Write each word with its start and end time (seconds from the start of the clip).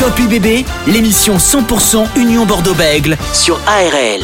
Top 0.00 0.18
UBB, 0.18 0.64
l'émission 0.86 1.36
100% 1.36 2.16
Union 2.16 2.46
Bordeaux-Bègle 2.46 3.18
sur 3.34 3.60
ARL. 3.66 4.22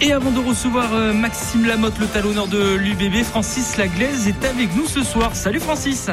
Et 0.00 0.10
avant 0.10 0.30
de 0.30 0.40
recevoir 0.40 0.94
euh, 0.94 1.12
Maxime 1.12 1.66
Lamotte, 1.66 1.98
le 1.98 2.06
talonneur 2.06 2.46
de 2.46 2.76
l'UBB, 2.76 3.22
Francis 3.24 3.76
Laglaise 3.76 4.26
est 4.26 4.42
avec 4.46 4.74
nous 4.74 4.86
ce 4.86 5.02
soir. 5.02 5.36
Salut 5.36 5.60
Francis 5.60 6.08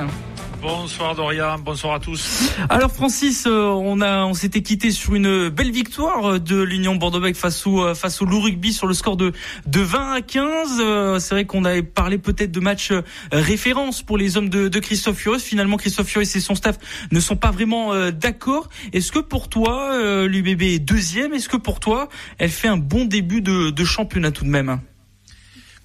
Bonsoir 0.63 1.13
Dorian, 1.13 1.59
bonsoir 1.59 1.95
à 1.95 1.99
tous. 1.99 2.53
Alors 2.69 2.89
Francis, 2.89 3.43
euh, 3.47 3.65
on 3.65 3.99
a, 3.99 4.23
on 4.23 4.33
s'était 4.33 4.61
quitté 4.61 4.91
sur 4.91 5.13
une 5.13 5.49
belle 5.49 5.71
victoire 5.71 6.35
euh, 6.35 6.39
de 6.39 6.61
l'Union 6.61 6.95
Bordeaux-Bègles 6.95 7.37
face 7.37 7.67
au 7.67 7.83
euh, 7.83 7.93
face 7.93 8.21
au 8.21 8.25
Loup 8.25 8.39
Rugby 8.39 8.71
sur 8.71 8.87
le 8.87 8.93
score 8.93 9.17
de 9.17 9.33
de 9.67 9.81
20 9.81 10.11
à 10.13 10.21
15. 10.21 11.19
C'est 11.19 11.35
vrai 11.35 11.43
qu'on 11.43 11.65
avait 11.65 11.83
parlé 11.83 12.17
peut-être 12.17 12.51
de 12.53 12.61
match 12.61 12.93
référence 13.33 14.03
pour 14.03 14.17
les 14.17 14.37
hommes 14.37 14.47
de, 14.47 14.69
de 14.69 14.79
Christophe 14.79 15.17
Furieux. 15.17 15.37
Finalement, 15.39 15.75
Christophe 15.75 16.07
Furieux 16.07 16.29
et 16.33 16.39
son 16.39 16.55
staff 16.55 16.77
ne 17.11 17.19
sont 17.19 17.35
pas 17.35 17.51
vraiment 17.51 17.91
d'accord. 18.11 18.69
Est-ce 18.93 19.11
que 19.11 19.19
pour 19.19 19.49
toi, 19.49 19.97
l'UBB 20.25 20.61
est 20.61 20.79
deuxième? 20.79 21.33
Est-ce 21.33 21.49
que 21.49 21.57
pour 21.57 21.81
toi, 21.81 22.07
elle 22.37 22.51
fait 22.51 22.69
un 22.69 22.77
bon 22.77 23.03
début 23.03 23.41
de 23.41 23.83
championnat 23.83 24.31
tout 24.31 24.45
de 24.45 24.49
même? 24.49 24.79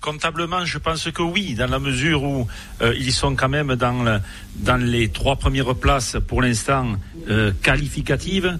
Comptablement, 0.00 0.64
je 0.64 0.78
pense 0.78 1.10
que 1.10 1.22
oui, 1.22 1.54
dans 1.54 1.66
la 1.66 1.80
mesure 1.80 2.22
où 2.22 2.46
euh, 2.82 2.94
ils 2.96 3.12
sont 3.12 3.34
quand 3.34 3.48
même 3.48 3.74
dans, 3.74 4.04
le, 4.04 4.20
dans 4.54 4.76
les 4.76 5.08
trois 5.08 5.34
premières 5.34 5.74
places 5.74 6.16
pour 6.28 6.40
l'instant 6.40 6.92
euh, 7.28 7.50
qualificatives. 7.62 8.58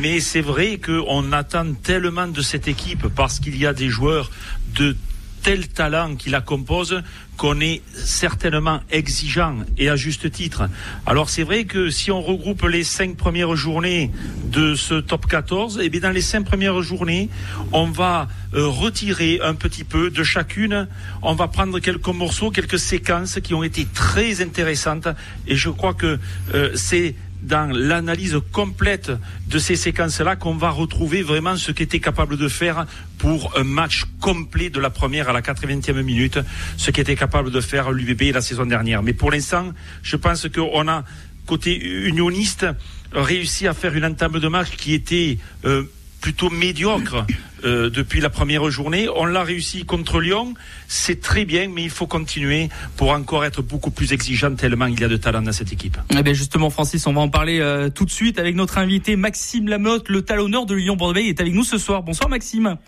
Mais 0.00 0.20
c'est 0.20 0.40
vrai 0.40 0.78
qu'on 0.78 1.32
attend 1.32 1.74
tellement 1.74 2.28
de 2.28 2.40
cette 2.40 2.66
équipe 2.66 3.08
parce 3.08 3.40
qu'il 3.40 3.58
y 3.58 3.66
a 3.66 3.74
des 3.74 3.90
joueurs 3.90 4.30
de 4.74 4.96
tel 5.44 5.68
talent 5.68 6.16
qui 6.16 6.30
la 6.30 6.40
compose 6.40 7.02
qu'on 7.36 7.60
est 7.60 7.82
certainement 7.92 8.80
exigeant 8.90 9.58
et 9.76 9.90
à 9.90 9.96
juste 9.96 10.30
titre. 10.30 10.68
Alors 11.04 11.28
c'est 11.28 11.42
vrai 11.42 11.64
que 11.64 11.90
si 11.90 12.10
on 12.10 12.22
regroupe 12.22 12.62
les 12.62 12.82
cinq 12.82 13.16
premières 13.16 13.54
journées 13.54 14.10
de 14.46 14.74
ce 14.74 14.94
top 14.94 15.26
14, 15.26 15.78
et 15.78 15.84
eh 15.84 15.88
bien 15.90 16.00
dans 16.00 16.10
les 16.10 16.22
cinq 16.22 16.46
premières 16.46 16.80
journées, 16.80 17.28
on 17.72 17.86
va 17.86 18.28
euh, 18.54 18.66
retirer 18.68 19.38
un 19.42 19.54
petit 19.54 19.84
peu 19.84 20.10
de 20.10 20.22
chacune. 20.22 20.88
On 21.20 21.34
va 21.34 21.48
prendre 21.48 21.78
quelques 21.78 22.08
morceaux, 22.08 22.50
quelques 22.50 22.78
séquences 22.78 23.38
qui 23.42 23.52
ont 23.52 23.62
été 23.62 23.84
très 23.84 24.40
intéressantes. 24.40 25.08
Et 25.46 25.56
je 25.56 25.68
crois 25.68 25.92
que 25.92 26.18
euh, 26.54 26.70
c'est 26.74 27.14
dans 27.44 27.70
l'analyse 27.70 28.38
complète 28.52 29.12
de 29.48 29.58
ces 29.58 29.76
séquences-là 29.76 30.36
qu'on 30.36 30.54
va 30.56 30.70
retrouver 30.70 31.22
vraiment 31.22 31.56
ce 31.56 31.72
qu'était 31.72 32.00
capable 32.00 32.36
de 32.36 32.48
faire 32.48 32.86
pour 33.18 33.56
un 33.56 33.64
match 33.64 34.04
complet 34.20 34.70
de 34.70 34.80
la 34.80 34.90
première 34.90 35.28
à 35.28 35.32
la 35.32 35.42
80e 35.42 36.02
minute, 36.02 36.38
ce 36.76 36.90
qu'était 36.90 37.16
capable 37.16 37.50
de 37.50 37.60
faire 37.60 37.92
l'UBB 37.92 38.32
la 38.32 38.40
saison 38.40 38.66
dernière. 38.66 39.02
Mais 39.02 39.12
pour 39.12 39.30
l'instant, 39.30 39.72
je 40.02 40.16
pense 40.16 40.48
qu'on 40.48 40.88
a, 40.88 41.04
côté 41.46 41.76
unioniste, 42.06 42.66
réussi 43.12 43.66
à 43.66 43.74
faire 43.74 43.94
une 43.94 44.04
entame 44.04 44.40
de 44.40 44.48
match 44.48 44.70
qui 44.70 44.94
était 44.94 45.38
euh, 45.64 45.84
plutôt 46.24 46.48
médiocre 46.48 47.26
euh, 47.64 47.90
depuis 47.90 48.22
la 48.22 48.30
première 48.30 48.70
journée. 48.70 49.10
On 49.14 49.26
l'a 49.26 49.44
réussi 49.44 49.84
contre 49.84 50.20
Lyon, 50.20 50.54
c'est 50.88 51.20
très 51.20 51.44
bien, 51.44 51.68
mais 51.68 51.82
il 51.82 51.90
faut 51.90 52.06
continuer 52.06 52.70
pour 52.96 53.10
encore 53.10 53.44
être 53.44 53.60
beaucoup 53.60 53.90
plus 53.90 54.14
exigeant 54.14 54.54
tellement 54.54 54.86
il 54.86 54.98
y 54.98 55.04
a 55.04 55.08
de 55.08 55.18
talent 55.18 55.42
dans 55.42 55.52
cette 55.52 55.74
équipe. 55.74 55.98
Eh 56.16 56.22
bien 56.22 56.32
justement, 56.32 56.70
Francis, 56.70 57.06
on 57.06 57.12
va 57.12 57.20
en 57.20 57.28
parler 57.28 57.60
euh, 57.60 57.90
tout 57.90 58.06
de 58.06 58.10
suite 58.10 58.38
avec 58.38 58.56
notre 58.56 58.78
invité 58.78 59.16
Maxime 59.16 59.68
Lamotte, 59.68 60.08
le 60.08 60.22
talonneur 60.22 60.64
de 60.64 60.74
Lyon 60.74 60.96
Bordeaux, 60.96 61.20
est 61.20 61.42
avec 61.42 61.52
nous 61.52 61.62
ce 61.62 61.76
soir. 61.76 62.02
Bonsoir 62.02 62.30
Maxime. 62.30 62.78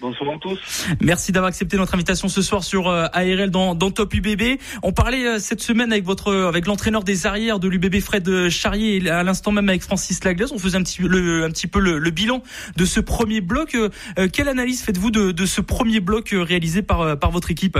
Bonsoir 0.00 0.34
à 0.34 0.38
tous. 0.38 0.86
Merci 1.02 1.30
d'avoir 1.30 1.48
accepté 1.48 1.76
notre 1.76 1.94
invitation 1.94 2.28
ce 2.28 2.40
soir 2.40 2.64
sur 2.64 2.88
euh, 2.88 3.04
ARL 3.12 3.50
dans, 3.50 3.74
dans 3.74 3.90
Top 3.90 4.14
UBB. 4.14 4.58
On 4.82 4.92
parlait 4.92 5.26
euh, 5.26 5.38
cette 5.38 5.60
semaine 5.60 5.92
avec 5.92 6.04
votre 6.04 6.32
avec 6.32 6.66
l'entraîneur 6.66 7.04
des 7.04 7.26
arrières 7.26 7.58
de 7.60 7.68
l'UBB 7.68 8.00
Fred 8.00 8.48
Charrier 8.48 8.96
et 8.96 9.10
à 9.10 9.22
l'instant 9.22 9.52
même 9.52 9.68
avec 9.68 9.82
Francis 9.82 10.24
Laglaise. 10.24 10.52
On 10.52 10.58
faisait 10.58 10.78
un 10.78 10.82
petit 10.82 11.02
le, 11.02 11.44
un 11.44 11.50
petit 11.50 11.66
peu 11.66 11.80
le, 11.80 12.10
bilan 12.10 12.42
de 12.76 12.84
ce 12.86 12.98
premier 12.98 13.42
bloc. 13.42 13.74
Euh, 13.74 13.90
quelle 14.32 14.48
analyse 14.48 14.82
faites-vous 14.82 15.10
de, 15.10 15.32
de, 15.32 15.46
ce 15.46 15.60
premier 15.60 16.00
bloc 16.00 16.30
réalisé 16.32 16.80
par 16.80 17.18
par 17.18 17.30
votre 17.30 17.50
équipe? 17.50 17.78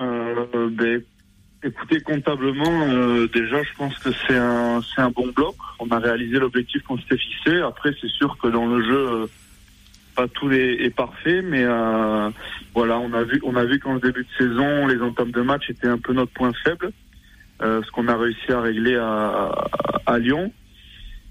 Euh, 0.00 0.70
ben, 0.70 1.02
Écoutez, 1.66 1.98
comptablement, 2.00 2.86
déjà, 3.32 3.62
je 3.62 3.74
pense 3.78 3.98
que 3.98 4.10
c'est 4.26 4.36
un 4.36 4.82
c'est 4.82 5.00
un 5.00 5.08
bon 5.08 5.28
bloc. 5.34 5.54
On 5.78 5.88
a 5.88 5.98
réalisé 5.98 6.38
l'objectif 6.38 6.82
qu'on 6.82 6.98
s'était 6.98 7.16
fixé. 7.16 7.60
Après, 7.60 7.90
c'est 8.02 8.10
sûr 8.10 8.36
que 8.36 8.48
dans 8.48 8.66
le 8.66 8.84
jeu 8.84 9.30
pas 10.14 10.28
tout 10.28 10.50
est, 10.52 10.94
parfait, 10.94 11.42
mais 11.42 11.64
euh, 11.64 12.30
voilà, 12.74 12.98
on 12.98 13.12
a 13.12 13.22
vu, 13.22 13.40
on 13.44 13.56
a 13.56 13.64
vu 13.64 13.78
qu'en 13.78 13.96
début 13.96 14.24
de 14.24 14.28
saison, 14.38 14.86
les 14.86 15.00
entames 15.00 15.30
de 15.30 15.42
match 15.42 15.70
étaient 15.70 15.88
un 15.88 15.98
peu 15.98 16.12
notre 16.12 16.32
point 16.32 16.52
faible, 16.64 16.90
euh, 17.62 17.82
ce 17.82 17.90
qu'on 17.90 18.08
a 18.08 18.16
réussi 18.16 18.52
à 18.52 18.60
régler 18.60 18.96
à, 18.96 19.52
à, 20.06 20.18
Lyon. 20.18 20.52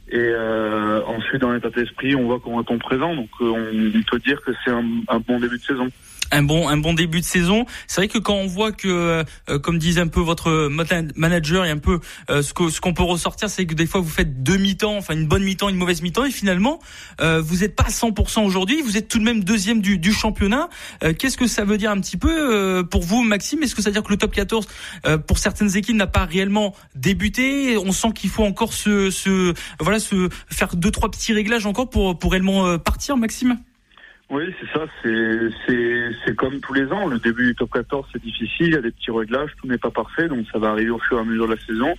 Et 0.10 0.18
euh, 0.18 1.02
ensuite, 1.06 1.42
dans 1.42 1.54
l'état 1.54 1.70
d'esprit, 1.70 2.16
on 2.16 2.26
voit 2.26 2.40
qu'on 2.40 2.60
en 2.60 2.78
présent, 2.78 3.16
donc 3.16 3.30
on 3.40 4.02
peut 4.10 4.20
dire 4.20 4.42
que 4.42 4.52
c'est 4.64 4.72
un 4.72 5.20
bon 5.20 5.40
début 5.40 5.58
de 5.58 5.64
saison 5.64 5.90
un 6.32 6.44
bon 6.44 6.68
un 6.68 6.78
bon 6.78 6.94
début 6.94 7.20
de 7.20 7.26
saison. 7.26 7.66
C'est 7.88 8.02
vrai 8.02 8.08
que 8.08 8.18
quand 8.18 8.36
on 8.36 8.48
voit 8.48 8.72
que, 8.72 8.88
euh, 9.50 9.60
comme 9.60 9.78
disait 9.78 10.02
un 10.02 10.08
peu 10.08 10.20
votre 10.20 10.70
manager 11.16 11.66
et 11.66 11.70
un 11.70 11.78
peu 11.78 12.00
euh, 12.30 12.42
ce 12.42 12.54
que 12.54 12.70
ce 12.70 12.82
qu'on 12.82 12.94
peut 12.94 13.04
ressortir, 13.04 13.50
c'est 13.50 13.66
que 13.66 13.74
des 13.74 13.86
fois 13.86 14.02
vous 14.02 14.10
faites 14.10 14.44
deux 14.44 14.58
mi-temps, 14.58 14.98
enfin 14.98 15.14
une 15.14 15.28
bonne 15.28 15.44
mi-temps, 15.44 15.70
une 15.70 15.76
mauvaise 15.76 16.02
mi-temps, 16.02 16.26
et 16.26 16.32
finalement 16.32 16.80
euh, 17.22 17.42
vous 17.42 17.58
n'êtes 17.58 17.76
pas 17.76 17.84
à 17.84 17.90
100% 17.90 18.46
aujourd'hui. 18.46 18.82
Vous 18.82 18.98
êtes 18.98 19.08
tout 19.08 19.20
de 19.20 19.24
même 19.24 19.44
deuxième 19.44 19.82
du, 19.82 19.98
du 19.98 20.14
championnat. 20.14 20.70
Qu'est-ce 21.18 21.38
que 21.38 21.48
ça 21.48 21.66
veut 21.66 21.78
dire 21.78 21.92
un 21.92 22.00
petit 22.00 22.18
peu 22.18 22.84
pour 22.90 23.04
vous, 23.04 23.24
Maxime? 23.24 23.64
Est-ce 23.64 23.76
que 23.76 23.82
ça 23.82 23.90
veut 23.90 23.94
dire 23.94 24.04
que 24.04 24.12
le 24.12 24.18
top 24.18 24.34
14 24.34 24.68
pour 25.28 25.38
certaines 25.38 25.76
équipes 25.76 25.96
n'a 25.96 26.08
pas 26.08 26.26
réellement 26.26 26.76
débuté? 26.96 27.78
On 27.78 27.92
sent 27.92 28.10
qu'il 28.16 28.30
faut 28.30 28.44
encore 28.44 28.74
se, 28.74 29.10
se 29.12 29.54
voilà 29.80 30.00
se 30.00 30.30
faire 30.50 30.76
deux 30.76 30.92
trois 30.92 31.12
petits 31.12 31.34
réglages 31.34 31.66
encore 31.66 31.90
pour 31.90 32.18
pour 32.18 32.32
réellement 32.32 32.78
partir, 32.80 33.18
Maxime? 33.18 33.58
Oui, 34.30 34.44
c'est 34.60 34.78
ça. 34.78 34.86
C'est 35.04 36.36
comme 36.36 36.60
tous 36.60 36.74
les 36.74 36.86
ans. 36.92 37.08
Le 37.08 37.20
début 37.20 37.48
du 37.48 37.56
top 37.56 37.72
14, 37.74 38.06
c'est 38.12 38.22
difficile. 38.22 38.68
Il 38.68 38.74
y 38.74 38.78
a 38.78 38.82
des 38.82 38.92
petits 38.92 39.12
réglages. 39.12 39.52
Tout 39.62 39.68
n'est 39.68 39.78
pas 39.78 39.92
parfait. 39.92 40.28
Donc, 40.28 40.46
ça 40.52 40.60
va 40.60 40.70
arriver 40.70 40.90
au 40.90 41.00
fur 41.00 41.18
et 41.18 41.22
à 41.22 41.24
mesure 41.24 41.48
de 41.48 41.54
la 41.54 41.66
saison. 41.66 41.94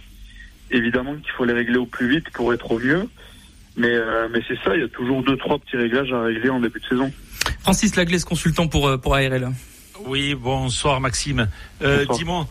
Évidemment 0.71 1.15
qu'il 1.17 1.31
faut 1.31 1.45
les 1.45 1.53
régler 1.53 1.77
au 1.77 1.87
plus 1.87 2.09
vite 2.09 2.31
pour 2.31 2.53
être 2.53 2.71
au 2.71 2.79
mieux. 2.79 3.09
Mais, 3.77 3.93
euh, 3.93 4.29
mais 4.33 4.41
c'est 4.49 4.59
ça. 4.65 4.75
Il 4.75 4.81
y 4.81 4.85
a 4.85 4.89
toujours 4.89 5.23
deux, 5.23 5.37
trois 5.37 5.59
petits 5.59 5.77
réglages 5.77 6.13
à 6.13 6.23
régler 6.23 6.51
en 6.51 6.61
début 6.61 6.81
de 6.81 6.87
saison. 6.87 7.13
Francis 7.61 7.97
Laglaise, 7.97 8.25
consultant 8.25 8.69
pour, 8.69 8.89
euh, 8.89 8.99
pour 8.99 9.15
ARL. 9.15 9.51
Oui, 10.07 10.35
bonsoir 10.35 11.01
Maxime. 11.01 11.49
Euh, 11.83 12.05
Dis-moi, 12.15 12.47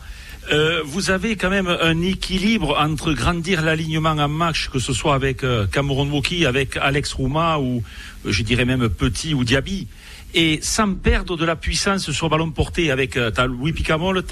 euh, 0.52 0.82
vous 0.84 1.10
avez 1.10 1.36
quand 1.36 1.50
même 1.50 1.68
un 1.68 2.02
équilibre 2.02 2.76
entre 2.78 3.12
grandir 3.12 3.62
l'alignement 3.62 4.10
en 4.10 4.28
match, 4.28 4.68
que 4.68 4.78
ce 4.78 4.92
soit 4.92 5.14
avec 5.14 5.42
euh, 5.42 5.66
Cameron 5.66 6.08
Woki, 6.08 6.46
avec 6.46 6.76
Alex 6.76 7.12
Rouma 7.14 7.58
ou 7.58 7.82
euh, 8.26 8.32
je 8.32 8.42
dirais 8.42 8.64
même 8.64 8.88
Petit 8.88 9.34
ou 9.34 9.44
Diaby, 9.44 9.88
et 10.34 10.58
sans 10.62 10.94
perdre 10.94 11.36
de 11.36 11.44
la 11.44 11.56
puissance 11.56 12.10
sur 12.10 12.28
ballon 12.28 12.50
porté 12.50 12.90
avec 12.90 13.16
euh, 13.16 13.30
Louis 13.46 13.72
Picamol, 13.72 14.22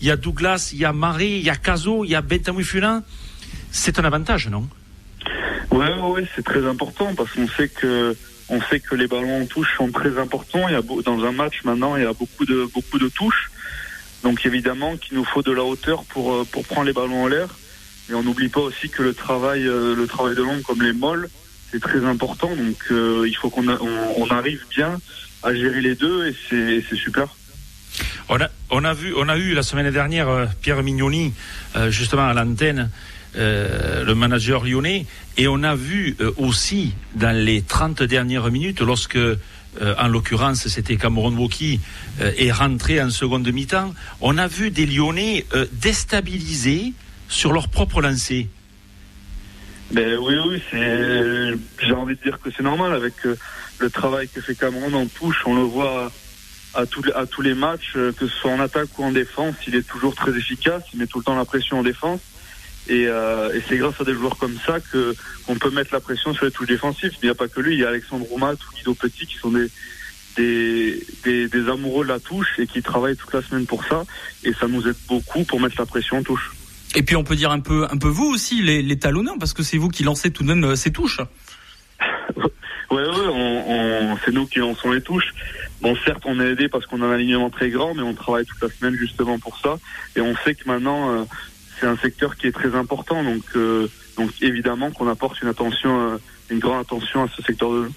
il 0.00 0.06
y 0.06 0.10
a 0.10 0.16
Douglas, 0.16 0.70
il 0.72 0.80
y 0.80 0.84
a 0.84 0.92
Marie, 0.92 1.38
il 1.38 1.44
y 1.44 1.50
a 1.50 1.56
Caso, 1.56 2.04
il 2.04 2.10
y 2.10 2.14
a 2.14 2.20
Bentamou 2.20 2.62
Fulin. 2.62 3.02
C'est 3.70 3.98
un 3.98 4.04
avantage, 4.04 4.48
non? 4.48 4.68
Oui, 5.70 5.86
ouais, 5.86 6.26
c'est 6.34 6.44
très 6.44 6.66
important 6.66 7.14
parce 7.14 7.30
qu'on 7.32 7.48
sait 7.48 7.68
que 7.68 8.14
on 8.48 8.60
sait 8.62 8.80
que 8.80 8.94
les 8.94 9.06
ballons 9.06 9.42
en 9.42 9.46
touche 9.46 9.68
sont 9.76 9.90
très 9.90 10.18
importants. 10.18 10.68
Il 10.68 10.72
y 10.72 10.76
a 10.76 10.82
dans 10.82 11.24
un 11.24 11.32
match 11.32 11.62
maintenant, 11.64 11.96
il 11.96 12.02
y 12.02 12.06
a 12.06 12.12
beaucoup 12.12 12.44
de 12.44 12.68
beaucoup 12.74 12.98
de 12.98 13.08
touches. 13.08 13.50
Donc 14.22 14.46
évidemment 14.46 14.96
qu'il 14.96 15.16
nous 15.16 15.24
faut 15.24 15.42
de 15.42 15.52
la 15.52 15.64
hauteur 15.64 16.04
pour, 16.04 16.32
euh, 16.32 16.46
pour 16.50 16.64
prendre 16.64 16.86
les 16.86 16.92
ballons 16.92 17.24
en 17.24 17.26
l'air. 17.26 17.48
Et 18.10 18.14
on 18.14 18.22
n'oublie 18.22 18.48
pas 18.48 18.60
aussi 18.60 18.88
que 18.88 19.02
le 19.02 19.14
travail, 19.14 19.66
euh, 19.66 19.94
le 19.94 20.06
travail 20.06 20.34
de 20.34 20.42
l'ombre 20.42 20.62
comme 20.62 20.82
les 20.82 20.92
molles, 20.92 21.28
c'est 21.70 21.80
très 21.80 22.04
important. 22.04 22.54
Donc 22.54 22.76
euh, 22.90 23.24
il 23.26 23.34
faut 23.34 23.50
qu'on 23.50 23.68
on, 23.68 24.28
arrive 24.30 24.64
bien 24.70 24.98
à 25.42 25.54
gérer 25.54 25.80
les 25.80 25.94
deux 25.94 26.28
et 26.28 26.36
c'est 26.48 26.96
super. 26.96 27.28
On 28.28 28.40
a, 28.40 28.48
on 28.70 28.84
a 28.84 28.94
vu, 28.94 29.12
on 29.16 29.28
a 29.28 29.36
eu 29.36 29.54
la 29.54 29.62
semaine 29.62 29.90
dernière 29.90 30.48
Pierre 30.62 30.82
Mignoni 30.82 31.34
justement 31.88 32.26
à 32.26 32.32
l'antenne, 32.32 32.90
le 33.34 34.12
manager 34.14 34.64
lyonnais, 34.64 35.04
et 35.36 35.48
on 35.48 35.62
a 35.62 35.74
vu 35.74 36.16
aussi 36.38 36.94
dans 37.16 37.36
les 37.36 37.62
30 37.62 38.02
dernières 38.04 38.50
minutes 38.50 38.80
lorsque 38.80 39.18
euh, 39.80 39.94
en 39.98 40.08
l'occurrence 40.08 40.68
c'était 40.68 40.96
Cameron 40.96 41.34
Woki, 41.34 41.80
euh, 42.20 42.30
est 42.36 42.52
rentré 42.52 43.00
en 43.00 43.08
seconde 43.08 43.50
mi-temps, 43.50 43.94
on 44.20 44.36
a 44.36 44.46
vu 44.46 44.70
des 44.70 44.84
Lyonnais 44.84 45.46
euh, 45.54 45.66
déstabilisés 45.72 46.92
sur 47.28 47.52
leur 47.52 47.68
propre 47.68 48.02
lancée. 48.02 48.48
Ben 49.92 50.18
oui, 50.18 50.34
oui, 50.46 50.62
j'ai 50.72 51.92
envie 51.92 52.16
de 52.16 52.22
dire 52.22 52.38
que 52.40 52.50
c'est 52.54 52.62
normal 52.62 52.94
avec 52.94 53.14
le 53.24 53.90
travail 53.90 54.28
que 54.28 54.40
fait 54.40 54.54
Cameron 54.54 54.92
en 54.94 55.06
touche, 55.06 55.42
on 55.44 55.54
le 55.54 55.62
voit 55.62 56.10
à 56.74 56.86
tous 56.86 57.42
les 57.42 57.54
matchs, 57.54 57.92
que 57.92 58.26
ce 58.26 58.28
soit 58.28 58.52
en 58.52 58.60
attaque 58.60 58.98
ou 58.98 59.04
en 59.04 59.12
défense, 59.12 59.54
il 59.66 59.74
est 59.74 59.86
toujours 59.86 60.14
très 60.14 60.30
efficace, 60.30 60.82
il 60.94 60.98
met 60.98 61.06
tout 61.06 61.18
le 61.18 61.24
temps 61.24 61.36
la 61.36 61.44
pression 61.44 61.80
en 61.80 61.82
défense. 61.82 62.20
Et, 62.88 63.06
euh, 63.06 63.52
et 63.54 63.62
c'est 63.68 63.76
grâce 63.76 64.00
à 64.00 64.04
des 64.04 64.14
joueurs 64.14 64.36
comme 64.36 64.58
ça 64.66 64.80
que 64.80 65.14
qu'on 65.46 65.56
peut 65.56 65.70
mettre 65.70 65.92
la 65.92 66.00
pression 66.00 66.34
sur 66.34 66.44
les 66.44 66.50
touches 66.50 66.66
défensives. 66.66 67.12
Il 67.22 67.26
n'y 67.26 67.30
a 67.30 67.34
pas 67.34 67.48
que 67.48 67.60
lui, 67.60 67.74
il 67.74 67.80
y 67.80 67.84
a 67.84 67.88
Alexandre 67.88 68.26
Roumat 68.28 68.52
ou 68.52 68.76
Guido 68.76 68.94
Petit 68.94 69.26
qui 69.26 69.36
sont 69.36 69.52
des, 69.52 69.68
des, 70.36 71.06
des, 71.24 71.48
des, 71.48 71.68
amoureux 71.68 72.04
de 72.04 72.08
la 72.08 72.18
touche 72.18 72.58
et 72.58 72.66
qui 72.66 72.82
travaillent 72.82 73.16
toute 73.16 73.32
la 73.32 73.42
semaine 73.42 73.66
pour 73.66 73.84
ça. 73.84 74.04
Et 74.44 74.52
ça 74.52 74.66
nous 74.66 74.86
aide 74.88 74.96
beaucoup 75.08 75.44
pour 75.44 75.60
mettre 75.60 75.76
la 75.78 75.86
pression 75.86 76.18
en 76.18 76.22
touche. 76.22 76.50
Et 76.94 77.02
puis 77.02 77.16
on 77.16 77.24
peut 77.24 77.36
dire 77.36 77.50
un 77.50 77.60
peu, 77.60 77.86
un 77.90 77.96
peu 77.96 78.08
vous 78.08 78.26
aussi, 78.26 78.62
les, 78.62 78.82
les 78.82 78.98
talonneurs, 78.98 79.36
parce 79.38 79.54
que 79.54 79.62
c'est 79.62 79.78
vous 79.78 79.88
qui 79.88 80.02
lancez 80.02 80.30
tout 80.30 80.42
de 80.42 80.48
même 80.48 80.64
euh, 80.64 80.76
ces 80.76 80.90
touches. 80.90 81.20
ouais, 82.00 82.42
ouais, 82.90 83.28
on, 83.28 84.12
on, 84.12 84.18
c'est 84.24 84.32
nous 84.32 84.46
qui 84.46 84.58
lançons 84.58 84.90
les 84.90 85.00
touches. 85.00 85.32
Bon, 85.80 85.96
certes, 86.04 86.22
on 86.26 86.38
est 86.38 86.50
aidé 86.50 86.68
parce 86.68 86.86
qu'on 86.86 87.02
a 87.02 87.06
un 87.06 87.12
alignement 87.12 87.50
très 87.50 87.70
grand, 87.70 87.94
mais 87.94 88.02
on 88.02 88.14
travaille 88.14 88.44
toute 88.44 88.62
la 88.62 88.68
semaine 88.68 88.94
justement 88.94 89.38
pour 89.38 89.58
ça. 89.58 89.78
Et 90.16 90.20
on 90.20 90.36
sait 90.44 90.54
que 90.54 90.62
maintenant, 90.66 91.10
euh, 91.10 91.24
c'est 91.82 91.88
un 91.88 91.96
secteur 91.96 92.36
qui 92.36 92.46
est 92.46 92.52
très 92.52 92.74
important. 92.76 93.24
Donc, 93.24 93.42
euh, 93.56 93.88
évidemment 94.40 94.92
qu'on 94.92 95.08
apporte 95.08 95.42
une 95.42 95.48
attention, 95.48 96.12
euh, 96.12 96.18
une 96.48 96.60
grande 96.60 96.80
attention 96.80 97.24
à 97.24 97.28
ce 97.28 97.42
secteur 97.42 97.72
de. 97.72 97.90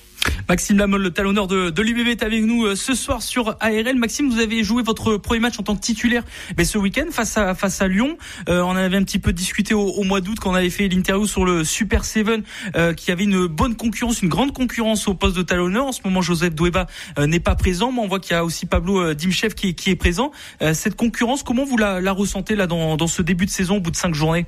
Maxime 0.48 0.77
Lamolle, 0.77 1.01
le 1.01 1.12
talonneur 1.12 1.48
de, 1.48 1.69
de 1.69 1.81
l'UBB, 1.81 2.07
est 2.07 2.24
avec 2.24 2.44
nous 2.44 2.66
euh, 2.66 2.75
ce 2.75 2.94
soir 2.94 3.22
sur 3.22 3.56
ARL. 3.60 3.95
Maxime, 3.95 4.30
vous 4.30 4.39
avez 4.39 4.63
joué 4.63 4.83
votre 4.83 5.18
premier 5.18 5.39
match 5.39 5.60
en 5.60 5.63
tant 5.63 5.75
que 5.75 5.81
titulaire 5.81 6.24
mais 6.57 6.66
ce 6.66 6.77
week-end 6.77 7.07
face 7.12 7.38
à, 7.38 7.88
Lyon. 7.88 8.18
Euh, 8.50 8.62
on 8.62 8.75
avait 8.75 8.98
un 8.98 9.04
petit 9.04 9.19
peu 9.19 9.33
discuté 9.33 9.74
au, 9.74 10.04
mois 10.04 10.22
d'août 10.22 10.38
quand 10.39 10.51
on 10.51 10.56
avait 10.56 10.69
fait 10.69 10.88
l'interview 10.88 11.27
sur 11.27 11.45
le 11.45 11.63
Super 11.63 12.06
7, 12.06 12.27
euh, 12.75 12.94
qui 12.94 13.12
avait 13.12 13.24
une 13.24 13.48
bonne 13.48 13.75
concurrence, 13.75 14.22
une 14.22 14.30
grande 14.30 14.54
concurrence 14.54 15.07
au 15.07 15.13
poste 15.13 15.36
de 15.36 15.42
talonneur. 15.42 15.86
En 15.86 15.92
ce 15.92 16.01
moment, 16.06 16.22
Joseph 16.22 16.54
Doueba 16.54 16.88
euh, 17.19 17.28
n'est 17.28 17.39
pas 17.39 17.56
présent, 17.56 17.92
mais 17.92 18.00
on 18.00 18.07
voit 18.07 18.19
qu'il 18.19 18.33
y 18.33 18.36
a 18.36 18.45
aussi 18.45 18.66
Pablo 18.66 19.13
Dimchev 19.13 19.54
qui, 19.54 19.75
est 19.89 19.95
présent. 19.95 20.31
cette 20.74 20.95
concurrence, 20.95 21.44
comment 21.44 21.66
vous 21.66 21.78
la, 21.78 22.12
ressentez 22.12 22.56
là 22.56 22.68
dans, 22.68 23.07
ce 23.07 23.21
début 23.21 23.45
de 23.45 23.51
saison 23.51 23.78
au 23.78 23.80
bout 23.80 23.92
de 23.92 23.95
cinq 23.95 24.13
journées? 24.13 24.45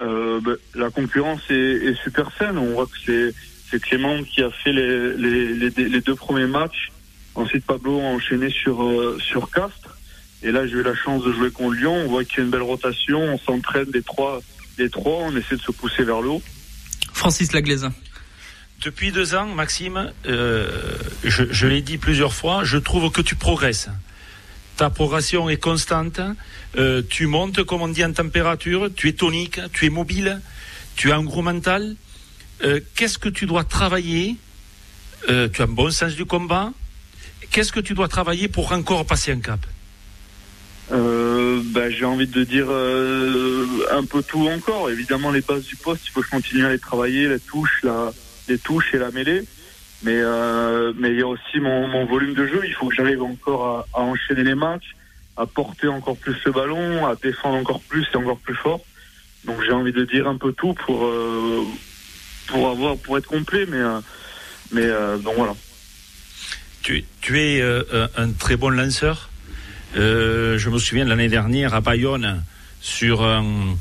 Bah, 0.00 0.52
La 0.74 0.90
concurrence 0.90 1.42
est, 1.50 1.54
est 1.54 2.02
super 2.02 2.30
saine. 2.38 2.58
On 2.58 2.74
voit 2.74 2.86
que 2.86 2.98
c'est 3.04 3.34
c'est 3.72 3.80
Clément 3.80 4.22
qui 4.22 4.42
a 4.42 4.50
fait 4.50 4.72
les, 4.72 5.16
les, 5.16 5.54
les, 5.54 5.70
les, 5.70 6.00
deux 6.02 6.14
premiers 6.14 6.46
matchs. 6.46 6.92
Ensuite, 7.34 7.64
Pablo 7.64 7.98
a 7.98 8.04
enchaîné 8.04 8.50
sur, 8.50 8.82
euh, 8.82 9.18
sur 9.18 9.50
Castres. 9.50 9.96
Et 10.42 10.52
là, 10.52 10.66
j'ai 10.66 10.74
eu 10.74 10.82
la 10.82 10.94
chance 10.94 11.24
de 11.24 11.32
jouer 11.32 11.50
contre 11.50 11.76
Lyon. 11.76 11.94
On 12.04 12.08
voit 12.08 12.24
qu'il 12.24 12.38
y 12.38 12.40
a 12.42 12.44
une 12.44 12.50
belle 12.50 12.62
rotation. 12.62 13.18
On 13.18 13.38
s'entraîne 13.38 13.90
des 13.90 14.02
trois, 14.02 14.42
des 14.76 14.90
trois. 14.90 15.20
On 15.22 15.34
essaie 15.34 15.56
de 15.56 15.62
se 15.62 15.72
pousser 15.72 16.04
vers 16.04 16.20
le 16.20 16.28
haut. 16.28 16.42
Francis 17.14 17.52
Laglaise. 17.52 17.88
Depuis 18.84 19.10
deux 19.10 19.34
ans, 19.34 19.46
Maxime, 19.46 20.12
euh, 20.26 20.68
je, 21.24 21.44
je 21.50 21.66
l'ai 21.66 21.80
dit 21.80 21.96
plusieurs 21.96 22.34
fois, 22.34 22.64
je 22.64 22.76
trouve 22.76 23.10
que 23.10 23.22
tu 23.22 23.36
progresses. 23.36 23.88
Ta 24.76 24.90
progression 24.90 25.48
est 25.48 25.56
constante. 25.56 26.20
Euh, 26.76 27.00
tu 27.08 27.26
montes, 27.26 27.62
comme 27.62 27.80
on 27.80 27.88
dit, 27.88 28.04
en 28.04 28.12
température. 28.12 28.90
Tu 28.94 29.08
es 29.08 29.12
tonique, 29.12 29.60
tu 29.72 29.86
es 29.86 29.88
mobile, 29.88 30.40
tu 30.96 31.12
as 31.12 31.16
un 31.16 31.22
gros 31.22 31.42
mental. 31.42 31.94
Euh, 32.64 32.80
qu'est-ce 32.94 33.18
que 33.18 33.28
tu 33.28 33.46
dois 33.46 33.64
travailler 33.64 34.36
euh, 35.28 35.48
Tu 35.48 35.62
as 35.62 35.64
un 35.64 35.68
bon 35.68 35.90
sens 35.90 36.14
du 36.14 36.24
combat. 36.24 36.72
Qu'est-ce 37.50 37.72
que 37.72 37.80
tu 37.80 37.94
dois 37.94 38.08
travailler 38.08 38.48
pour 38.48 38.72
encore 38.72 39.04
passer 39.04 39.32
un 39.32 39.40
cap? 39.40 39.60
Euh, 40.92 41.60
bah, 41.66 41.90
J'ai 41.90 42.04
envie 42.04 42.26
de 42.26 42.44
dire 42.44 42.66
euh, 42.68 43.66
un 43.90 44.04
peu 44.04 44.22
tout 44.22 44.48
encore. 44.48 44.90
Évidemment, 44.90 45.30
les 45.30 45.40
bases 45.40 45.64
du 45.64 45.76
poste, 45.76 46.06
il 46.06 46.10
faut 46.12 46.20
que 46.20 46.26
je 46.26 46.30
continue 46.30 46.64
à 46.64 46.70
les 46.70 46.78
travailler, 46.78 47.28
les 47.28 47.40
touches, 47.40 47.80
la, 47.82 48.12
les 48.48 48.58
touches 48.58 48.94
et 48.94 48.98
la 48.98 49.10
mêlée. 49.10 49.42
Mais 50.04 50.20
mais 50.98 51.10
il 51.12 51.18
y 51.18 51.22
a 51.22 51.28
aussi 51.28 51.60
mon, 51.60 52.04
volume 52.06 52.34
de 52.34 52.46
jeu. 52.46 52.62
Il 52.64 52.74
faut 52.74 52.88
que 52.88 52.94
j'arrive 52.94 53.22
encore 53.22 53.86
à, 53.94 54.00
à, 54.00 54.02
enchaîner 54.02 54.42
les 54.42 54.56
matchs, 54.56 54.96
à 55.36 55.46
porter 55.46 55.86
encore 55.86 56.16
plus 56.16 56.36
le 56.44 56.50
ballon, 56.50 57.06
à 57.06 57.14
défendre 57.14 57.56
encore 57.56 57.80
plus 57.80 58.04
et 58.12 58.16
encore 58.16 58.38
plus 58.38 58.56
fort. 58.56 58.80
Donc 59.44 59.62
j'ai 59.64 59.72
envie 59.72 59.92
de 59.92 60.04
dire 60.04 60.26
un 60.26 60.36
peu 60.36 60.52
tout 60.52 60.74
pour 60.74 61.08
pour 62.46 62.70
avoir 62.70 62.96
pour 62.96 63.18
être 63.18 63.26
complet, 63.26 63.66
mais 63.68 63.78
euh, 63.78 64.00
mais 64.72 64.84
euh, 64.84 65.18
donc 65.18 65.34
voilà. 65.36 65.54
Tu, 66.82 67.04
tu 67.20 67.40
es 67.40 67.60
euh, 67.60 68.08
un 68.16 68.30
très 68.32 68.56
bon 68.56 68.70
lanceur. 68.70 69.30
je 69.94 70.68
me 70.68 70.78
souviens 70.78 71.04
l'année 71.04 71.28
dernière 71.28 71.74
à 71.74 71.80
Bayonne 71.80 72.42
sur 72.80 73.22
un, 73.22 73.76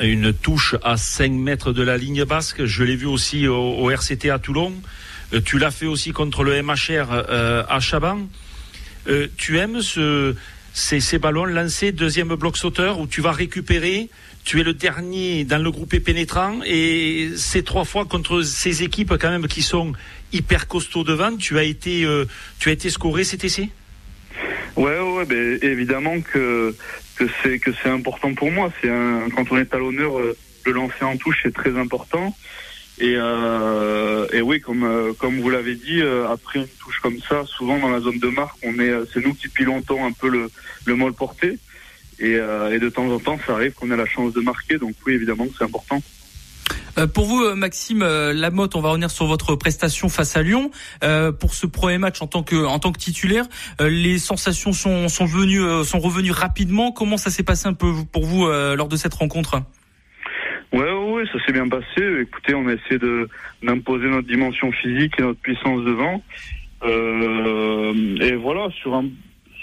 une 0.00 0.32
touche 0.32 0.76
à 0.84 0.96
5 0.96 1.32
mètres 1.32 1.72
de 1.72 1.82
la 1.82 1.96
ligne 1.96 2.24
basque. 2.24 2.64
Je 2.64 2.84
l'ai 2.84 2.94
vu 2.94 3.06
aussi 3.06 3.48
au, 3.48 3.56
au, 3.56 3.90
RCT 3.90 4.30
à 4.30 4.38
Toulon. 4.38 4.72
tu 5.44 5.58
l'as 5.58 5.72
fait 5.72 5.86
aussi 5.86 6.12
contre 6.12 6.44
le 6.44 6.62
MHR 6.62 7.10
à 7.68 7.80
Chaban. 7.80 8.28
tu 9.36 9.58
aimes 9.58 9.82
ce, 9.82 10.36
ces, 10.74 11.00
ces 11.00 11.18
ballons 11.18 11.46
lancés 11.46 11.92
deuxième 11.92 12.34
bloc 12.34 12.58
sauteur 12.58 12.98
où 12.98 13.06
tu 13.06 13.22
vas 13.22 13.32
récupérer 13.32 14.10
tu 14.44 14.60
es 14.60 14.62
le 14.62 14.74
dernier 14.74 15.44
dans 15.44 15.58
le 15.58 15.70
groupe 15.70 15.96
pénétrant 15.98 16.60
et 16.66 17.30
c'est 17.36 17.64
trois 17.64 17.84
fois 17.84 18.04
contre 18.04 18.42
ces 18.42 18.82
équipes 18.82 19.14
quand 19.18 19.30
même 19.30 19.48
qui 19.48 19.62
sont 19.62 19.94
hyper 20.32 20.68
costauds 20.68 21.04
devant. 21.04 21.34
Tu 21.36 21.58
as 21.58 21.62
été, 21.62 22.04
euh, 22.04 22.26
tu 22.58 22.68
as 22.68 22.72
été 22.72 22.90
scoré 22.90 23.24
cet 23.24 23.42
essai? 23.44 23.70
Ouais, 24.76 24.98
ouais, 24.98 25.24
ben, 25.24 25.58
évidemment 25.62 26.20
que 26.20 26.74
que 27.16 27.24
c'est 27.42 27.58
que 27.58 27.70
c'est 27.82 27.88
important 27.88 28.34
pour 28.34 28.50
moi. 28.50 28.70
C'est 28.82 28.88
quand 29.34 29.50
on 29.50 29.56
est 29.56 29.66
talonneur, 29.66 30.18
euh, 30.18 30.36
le 30.66 30.72
lancer 30.72 31.04
en 31.04 31.16
touche 31.16 31.38
c'est 31.42 31.54
très 31.54 31.78
important. 31.78 32.36
Et, 33.00 33.14
euh, 33.16 34.26
et 34.32 34.40
oui, 34.40 34.60
comme 34.60 34.84
euh, 34.84 35.12
comme 35.18 35.40
vous 35.40 35.50
l'avez 35.50 35.74
dit, 35.74 36.00
euh, 36.00 36.28
après 36.28 36.60
une 36.60 36.68
touche 36.80 37.00
comme 37.00 37.18
ça, 37.28 37.44
souvent 37.44 37.78
dans 37.78 37.88
la 37.90 38.00
zone 38.00 38.20
de 38.20 38.28
marque, 38.28 38.56
on 38.62 38.78
est 38.78 38.92
c'est 39.12 39.24
nous 39.24 39.34
qui 39.34 39.48
pilotons 39.48 40.04
un 40.06 40.12
peu 40.12 40.28
le 40.28 40.48
le 40.84 40.94
molle 40.94 41.12
porté. 41.12 41.58
Et, 42.20 42.36
euh, 42.36 42.72
et, 42.72 42.78
de 42.78 42.88
temps 42.88 43.08
en 43.10 43.18
temps, 43.18 43.36
ça 43.44 43.54
arrive 43.54 43.72
qu'on 43.72 43.90
ait 43.90 43.96
la 43.96 44.06
chance 44.06 44.32
de 44.32 44.40
marquer. 44.40 44.78
Donc 44.78 44.94
oui, 45.04 45.14
évidemment, 45.14 45.46
c'est 45.58 45.64
important. 45.64 46.00
Euh, 46.96 47.08
pour 47.08 47.24
vous, 47.24 47.42
Maxime 47.56 48.02
euh, 48.02 48.32
Lamotte, 48.32 48.76
on 48.76 48.80
va 48.80 48.90
revenir 48.90 49.10
sur 49.10 49.26
votre 49.26 49.56
prestation 49.56 50.08
face 50.08 50.36
à 50.36 50.42
Lyon. 50.42 50.70
Euh, 51.02 51.32
pour 51.32 51.54
ce 51.54 51.66
premier 51.66 51.98
match 51.98 52.22
en 52.22 52.28
tant 52.28 52.44
que 52.44 52.54
en 52.64 52.78
tant 52.78 52.92
que 52.92 53.00
titulaire, 53.00 53.46
les 53.80 54.18
sensations 54.18 54.72
sont 54.72 55.08
sont 55.08 55.24
venues 55.24 55.84
sont 55.84 55.98
revenues 55.98 56.30
rapidement. 56.30 56.92
Comment 56.92 57.16
ça 57.16 57.30
s'est 57.30 57.42
passé 57.42 57.66
un 57.66 57.74
peu 57.74 57.92
pour 58.12 58.24
vous 58.24 58.46
lors 58.46 58.86
de 58.86 58.96
cette 58.96 59.14
rencontre? 59.14 59.60
Ouais, 60.72 60.80
ouais, 60.80 61.03
ça 61.32 61.44
s'est 61.44 61.52
bien 61.52 61.68
passé. 61.68 62.20
Écoutez, 62.20 62.54
on 62.54 62.66
a 62.68 62.72
essayé 62.72 63.00
d'imposer 63.62 64.08
notre 64.08 64.26
dimension 64.26 64.72
physique 64.72 65.14
et 65.18 65.22
notre 65.22 65.40
puissance 65.40 65.84
devant. 65.84 66.22
et 66.84 68.34
voilà, 68.36 68.68
sur 68.70 68.94
un 68.94 69.06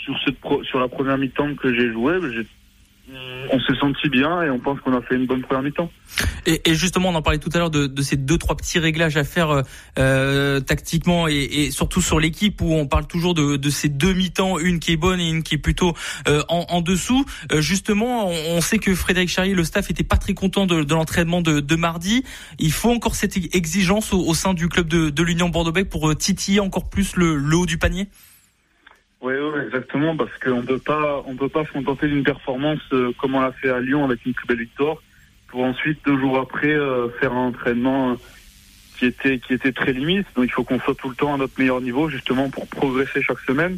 sur 0.03 0.15
cette 0.25 0.37
sur 0.63 0.79
la 0.79 0.87
première 0.87 1.17
mi-temps 1.17 1.55
que 1.55 1.73
j'ai 1.73 1.91
joué, 1.91 2.17
on 3.51 3.59
s'est 3.59 3.79
senti 3.79 4.09
bien 4.09 4.41
et 4.41 4.49
on 4.49 4.59
pense 4.59 4.79
qu'on 4.81 4.95
a 4.95 5.01
fait 5.01 5.15
une 5.15 5.25
bonne 5.25 5.41
première 5.41 5.63
mi-temps. 5.63 5.91
Et, 6.45 6.69
et, 6.69 6.75
justement, 6.75 7.09
on 7.09 7.15
en 7.15 7.21
parlait 7.21 7.39
tout 7.39 7.49
à 7.53 7.57
l'heure 7.57 7.69
de, 7.69 7.87
de, 7.87 8.01
ces 8.01 8.17
deux 8.17 8.37
trois 8.37 8.55
petits 8.55 8.79
réglages 8.79 9.17
à 9.17 9.23
faire 9.23 9.63
euh, 9.99 10.59
tactiquement 10.59 11.27
et, 11.27 11.35
et, 11.35 11.71
surtout 11.71 12.01
sur 12.01 12.19
l'équipe 12.19 12.61
où 12.61 12.73
on 12.73 12.87
parle 12.87 13.07
toujours 13.07 13.33
de, 13.33 13.57
de 13.57 13.69
ces 13.69 13.89
deux 13.89 14.13
mi-temps, 14.13 14.59
une 14.59 14.79
qui 14.79 14.93
est 14.93 14.97
bonne 14.97 15.19
et 15.19 15.29
une 15.29 15.43
qui 15.43 15.55
est 15.55 15.59
plutôt 15.59 15.93
euh, 16.27 16.43
en, 16.49 16.65
en, 16.69 16.81
dessous. 16.81 17.25
Euh, 17.51 17.61
justement, 17.61 18.27
on, 18.27 18.57
on, 18.57 18.61
sait 18.61 18.79
que 18.79 18.95
Frédéric 18.95 19.29
Charrier, 19.29 19.53
le 19.53 19.63
staff, 19.63 19.89
était 19.89 20.03
pas 20.03 20.17
très 20.17 20.33
content 20.33 20.65
de, 20.65 20.83
de 20.83 20.93
l'entraînement 20.93 21.41
de, 21.41 21.75
mardi. 21.75 22.23
Il 22.59 22.71
faut 22.71 22.91
encore 22.91 23.15
cette 23.15 23.37
exigence 23.55 24.13
au, 24.13 24.19
au 24.19 24.33
sein 24.33 24.53
du 24.53 24.67
club 24.67 24.87
de, 24.87 25.23
l'Union 25.23 25.49
Bordeaux-Bègles 25.49 25.89
pour 25.89 26.15
titiller 26.15 26.59
encore 26.59 26.89
plus 26.89 27.15
le, 27.15 27.35
le 27.35 27.55
haut 27.55 27.65
du 27.65 27.77
panier? 27.77 28.07
Oui, 29.21 29.33
oui, 29.35 29.59
exactement, 29.65 30.17
parce 30.17 30.35
qu'on 30.39 30.63
peut 30.63 30.79
pas, 30.79 31.23
on 31.27 31.35
peut 31.35 31.49
pas 31.49 31.63
se 31.65 31.71
contenter 31.71 32.07
d'une 32.07 32.23
performance 32.23 32.79
euh, 32.91 33.11
comme 33.19 33.35
on 33.35 33.41
l'a 33.41 33.51
fait 33.51 33.69
à 33.69 33.79
Lyon 33.79 34.03
avec 34.03 34.25
une 34.25 34.33
très 34.33 34.47
belle 34.47 34.59
victoire, 34.59 34.97
pour 35.47 35.63
ensuite 35.63 35.99
deux 36.05 36.17
jours 36.19 36.39
après 36.39 36.73
euh, 36.73 37.07
faire 37.19 37.31
un 37.31 37.49
entraînement 37.49 38.17
qui 38.97 39.05
était 39.05 39.37
qui 39.37 39.53
était 39.53 39.71
très 39.71 39.93
limite. 39.93 40.25
Donc 40.35 40.45
il 40.45 40.51
faut 40.51 40.63
qu'on 40.63 40.79
soit 40.79 40.95
tout 40.95 41.09
le 41.09 41.15
temps 41.15 41.35
à 41.35 41.37
notre 41.37 41.53
meilleur 41.59 41.81
niveau, 41.81 42.09
justement 42.09 42.49
pour 42.49 42.65
progresser 42.67 43.21
chaque 43.21 43.39
semaine. 43.41 43.77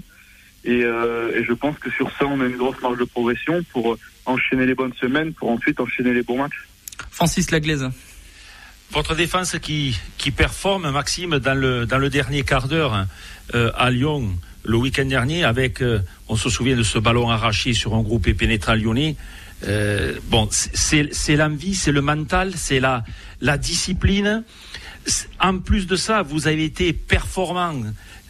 Et, 0.64 0.84
euh, 0.84 1.38
et 1.38 1.44
je 1.44 1.52
pense 1.52 1.78
que 1.78 1.92
sur 1.92 2.10
ça, 2.12 2.26
on 2.26 2.40
a 2.40 2.46
une 2.46 2.56
grosse 2.56 2.82
marge 2.82 2.98
de 2.98 3.04
progression 3.04 3.62
pour 3.74 3.98
enchaîner 4.26 4.66
les 4.66 4.76
bonnes 4.76 4.94
semaines, 4.94 5.34
pour 5.34 5.50
ensuite 5.50 5.78
enchaîner 5.82 6.14
les 6.14 6.24
bons 6.24 6.38
matchs. 6.38 6.70
Francis 7.12 7.52
Laglaise. 7.52 7.90
Votre 8.92 9.14
défense 9.16 9.58
qui 9.60 10.00
qui 10.18 10.32
performe, 10.32 10.90
Maxime, 10.92 11.40
dans 11.40 11.60
le 11.60 11.86
dans 11.86 11.98
le 11.98 12.10
dernier 12.10 12.44
quart 12.44 12.70
d'heure 12.70 13.08
euh, 13.56 13.72
à 13.76 13.92
Lyon 13.92 14.30
le 14.64 14.78
week-end 14.78 15.06
dernier 15.06 15.44
avec, 15.44 15.82
euh, 15.82 16.00
on 16.28 16.36
se 16.36 16.50
souvient 16.50 16.76
de 16.76 16.84
ce 16.84 17.00
ballon 17.00 17.30
arraché 17.30 17.74
sur 17.74 17.96
un 17.96 18.02
groupe 18.02 18.32
pénétrant 18.32 18.76
lyonnais. 18.76 19.16
Euh, 19.66 20.20
bon, 20.30 20.48
c'est 20.52 21.36
l'envie, 21.36 21.76
c'est 21.76 21.92
le 21.92 22.02
mental, 22.02 22.54
c'est 22.56 22.80
la, 22.80 23.04
la 23.42 23.58
discipline. 23.58 24.44
En 25.40 25.60
plus 25.60 25.88
de 25.88 25.96
ça, 25.96 26.22
vous 26.22 26.48
avez 26.48 26.66
été 26.66 26.94
performant 26.94 27.74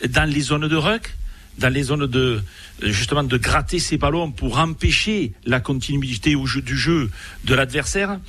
dans 0.08 0.30
les 0.30 0.42
zones 0.42 0.68
de 0.68 0.76
ruck, 0.76 1.16
dans 1.58 1.70
les 1.70 1.84
zones 1.84 2.08
de 2.08 2.42
justement 2.82 3.24
de 3.24 3.38
gratter 3.38 3.80
ces 3.80 3.98
ballons 3.98 4.32
pour 4.32 4.58
empêcher 4.58 5.34
la 5.46 5.60
continuité 5.60 6.36
au 6.36 6.46
jeu, 6.46 6.62
du 6.62 6.78
jeu 6.78 7.10
de 7.46 7.56
l'adversaire. 7.56 8.20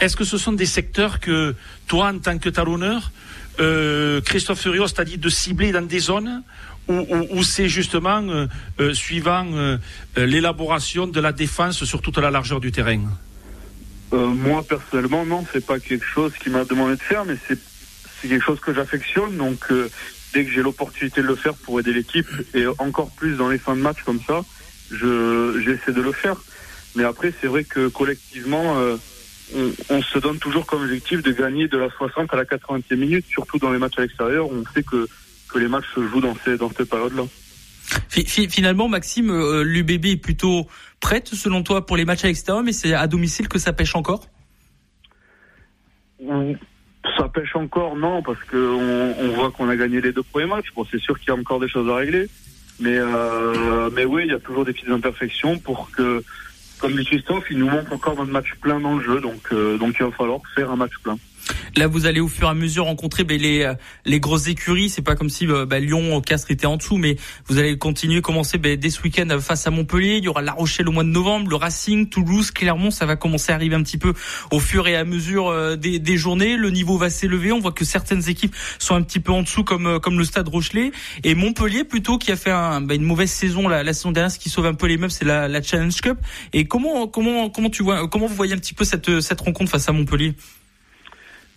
Est-ce 0.00 0.16
que 0.16 0.24
ce 0.24 0.38
sont 0.38 0.52
des 0.52 0.66
secteurs 0.66 1.20
que 1.20 1.54
toi, 1.86 2.08
en 2.08 2.18
tant 2.18 2.38
que 2.38 2.48
talonneur, 2.48 3.10
euh, 3.60 4.20
Christophe 4.20 4.60
Furios 4.60 4.88
t'a 4.88 5.04
dit 5.04 5.18
de 5.18 5.28
cibler 5.28 5.70
dans 5.72 5.86
des 5.86 6.00
zones 6.00 6.42
ou, 6.86 7.42
c'est 7.42 7.68
justement 7.68 8.22
euh, 8.24 8.46
euh, 8.78 8.92
suivant 8.92 9.46
l'élaboration 10.16 11.06
de 11.06 11.18
la 11.18 11.32
défense 11.32 11.82
sur 11.84 12.02
toute 12.02 12.18
la 12.18 12.30
largeur 12.30 12.60
du 12.60 12.72
terrain? 12.72 13.00
Moi 14.12 14.62
personnellement, 14.62 15.24
non, 15.24 15.44
c'est 15.50 15.64
pas 15.64 15.80
quelque 15.80 16.04
chose 16.04 16.32
qui 16.38 16.50
m'a 16.50 16.64
demandé 16.64 16.96
de 16.96 17.00
faire, 17.00 17.24
mais 17.24 17.36
c'est 17.48 17.58
quelque 18.28 18.44
chose 18.44 18.60
que 18.60 18.74
j'affectionne. 18.74 19.36
Donc 19.38 19.72
dès 20.34 20.44
que 20.44 20.52
j'ai 20.52 20.62
l'opportunité 20.62 21.22
de 21.22 21.26
le 21.26 21.36
faire 21.36 21.54
pour 21.54 21.80
aider 21.80 21.92
l'équipe 21.92 22.28
et 22.54 22.66
encore 22.78 23.10
plus 23.12 23.36
dans 23.36 23.48
les 23.48 23.58
fins 23.58 23.74
de 23.74 23.80
match 23.80 24.02
comme 24.04 24.20
ça, 24.26 24.42
je 24.90 25.62
j'essaie 25.64 25.92
de 25.92 26.02
le 26.02 26.12
faire. 26.12 26.36
Mais 26.96 27.04
après, 27.04 27.32
c'est 27.40 27.48
vrai 27.48 27.64
que 27.64 27.88
collectivement, 27.88 28.76
on, 29.56 29.70
on 29.90 30.02
se 30.02 30.18
donne 30.18 30.38
toujours 30.38 30.66
comme 30.66 30.82
objectif 30.82 31.22
de 31.22 31.32
gagner 31.32 31.68
de 31.68 31.76
la 31.78 31.90
60 31.90 32.32
à 32.32 32.36
la 32.36 32.44
80e 32.44 32.96
minute, 32.96 33.26
surtout 33.28 33.58
dans 33.58 33.72
les 33.72 33.78
matchs 33.78 33.98
à 33.98 34.02
l'extérieur. 34.02 34.50
où 34.50 34.54
On 34.54 34.64
sait 34.72 34.82
que 34.82 35.06
que 35.52 35.58
les 35.58 35.68
matchs 35.68 35.84
se 35.94 36.06
jouent 36.08 36.20
dans 36.20 36.34
ces 36.44 36.56
dans 36.56 36.70
cette 36.70 36.88
période-là. 36.90 37.24
Fi- 38.08 38.24
fi- 38.26 38.48
Finalement, 38.48 38.88
Maxime, 38.88 39.30
euh, 39.30 39.62
l'UBB 39.62 40.06
est 40.06 40.16
plutôt 40.16 40.66
prête 41.00 41.28
selon 41.28 41.62
toi 41.62 41.84
pour 41.84 41.96
les 41.96 42.04
matchs 42.06 42.24
à 42.24 42.28
l'extérieur, 42.28 42.64
mais 42.64 42.72
c'est 42.72 42.94
à 42.94 43.06
domicile 43.06 43.46
que 43.48 43.58
ça 43.58 43.72
pêche 43.72 43.94
encore? 43.94 44.26
Ça 47.18 47.28
pêche 47.28 47.54
encore, 47.54 47.96
non, 47.96 48.22
parce 48.22 48.42
que 48.44 48.56
on, 48.56 49.14
on 49.20 49.28
voit 49.34 49.50
qu'on 49.50 49.68
a 49.68 49.76
gagné 49.76 50.00
les 50.00 50.12
deux 50.12 50.22
premiers 50.22 50.46
matchs. 50.46 50.68
Bon, 50.74 50.84
c'est 50.90 50.98
sûr 51.00 51.18
qu'il 51.18 51.28
y 51.28 51.30
a 51.30 51.34
encore 51.34 51.60
des 51.60 51.68
choses 51.68 51.88
à 51.90 51.96
régler, 51.96 52.28
mais 52.80 52.96
euh, 52.96 53.90
mais 53.92 54.04
oui, 54.06 54.22
il 54.24 54.30
y 54.30 54.34
a 54.34 54.38
toujours 54.38 54.64
des 54.64 54.72
petites 54.72 54.88
imperfections 54.88 55.58
pour 55.58 55.90
que, 55.90 56.24
comme 56.84 56.96
dit 56.96 57.04
Christophe, 57.06 57.44
il 57.50 57.56
nous 57.56 57.70
manque 57.70 57.90
encore 57.92 58.14
notre 58.14 58.30
match 58.30 58.54
plein 58.60 58.78
dans 58.78 58.96
le 58.96 59.02
jeu, 59.02 59.18
donc 59.18 59.40
euh, 59.52 59.78
donc 59.78 59.96
il 59.98 60.04
va 60.04 60.12
falloir 60.12 60.40
faire 60.54 60.70
un 60.70 60.76
match 60.76 60.92
plein. 61.02 61.16
Là, 61.76 61.86
vous 61.86 62.06
allez 62.06 62.20
au 62.20 62.28
fur 62.28 62.48
et 62.48 62.50
à 62.50 62.54
mesure 62.54 62.84
rencontrer 62.84 63.24
ben, 63.24 63.40
les 63.40 63.62
euh, 63.62 63.74
les 64.04 64.20
grosses 64.20 64.48
écuries. 64.48 64.88
C'est 64.88 65.02
pas 65.02 65.16
comme 65.16 65.28
si 65.28 65.46
euh, 65.46 65.66
ben, 65.66 65.84
Lyon, 65.84 66.20
Castres 66.20 66.50
était 66.50 66.66
en 66.66 66.76
dessous, 66.76 66.96
mais 66.96 67.16
vous 67.46 67.58
allez 67.58 67.76
continuer, 67.78 68.20
commencer 68.20 68.58
ben, 68.58 68.76
dès 68.76 68.90
ce 68.90 69.02
week-end 69.02 69.28
euh, 69.30 69.40
face 69.40 69.66
à 69.66 69.70
Montpellier. 69.70 70.16
Il 70.18 70.24
y 70.24 70.28
aura 70.28 70.42
La 70.42 70.52
Rochelle 70.52 70.88
au 70.88 70.92
mois 70.92 71.04
de 71.04 71.08
novembre, 71.08 71.50
le 71.50 71.56
Racing, 71.56 72.08
Toulouse, 72.08 72.50
Clermont. 72.50 72.90
Ça 72.90 73.06
va 73.06 73.16
commencer 73.16 73.52
à 73.52 73.54
arriver 73.54 73.74
un 73.74 73.82
petit 73.82 73.98
peu 73.98 74.12
au 74.50 74.60
fur 74.60 74.86
et 74.88 74.96
à 74.96 75.04
mesure 75.04 75.48
euh, 75.48 75.76
des, 75.76 75.98
des 75.98 76.16
journées. 76.16 76.56
Le 76.56 76.70
niveau 76.70 76.96
va 76.96 77.10
s'élever. 77.10 77.52
On 77.52 77.60
voit 77.60 77.72
que 77.72 77.84
certaines 77.84 78.28
équipes 78.28 78.54
sont 78.78 78.94
un 78.94 79.02
petit 79.02 79.20
peu 79.20 79.32
en 79.32 79.42
dessous, 79.42 79.64
comme 79.64 79.86
euh, 79.86 79.98
comme 79.98 80.18
le 80.18 80.24
Stade 80.24 80.48
Rochelet 80.48 80.92
et 81.24 81.34
Montpellier 81.34 81.84
plutôt 81.84 82.18
qui 82.18 82.32
a 82.32 82.36
fait 82.36 82.50
un, 82.50 82.80
ben, 82.80 82.94
une 82.94 83.06
mauvaise 83.06 83.30
saison 83.30 83.68
la, 83.68 83.82
la 83.82 83.92
saison 83.92 84.12
dernière. 84.12 84.30
Ce 84.30 84.38
qui 84.38 84.50
sauve 84.50 84.66
un 84.66 84.74
peu 84.74 84.86
les 84.86 84.96
meubles, 84.96 85.12
c'est 85.12 85.24
la, 85.24 85.48
la 85.48 85.62
Challenge 85.62 86.00
Cup. 86.00 86.18
Et 86.52 86.64
comment 86.66 87.08
comment 87.08 87.50
comment 87.50 87.70
tu 87.70 87.82
vois 87.82 88.08
comment 88.08 88.26
vous 88.26 88.34
voyez 88.34 88.54
un 88.54 88.58
petit 88.58 88.74
peu 88.74 88.84
cette 88.84 89.20
cette 89.20 89.40
rencontre 89.40 89.70
face 89.70 89.88
à 89.88 89.92
Montpellier? 89.92 90.34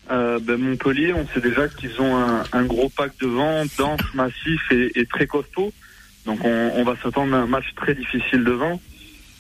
Euh, 0.10 0.40
ben, 0.40 0.58
Montpellier, 0.58 1.14
on 1.14 1.28
sait 1.28 1.42
déjà 1.42 1.68
qu'ils 1.68 2.00
ont 2.00 2.16
un, 2.52 2.64
gros 2.66 2.90
pack 2.90 3.12
devant, 3.20 3.64
dense, 3.78 4.02
massif 4.14 4.62
et, 4.72 5.06
très 5.06 5.28
costaud. 5.28 5.74
Donc 6.26 6.44
on, 6.44 6.84
va 6.84 6.96
s'attendre 7.02 7.36
à 7.36 7.40
un 7.40 7.48
match 7.48 7.74
très 7.76 7.96
difficile 7.96 8.44
devant. 8.44 8.82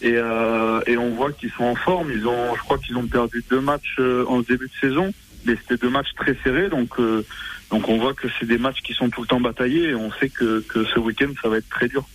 Et, 0.01 0.13
euh, 0.15 0.79
et 0.85 0.97
on 0.97 1.15
voit 1.15 1.31
qu'ils 1.31 1.51
sont 1.51 1.63
en 1.63 1.75
forme. 1.75 2.11
Ils 2.11 2.27
ont, 2.27 2.55
je 2.55 2.61
crois 2.61 2.77
qu'ils 2.77 2.97
ont 2.97 3.07
perdu 3.07 3.43
deux 3.49 3.61
matchs 3.61 3.95
euh, 3.99 4.25
en 4.27 4.41
début 4.41 4.67
de 4.67 4.87
saison, 4.87 5.13
mais 5.45 5.55
c'était 5.55 5.77
deux 5.77 5.89
matchs 5.89 6.13
très 6.15 6.37
serrés. 6.43 6.69
Donc 6.69 6.99
euh, 6.99 7.25
donc 7.71 7.89
on 7.89 7.97
voit 7.97 8.13
que 8.13 8.27
c'est 8.39 8.45
des 8.45 8.57
matchs 8.57 8.81
qui 8.83 8.93
sont 8.93 9.09
tout 9.09 9.21
le 9.21 9.27
temps 9.27 9.41
bataillés. 9.41 9.89
Et 9.89 9.95
on 9.95 10.11
sait 10.13 10.29
que, 10.29 10.61
que 10.61 10.85
ce 10.85 10.99
week-end 10.99 11.31
ça 11.41 11.49
va 11.49 11.57
être 11.57 11.69
très 11.69 11.87
dur. 11.87 12.07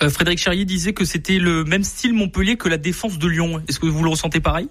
Frédéric 0.00 0.38
Charrier 0.38 0.64
disait 0.64 0.92
que 0.92 1.04
c'était 1.04 1.38
le 1.38 1.64
même 1.64 1.84
style 1.84 2.12
Montpellier 2.12 2.56
que 2.56 2.68
la 2.68 2.78
défense 2.78 3.18
de 3.18 3.28
Lyon. 3.28 3.62
Est-ce 3.68 3.78
que 3.78 3.86
vous 3.86 4.02
le 4.02 4.10
ressentez 4.10 4.40
pareil? 4.40 4.68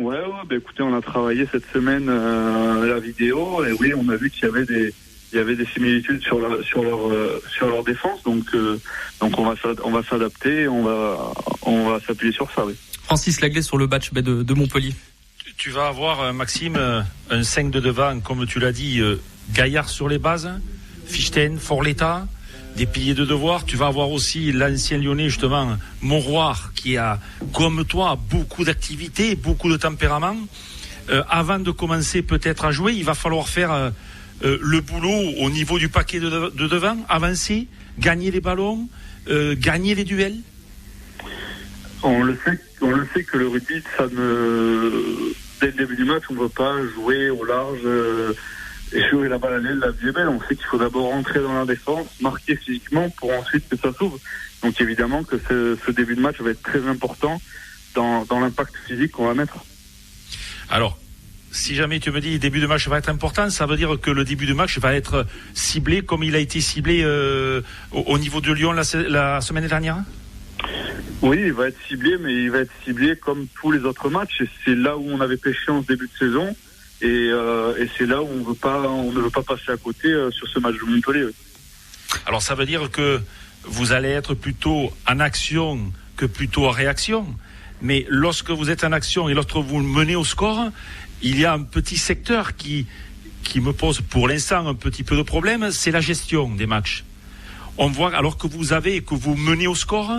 Ouais, 0.00 0.16
ouais, 0.16 0.24
bah 0.48 0.56
écoutez, 0.56 0.82
on 0.82 0.96
a 0.96 1.02
travaillé 1.02 1.46
cette 1.52 1.70
semaine 1.72 2.06
euh, 2.08 2.86
la 2.94 3.00
vidéo 3.00 3.62
et 3.66 3.72
oui, 3.72 3.92
on 3.94 4.08
a 4.08 4.16
vu 4.16 4.30
qu'il 4.30 4.44
y 4.44 4.48
avait 4.48 4.64
des 4.64 4.94
il 5.32 5.36
y 5.36 5.38
avait 5.38 5.54
des 5.54 5.66
similitudes 5.66 6.22
sur 6.22 6.38
leur 6.40 6.64
sur 6.64 6.82
leur 6.82 7.12
euh, 7.12 7.40
sur 7.54 7.68
leur 7.68 7.84
défense, 7.84 8.22
donc 8.24 8.44
euh, 8.54 8.78
donc 9.20 9.38
on 9.38 9.44
va 9.44 9.54
s'ad- 9.62 9.80
on 9.84 9.90
va 9.90 10.02
s'adapter, 10.02 10.66
on 10.68 10.82
va 10.84 11.32
on 11.62 11.90
va 11.90 12.00
s'appuyer 12.06 12.32
sur 12.32 12.50
ça, 12.52 12.64
oui. 12.64 12.74
Francis 13.04 13.40
Laglet 13.42 13.60
sur 13.62 13.76
le 13.76 13.86
match 13.86 14.10
bah, 14.12 14.22
de, 14.22 14.42
de 14.42 14.54
Montpellier. 14.54 14.94
Tu 15.58 15.70
vas 15.70 15.88
avoir, 15.88 16.32
Maxime, 16.32 16.78
un 17.30 17.42
5 17.42 17.70
de 17.70 17.80
devant, 17.80 18.18
comme 18.20 18.46
tu 18.46 18.58
l'as 18.60 18.72
dit, 18.72 19.02
Gaillard 19.52 19.90
sur 19.90 20.08
les 20.08 20.18
bases, 20.18 20.48
Fichten, 21.06 21.58
Forletta, 21.58 22.26
des 22.76 22.86
piliers 22.86 23.14
de 23.14 23.24
devoir. 23.24 23.64
Tu 23.64 23.76
vas 23.76 23.86
avoir 23.86 24.10
aussi 24.10 24.52
l'ancien 24.52 24.98
lyonnais, 24.98 25.28
justement, 25.28 25.76
Monroir, 26.02 26.72
qui 26.74 26.96
a, 26.96 27.18
comme 27.52 27.84
toi, 27.84 28.18
beaucoup 28.30 28.64
d'activité, 28.64 29.36
beaucoup 29.36 29.70
de 29.70 29.76
tempérament. 29.76 30.36
Euh, 31.10 31.22
avant 31.28 31.58
de 31.58 31.70
commencer 31.70 32.22
peut-être 32.22 32.64
à 32.64 32.72
jouer, 32.72 32.92
il 32.92 33.04
va 33.04 33.14
falloir 33.14 33.48
faire 33.48 33.72
euh, 33.72 33.90
euh, 34.44 34.58
le 34.62 34.80
boulot 34.80 35.32
au 35.40 35.50
niveau 35.50 35.78
du 35.78 35.88
paquet 35.88 36.20
de, 36.20 36.50
de 36.50 36.68
devant, 36.68 36.96
avancer, 37.08 37.66
gagner 37.98 38.30
les 38.30 38.40
ballons, 38.40 38.88
gagner 39.28 39.94
les 39.94 40.04
duels. 40.04 40.38
On 42.02 42.22
le 42.22 42.36
sait, 42.44 42.58
on 42.80 42.90
le 42.90 43.06
sait 43.14 43.22
que 43.22 43.36
le 43.36 43.48
rugby, 43.48 43.82
ça 43.96 44.04
ne 44.04 44.90
dès 45.60 45.66
le 45.66 45.72
début 45.72 45.96
du 45.96 46.04
match, 46.04 46.22
on 46.30 46.34
ne 46.34 46.40
veut 46.40 46.48
pas 46.48 46.74
jouer 46.94 47.28
au 47.30 47.44
large 47.44 47.80
et 48.92 49.08
jouer 49.08 49.28
la 49.28 49.38
balle 49.38 49.54
à 49.54 49.58
la 49.58 49.90
vie 49.90 50.08
est 50.08 50.12
belle. 50.12 50.28
On 50.28 50.40
sait 50.40 50.56
qu'il 50.56 50.66
faut 50.66 50.78
d'abord 50.78 51.10
rentrer 51.10 51.40
dans 51.40 51.54
la 51.54 51.66
défense, 51.66 52.06
marquer 52.20 52.56
physiquement 52.56 53.08
pour 53.10 53.32
ensuite 53.32 53.68
que 53.68 53.76
ça 53.76 53.92
s'ouvre. 53.92 54.18
Donc 54.62 54.80
évidemment 54.80 55.24
que 55.24 55.36
ce, 55.48 55.78
ce 55.84 55.90
début 55.90 56.16
de 56.16 56.20
match 56.20 56.40
va 56.40 56.50
être 56.50 56.62
très 56.62 56.86
important 56.86 57.40
dans, 57.94 58.24
dans 58.24 58.40
l'impact 58.40 58.74
physique 58.86 59.12
qu'on 59.12 59.26
va 59.26 59.34
mettre. 59.34 59.56
Alors, 60.68 60.98
si 61.52 61.74
jamais 61.74 61.98
tu 61.98 62.10
me 62.12 62.20
dis 62.20 62.38
début 62.38 62.60
de 62.60 62.66
match 62.66 62.86
va 62.88 62.98
être 62.98 63.08
important, 63.08 63.50
ça 63.50 63.66
veut 63.66 63.76
dire 63.76 63.98
que 64.00 64.10
le 64.10 64.24
début 64.24 64.46
de 64.46 64.54
match 64.54 64.78
va 64.78 64.94
être 64.94 65.26
ciblé 65.54 66.02
comme 66.02 66.22
il 66.22 66.36
a 66.36 66.38
été 66.38 66.60
ciblé 66.60 67.02
euh, 67.02 67.60
au, 67.90 68.00
au 68.00 68.18
niveau 68.18 68.40
de 68.40 68.52
Lyon 68.52 68.72
la, 68.72 68.82
la 69.08 69.40
semaine 69.40 69.66
dernière? 69.66 69.98
Oui, 71.22 71.38
il 71.46 71.52
va 71.52 71.68
être 71.68 71.78
ciblé, 71.88 72.16
mais 72.18 72.32
il 72.32 72.50
va 72.50 72.58
être 72.58 72.72
ciblé 72.84 73.16
comme 73.16 73.46
tous 73.60 73.72
les 73.72 73.80
autres 73.80 74.08
matchs. 74.08 74.42
C'est 74.64 74.74
là 74.74 74.96
où 74.96 75.06
on 75.10 75.20
avait 75.20 75.36
pêché 75.36 75.70
en 75.70 75.82
ce 75.82 75.88
début 75.88 76.06
de 76.06 76.18
saison. 76.18 76.56
Et, 77.02 77.06
euh, 77.06 77.82
et 77.82 77.88
c'est 77.96 78.06
là 78.06 78.22
où 78.22 78.28
on 78.28 78.42
veut 78.42 78.54
pas, 78.54 78.80
on 78.82 79.10
ne 79.12 79.20
veut 79.20 79.30
pas 79.30 79.42
passer 79.42 79.70
à 79.72 79.76
côté 79.76 80.08
euh, 80.08 80.30
sur 80.30 80.46
ce 80.48 80.58
match 80.58 80.74
de 80.74 80.84
Montpellier. 80.84 81.26
Alors 82.26 82.42
ça 82.42 82.54
veut 82.54 82.66
dire 82.66 82.90
que 82.90 83.20
vous 83.64 83.92
allez 83.92 84.08
être 84.10 84.34
plutôt 84.34 84.92
en 85.08 85.20
action 85.20 85.92
que 86.16 86.26
plutôt 86.26 86.66
en 86.66 86.70
réaction. 86.70 87.26
Mais 87.82 88.04
lorsque 88.08 88.50
vous 88.50 88.68
êtes 88.70 88.84
en 88.84 88.92
action 88.92 89.28
et 89.28 89.34
lorsque 89.34 89.56
vous 89.56 89.80
menez 89.80 90.16
au 90.16 90.24
score, 90.24 90.70
il 91.22 91.38
y 91.40 91.46
a 91.46 91.54
un 91.54 91.62
petit 91.62 91.96
secteur 91.96 92.56
qui, 92.56 92.86
qui 93.42 93.60
me 93.60 93.72
pose 93.72 94.00
pour 94.02 94.28
l'instant 94.28 94.66
un 94.66 94.74
petit 94.74 95.02
peu 95.02 95.16
de 95.16 95.22
problème, 95.22 95.70
c'est 95.70 95.90
la 95.90 96.00
gestion 96.02 96.54
des 96.54 96.66
matchs. 96.66 97.04
On 97.78 97.88
voit, 97.88 98.14
alors 98.14 98.36
que 98.36 98.46
vous 98.46 98.74
avez, 98.74 99.00
que 99.00 99.14
vous 99.14 99.34
menez 99.36 99.66
au 99.66 99.74
score, 99.74 100.12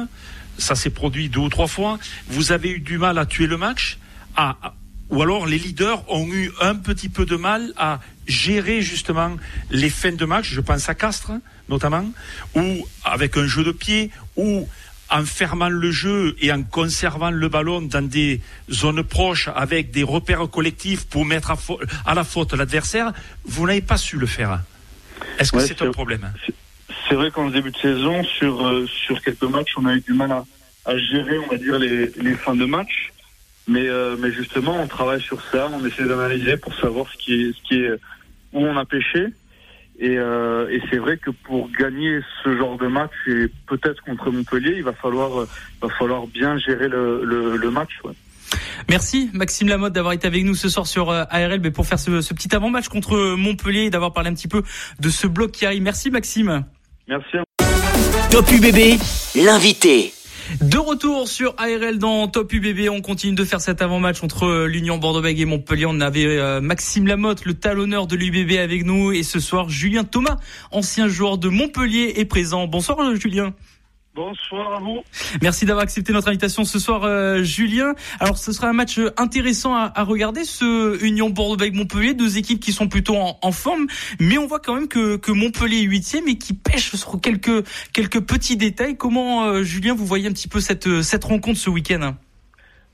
ça 0.57 0.73
s'est 0.73 0.89
produit 0.89 1.29
deux 1.29 1.41
ou 1.41 1.49
trois 1.49 1.67
fois, 1.67 1.99
vous 2.27 2.51
avez 2.51 2.71
eu 2.71 2.79
du 2.79 2.97
mal 2.97 3.19
à 3.19 3.27
tuer 3.27 3.45
le 3.45 3.57
match, 3.57 3.99
à- 4.35 4.73
ou 5.11 5.21
alors 5.21 5.45
les 5.45 5.59
leaders 5.59 6.03
ont 6.11 6.27
eu 6.27 6.51
un 6.61 6.75
petit 6.75 7.09
peu 7.09 7.25
de 7.25 7.35
mal 7.35 7.73
à 7.77 7.99
gérer 8.27 8.81
justement 8.81 9.35
les 9.69 9.89
fins 9.89 10.13
de 10.13 10.25
match, 10.25 10.49
je 10.51 10.61
pense 10.61 10.89
à 10.89 10.95
Castres 10.95 11.33
notamment, 11.69 12.05
ou 12.55 12.87
avec 13.03 13.37
un 13.37 13.45
jeu 13.47 13.63
de 13.63 13.71
pied, 13.71 14.09
ou 14.35 14.67
en 15.09 15.25
fermant 15.25 15.69
le 15.69 15.91
jeu 15.91 16.35
et 16.39 16.51
en 16.51 16.63
conservant 16.63 17.31
le 17.31 17.49
ballon 17.49 17.81
dans 17.81 18.01
des 18.07 18.41
zones 18.69 19.03
proches 19.03 19.49
avec 19.55 19.91
des 19.91 20.03
repères 20.03 20.49
collectifs 20.49 21.05
pour 21.05 21.25
mettre 21.25 21.51
à, 21.51 21.57
à 22.05 22.13
la 22.13 22.23
faute 22.23 22.53
l'adversaire, 22.53 23.11
vous 23.45 23.67
n'avez 23.67 23.81
pas 23.81 23.97
su 23.97 24.17
le 24.17 24.25
faire. 24.25 24.61
Est-ce 25.37 25.51
que 25.51 25.57
Ouais, 25.57 25.67
c'est 25.67 25.81
un 25.81 25.91
problème? 25.91 26.31
C'est 27.09 27.15
vrai 27.15 27.29
qu'en 27.31 27.49
début 27.49 27.71
de 27.71 27.77
saison, 27.77 28.23
sur, 28.23 28.65
euh, 28.65 28.87
sur 29.05 29.21
quelques 29.21 29.43
matchs, 29.43 29.71
on 29.75 29.85
a 29.85 29.93
eu 29.95 30.01
du 30.01 30.13
mal 30.13 30.31
à, 30.31 30.45
à 30.85 30.97
gérer, 30.97 31.37
on 31.39 31.47
va 31.47 31.57
dire, 31.57 31.77
les, 31.77 32.07
les 32.15 32.35
fins 32.35 32.55
de 32.55 32.65
match. 32.65 33.11
Mais, 33.71 33.87
euh, 33.87 34.17
mais 34.19 34.31
justement, 34.31 34.75
on 34.81 34.87
travaille 34.87 35.21
sur 35.21 35.41
ça, 35.51 35.69
on 35.73 35.85
essaie 35.85 36.03
d'analyser 36.03 36.57
pour 36.57 36.73
savoir 36.75 37.05
ce 37.11 37.17
qui 37.17 37.33
est, 37.41 37.53
ce 37.53 37.61
qui 37.67 37.75
est, 37.75 37.91
où 38.53 38.59
on 38.65 38.75
a 38.77 38.85
pêché. 38.85 39.27
Et, 39.99 40.17
euh, 40.17 40.67
et 40.69 40.81
c'est 40.89 40.97
vrai 40.97 41.17
que 41.17 41.29
pour 41.29 41.69
gagner 41.71 42.19
ce 42.43 42.57
genre 42.57 42.77
de 42.77 42.87
match, 42.87 43.11
et 43.27 43.47
peut-être 43.67 44.01
contre 44.03 44.29
Montpellier, 44.31 44.73
il 44.77 44.83
va 44.83 44.93
falloir, 44.93 45.47
va 45.81 45.89
falloir 45.97 46.27
bien 46.27 46.57
gérer 46.57 46.87
le, 46.89 47.23
le, 47.23 47.55
le 47.55 47.71
match. 47.71 47.91
ouais. 48.03 48.13
Merci 48.89 49.29
Maxime 49.33 49.69
Lamotte 49.69 49.93
d'avoir 49.93 50.11
été 50.13 50.27
avec 50.27 50.43
nous 50.43 50.55
ce 50.55 50.67
soir 50.67 50.85
sur 50.85 51.09
euh, 51.09 51.23
ARL 51.29 51.61
mais 51.61 51.71
pour 51.71 51.85
faire 51.85 51.99
ce, 51.99 52.19
ce 52.19 52.33
petit 52.33 52.53
avant-match 52.53 52.89
contre 52.89 53.35
Montpellier 53.37 53.83
et 53.83 53.89
d'avoir 53.89 54.11
parlé 54.11 54.29
un 54.29 54.33
petit 54.33 54.49
peu 54.49 54.63
de 54.99 55.09
ce 55.09 55.27
bloc 55.27 55.51
qui 55.51 55.65
arrive. 55.65 55.81
Merci 55.83 56.11
Maxime. 56.11 56.65
Merci 57.07 57.37
à 57.37 57.43
Top 58.31 58.51
UBB, 58.51 58.99
l'invité. 59.35 60.13
De 60.59 60.77
retour 60.77 61.29
sur 61.29 61.53
ARL 61.57 61.97
dans 61.97 62.27
Top 62.27 62.51
UBB, 62.51 62.89
on 62.89 63.01
continue 63.01 63.35
de 63.35 63.45
faire 63.45 63.61
cet 63.61 63.81
avant-match 63.81 64.21
entre 64.21 64.65
l'Union 64.65 64.97
Bordeaux-Bègles 64.97 65.41
et 65.41 65.45
Montpellier. 65.45 65.85
On 65.87 66.01
avait 66.01 66.25
euh, 66.25 66.59
Maxime 66.59 67.07
Lamotte, 67.07 67.45
le 67.45 67.53
talonneur 67.53 68.05
de 68.05 68.17
l'UBB 68.17 68.57
avec 68.59 68.83
nous 68.83 69.13
et 69.13 69.23
ce 69.23 69.39
soir 69.39 69.69
Julien 69.69 70.03
Thomas, 70.03 70.37
ancien 70.71 71.07
joueur 71.07 71.37
de 71.37 71.47
Montpellier 71.47 72.13
est 72.17 72.25
présent. 72.25 72.67
Bonsoir 72.67 73.15
Julien. 73.15 73.53
Bonsoir 74.13 74.73
à 74.73 74.79
vous. 74.79 75.03
Merci 75.41 75.65
d'avoir 75.65 75.83
accepté 75.83 76.11
notre 76.11 76.27
invitation 76.27 76.65
ce 76.65 76.79
soir, 76.79 77.05
euh, 77.05 77.43
Julien. 77.43 77.93
Alors, 78.19 78.37
ce 78.37 78.51
sera 78.51 78.67
un 78.67 78.73
match 78.73 78.99
euh, 78.99 79.09
intéressant 79.15 79.73
à, 79.73 79.89
à 79.95 80.03
regarder, 80.03 80.43
ce 80.43 81.01
Union 81.01 81.29
Bordeaux-Bègles-Montpellier, 81.29 82.13
deux 82.13 82.37
équipes 82.37 82.59
qui 82.59 82.73
sont 82.73 82.89
plutôt 82.89 83.15
en, 83.15 83.39
en 83.41 83.51
forme, 83.53 83.87
mais 84.19 84.37
on 84.37 84.47
voit 84.47 84.59
quand 84.59 84.75
même 84.75 84.89
que, 84.89 85.15
que 85.15 85.31
Montpellier 85.31 85.77
est 85.77 85.83
huitième 85.83 86.27
et 86.27 86.37
qui 86.37 86.53
pêche 86.53 86.93
sur 86.93 87.21
quelques 87.21 87.65
quelques 87.93 88.19
petits 88.19 88.57
détails. 88.57 88.97
Comment, 88.97 89.45
euh, 89.45 89.63
Julien, 89.63 89.95
vous 89.95 90.05
voyez 90.05 90.27
un 90.27 90.33
petit 90.33 90.49
peu 90.49 90.59
cette 90.59 91.01
cette 91.03 91.23
rencontre 91.23 91.59
ce 91.59 91.69
week-end? 91.69 92.15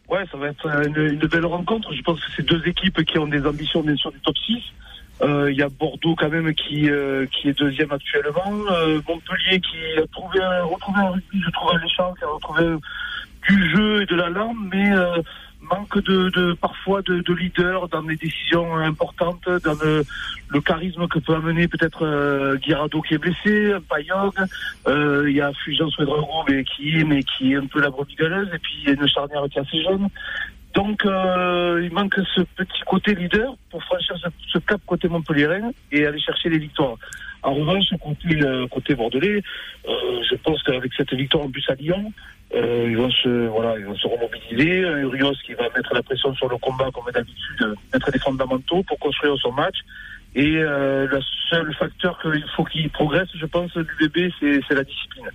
Ouais, 0.10 0.24
ça 0.32 0.38
va 0.38 0.50
être 0.50 0.68
une, 0.86 0.98
une, 0.98 1.28
belle 1.28 1.48
rencontre. 1.48 1.94
Je 1.96 2.02
pense 2.04 2.20
que 2.20 2.28
c'est 2.36 2.46
deux 2.46 2.62
équipes 2.68 3.04
qui 3.04 3.18
ont 3.18 3.28
des 3.28 3.44
ambitions 3.44 3.82
bien 3.82 3.96
sûr 3.96 4.12
du 4.12 4.20
top 4.20 4.38
6. 4.38 4.54
Euh, 5.22 5.52
il 5.52 5.58
y 5.58 5.64
a 5.64 5.70
Bordeaux 5.70 6.16
quand 6.16 6.30
même 6.30 6.54
qui 6.54 6.90
euh, 6.90 7.26
qui 7.28 7.50
est 7.50 7.58
deuxième 7.58 7.92
actuellement. 7.92 8.54
Euh, 8.72 9.02
Montpellier 9.08 9.60
qui 9.60 10.00
a 10.00 10.06
trouvé 10.12 10.40
retrouvé 10.64 11.00
un 11.00 11.10
rugby, 11.10 11.42
je 11.44 11.52
trouve 11.52 11.76
alléchant, 11.76 12.14
qui 12.14 12.24
a 12.24 12.28
retrouvé 12.28 12.78
du 13.50 13.70
jeu 13.72 14.02
et 14.04 14.06
de 14.06 14.16
la 14.16 14.30
langue, 14.30 14.58
mais 14.72 14.92
manque 15.62 16.02
de, 16.04 16.30
de, 16.30 16.54
parfois 16.54 17.02
de, 17.02 17.20
de, 17.22 17.34
leader 17.34 17.88
dans 17.90 18.02
les 18.02 18.16
décisions 18.16 18.76
importantes, 18.78 19.50
dans 19.64 19.74
le, 19.84 20.04
le 20.50 20.62
charisme 20.62 21.08
que 21.08 21.20
peut 21.20 21.36
amener 21.36 21.68
peut-être 21.68 22.06
euh, 22.06 22.58
Guirado 22.58 23.02
qui 23.02 23.16
est 23.16 23.18
blessé, 23.18 23.74
Payog, 23.90 24.34
euh, 24.88 25.26
il 25.30 25.36
y 25.36 25.42
a 25.42 25.52
Fulgence 25.54 25.98
Ouedraogo 25.98 26.44
mais 26.50 26.64
qui 26.64 27.00
est 27.00 27.04
mais 27.04 27.24
qui 27.24 27.54
est 27.54 27.58
un 27.58 27.66
peu 27.66 27.82
la 27.82 27.90
brebis 27.90 28.16
et 28.20 28.60
puis 28.60 28.76
il 28.82 28.88
y 28.88 28.90
a 28.90 28.94
une 28.94 29.08
charnière 29.08 29.44
qui 29.50 29.58
est 29.58 29.62
assez 29.62 29.84
jeune. 29.84 30.08
Donc 30.78 31.04
euh, 31.08 31.82
il 31.84 31.92
manque 31.92 32.14
ce 32.36 32.42
petit 32.42 32.82
côté 32.86 33.16
leader 33.16 33.56
pour 33.72 33.84
franchir 33.84 34.16
ce, 34.54 34.60
cap 34.60 34.80
côté 34.86 35.08
Montpellier 35.08 35.60
et 35.92 36.06
aller 36.06 36.20
chercher 36.20 36.50
les 36.50 36.60
victoires. 36.60 36.98
En 37.42 37.56
revanche, 37.56 37.86
côté, 38.00 38.40
euh, 38.44 38.68
côté 38.68 38.94
bordelais, 38.94 39.42
euh, 39.90 40.22
je 40.30 40.36
pense 40.36 40.62
qu'avec 40.62 40.94
cette 40.94 41.12
victoire 41.16 41.46
en 41.46 41.50
plus 41.50 41.68
à 41.68 41.74
Lyon, 41.74 42.14
ils 42.54 42.96
vont 42.96 43.10
se 43.10 43.48
voilà, 43.48 43.80
ils 43.80 43.86
vont 43.86 43.96
se 43.96 44.08
remobiliser. 44.08 44.82
Urios 45.02 45.34
qui 45.44 45.54
va 45.56 45.64
mettre 45.76 45.96
la 45.96 46.04
pression 46.04 46.36
sur 46.36 46.48
le 46.48 46.58
combat 46.58 46.92
comme 46.94 47.12
d'habitude, 47.12 47.74
mettre 47.92 48.12
des 48.12 48.20
fondamentaux 48.20 48.84
pour 48.84 49.00
construire 49.00 49.36
son 49.38 49.54
match. 49.54 49.78
Et 50.36 50.52
le 50.52 51.20
seul 51.50 51.74
facteur 51.74 52.22
qu'il 52.22 52.46
faut 52.56 52.66
qu'il 52.66 52.88
progresse, 52.92 53.30
je 53.34 53.48
pense, 53.48 53.76
du 53.76 53.96
bébé, 54.00 54.32
c'est 54.40 54.76
la 54.76 54.84
discipline. 54.84 55.32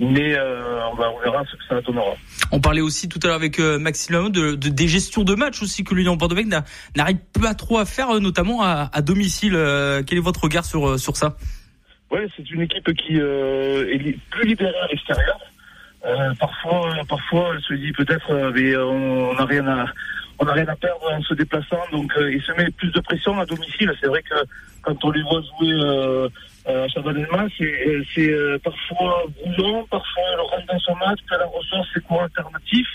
Mais 0.00 0.36
euh, 0.36 0.80
on, 0.92 0.94
va, 0.94 1.10
on 1.10 1.18
verra 1.20 1.44
ce 1.44 1.56
que 1.56 1.64
ça 1.68 1.80
donnera. 1.80 2.14
On 2.52 2.60
parlait 2.60 2.80
aussi 2.80 3.08
tout 3.08 3.18
à 3.22 3.26
l'heure 3.26 3.36
avec 3.36 3.58
euh, 3.58 3.78
Maxime 3.78 4.30
de, 4.30 4.54
de, 4.54 4.68
des 4.68 4.88
gestions 4.88 5.24
de 5.24 5.34
match 5.34 5.60
aussi 5.60 5.82
que 5.82 5.94
l'Union 5.94 6.16
Bordeaux 6.16 6.36
n'arrive 6.96 7.18
pas 7.40 7.54
trop 7.54 7.78
à 7.78 7.84
faire, 7.84 8.10
euh, 8.10 8.20
notamment 8.20 8.62
à, 8.62 8.90
à 8.92 9.02
domicile. 9.02 9.54
Euh, 9.56 10.02
quel 10.06 10.18
est 10.18 10.22
votre 10.22 10.44
regard 10.44 10.64
sur, 10.64 10.98
sur 11.00 11.16
ça? 11.16 11.36
Ouais, 12.10 12.26
c'est 12.36 12.48
une 12.50 12.62
équipe 12.62 12.92
qui 12.94 13.16
est 13.16 14.18
plus 14.30 14.46
libérée 14.48 14.78
à 14.82 14.86
l'extérieur. 14.86 15.38
parfois, 16.38 16.94
parfois, 17.08 17.50
elle 17.54 17.62
se 17.62 17.74
dit 17.74 17.92
peut-être, 17.92 18.52
mais 18.54 18.76
on 18.76 19.34
n'a 19.34 19.44
rien 19.44 19.66
à 19.66 19.86
on 20.38 20.44
n'a 20.44 20.52
rien 20.52 20.68
à 20.68 20.76
perdre 20.76 21.12
en 21.12 21.20
se 21.22 21.34
déplaçant, 21.34 21.80
donc 21.90 22.12
euh, 22.16 22.32
il 22.32 22.40
se 22.42 22.52
met 22.52 22.70
plus 22.70 22.90
de 22.92 23.00
pression 23.00 23.38
à 23.40 23.46
domicile. 23.46 23.92
C'est 24.00 24.06
vrai 24.06 24.22
que 24.22 24.36
quand 24.82 25.04
on 25.04 25.10
les 25.10 25.22
voit 25.22 25.42
jouer 25.42 25.72
euh, 25.72 26.28
euh 26.68 26.84
à 26.84 26.88
Chabanelma, 26.88 27.46
c'est 27.58 28.30
euh, 28.30 28.58
parfois 28.62 29.24
brouillon, 29.40 29.86
parfois 29.90 30.22
le 30.36 30.42
rentre 30.42 30.66
dans 30.66 30.78
son 30.80 30.96
match, 30.96 31.18
la 31.30 31.46
ressource, 31.46 31.88
c'est 31.94 32.04
quoi 32.04 32.24
alternatif. 32.24 32.86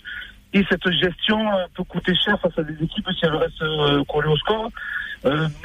Et 0.53 0.63
cette 0.69 0.91
gestion 0.91 1.39
peut 1.75 1.83
coûter 1.83 2.13
cher 2.13 2.39
face 2.39 2.57
à 2.57 2.63
des 2.63 2.73
équipes 2.73 3.09
si 3.17 3.25
elles 3.25 3.35
restent 3.35 4.05
collées 4.07 4.27
au 4.27 4.37
score. 4.37 4.69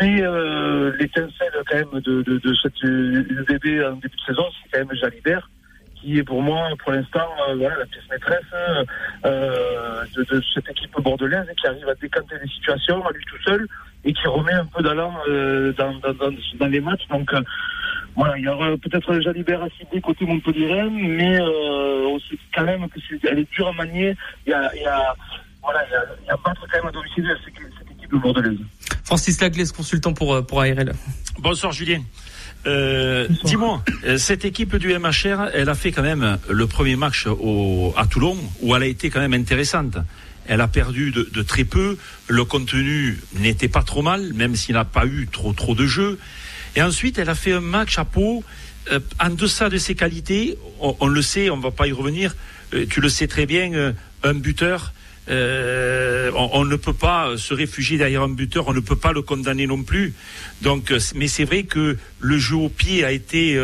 mais 0.00 0.22
l'étincelle 0.98 1.52
quand 1.66 1.76
même 1.76 2.00
de, 2.00 2.22
de, 2.22 2.38
de 2.38 2.54
cette 2.62 2.82
UDB 2.82 3.84
en 3.84 3.96
début 3.96 4.16
de 4.16 4.22
saison, 4.26 4.44
c'est 4.62 4.70
quand 4.72 4.86
même 4.86 4.96
Jalibert 4.96 5.46
qui 6.00 6.18
est 6.18 6.22
pour 6.22 6.42
moi, 6.42 6.68
pour 6.82 6.92
l'instant, 6.92 7.28
euh, 7.48 7.54
voilà, 7.56 7.76
la 7.76 7.86
pièce 7.86 8.04
maîtresse 8.10 8.44
euh, 9.24 10.04
de, 10.16 10.24
de, 10.24 10.42
cette 10.54 10.68
équipe 10.70 10.94
bordelaise 11.00 11.46
et 11.50 11.54
qui 11.54 11.66
arrive 11.66 11.88
à 11.88 11.94
décanter 11.94 12.36
les 12.42 12.48
situations 12.48 13.04
à 13.04 13.12
lui 13.12 13.24
tout 13.24 13.42
seul 13.44 13.66
et 14.04 14.12
qui 14.12 14.26
remet 14.28 14.52
un 14.52 14.66
peu 14.66 14.82
d'allant 14.82 15.14
euh, 15.28 15.72
dans, 15.72 15.92
dans, 15.94 16.14
dans, 16.14 16.34
dans, 16.58 16.66
les 16.66 16.80
matchs. 16.80 17.06
Donc 17.10 17.32
euh, 17.32 17.40
voilà, 18.18 18.36
il 18.36 18.44
y 18.44 18.48
aura 18.48 18.76
peut-être 18.78 19.20
Jalibert 19.20 19.62
à 19.62 19.68
cibler 19.78 20.00
côté 20.00 20.26
Montpellier, 20.26 20.88
mais 20.90 21.40
euh, 21.40 22.08
on 22.08 22.18
sait 22.18 22.36
quand 22.52 22.64
même 22.64 22.88
que 22.88 22.98
c'est, 23.08 23.24
elle 23.28 23.38
est 23.38 23.50
dure 23.52 23.68
à 23.68 23.72
manier. 23.72 24.16
Il 24.44 24.50
y 24.50 24.52
a, 24.52 24.74
il 24.74 24.82
y 24.82 24.86
a 24.86 25.14
voilà, 25.62 25.84
il 25.86 25.92
y 25.92 25.94
a, 25.94 26.04
il 26.24 26.26
y 26.26 26.30
a 26.30 26.36
battre 26.44 26.66
quand 26.68 26.78
même 26.78 26.88
à 26.88 26.90
domicile 26.90 27.24
cette, 27.44 27.54
cette 27.78 27.96
équipe 27.96 28.14
bordelaise. 28.20 28.58
Francis 29.04 29.40
Laglaise, 29.40 29.70
consultant 29.70 30.12
pour, 30.14 30.44
pour 30.44 30.60
ARL. 30.62 30.94
Bonsoir 31.38 31.70
Julien. 31.70 32.02
Euh, 32.66 33.28
Dis-moi, 33.44 33.84
euh, 34.04 34.18
cette 34.18 34.44
équipe 34.44 34.74
du 34.76 34.88
MHR, 34.98 35.50
elle 35.54 35.68
a 35.68 35.74
fait 35.76 35.92
quand 35.92 36.02
même 36.02 36.38
le 36.48 36.66
premier 36.66 36.96
match 36.96 37.26
au, 37.28 37.94
à 37.96 38.06
Toulon 38.06 38.36
où 38.62 38.74
elle 38.74 38.82
a 38.82 38.86
été 38.86 39.10
quand 39.10 39.20
même 39.20 39.34
intéressante. 39.34 39.96
Elle 40.48 40.60
a 40.60 40.66
perdu 40.66 41.12
de, 41.12 41.28
de 41.32 41.42
très 41.42 41.64
peu. 41.64 41.98
Le 42.26 42.44
contenu 42.44 43.20
n'était 43.34 43.68
pas 43.68 43.82
trop 43.82 44.02
mal, 44.02 44.32
même 44.32 44.56
s'il 44.56 44.74
n'a 44.74 44.84
pas 44.84 45.06
eu 45.06 45.28
trop 45.30 45.52
trop 45.52 45.74
de 45.76 45.86
jeux. 45.86 46.18
Et 46.78 46.82
ensuite, 46.82 47.18
elle 47.18 47.28
a 47.28 47.34
fait 47.34 47.50
un 47.50 47.60
match 47.60 47.98
à 47.98 48.04
Pau 48.04 48.44
euh, 48.92 49.00
en 49.18 49.30
deçà 49.30 49.68
de 49.68 49.78
ses 49.78 49.96
qualités. 49.96 50.56
On, 50.78 50.94
on, 51.00 51.08
le 51.08 51.22
sait, 51.22 51.50
on 51.50 51.58
va 51.58 51.72
pas 51.72 51.88
y 51.88 51.92
revenir. 51.92 52.36
Euh, 52.72 52.86
tu 52.88 53.00
le 53.00 53.08
sais 53.08 53.26
très 53.26 53.46
bien, 53.46 53.72
euh, 53.72 53.92
un 54.22 54.34
buteur 54.34 54.92
on, 55.28 56.50
on, 56.52 56.64
ne 56.64 56.76
peut 56.76 56.94
pas 56.94 57.36
se 57.36 57.52
réfugier 57.52 57.98
derrière 57.98 58.22
un 58.22 58.28
buteur, 58.28 58.68
on 58.68 58.72
ne 58.72 58.80
peut 58.80 58.96
pas 58.96 59.12
le 59.12 59.22
condamner 59.22 59.66
non 59.66 59.82
plus. 59.82 60.14
Donc, 60.62 60.94
mais 61.16 61.26
c'est 61.26 61.44
vrai 61.44 61.64
que 61.64 61.98
le 62.20 62.38
jeu 62.38 62.54
au 62.54 62.68
pied 62.68 63.04
a 63.04 63.10
été 63.10 63.60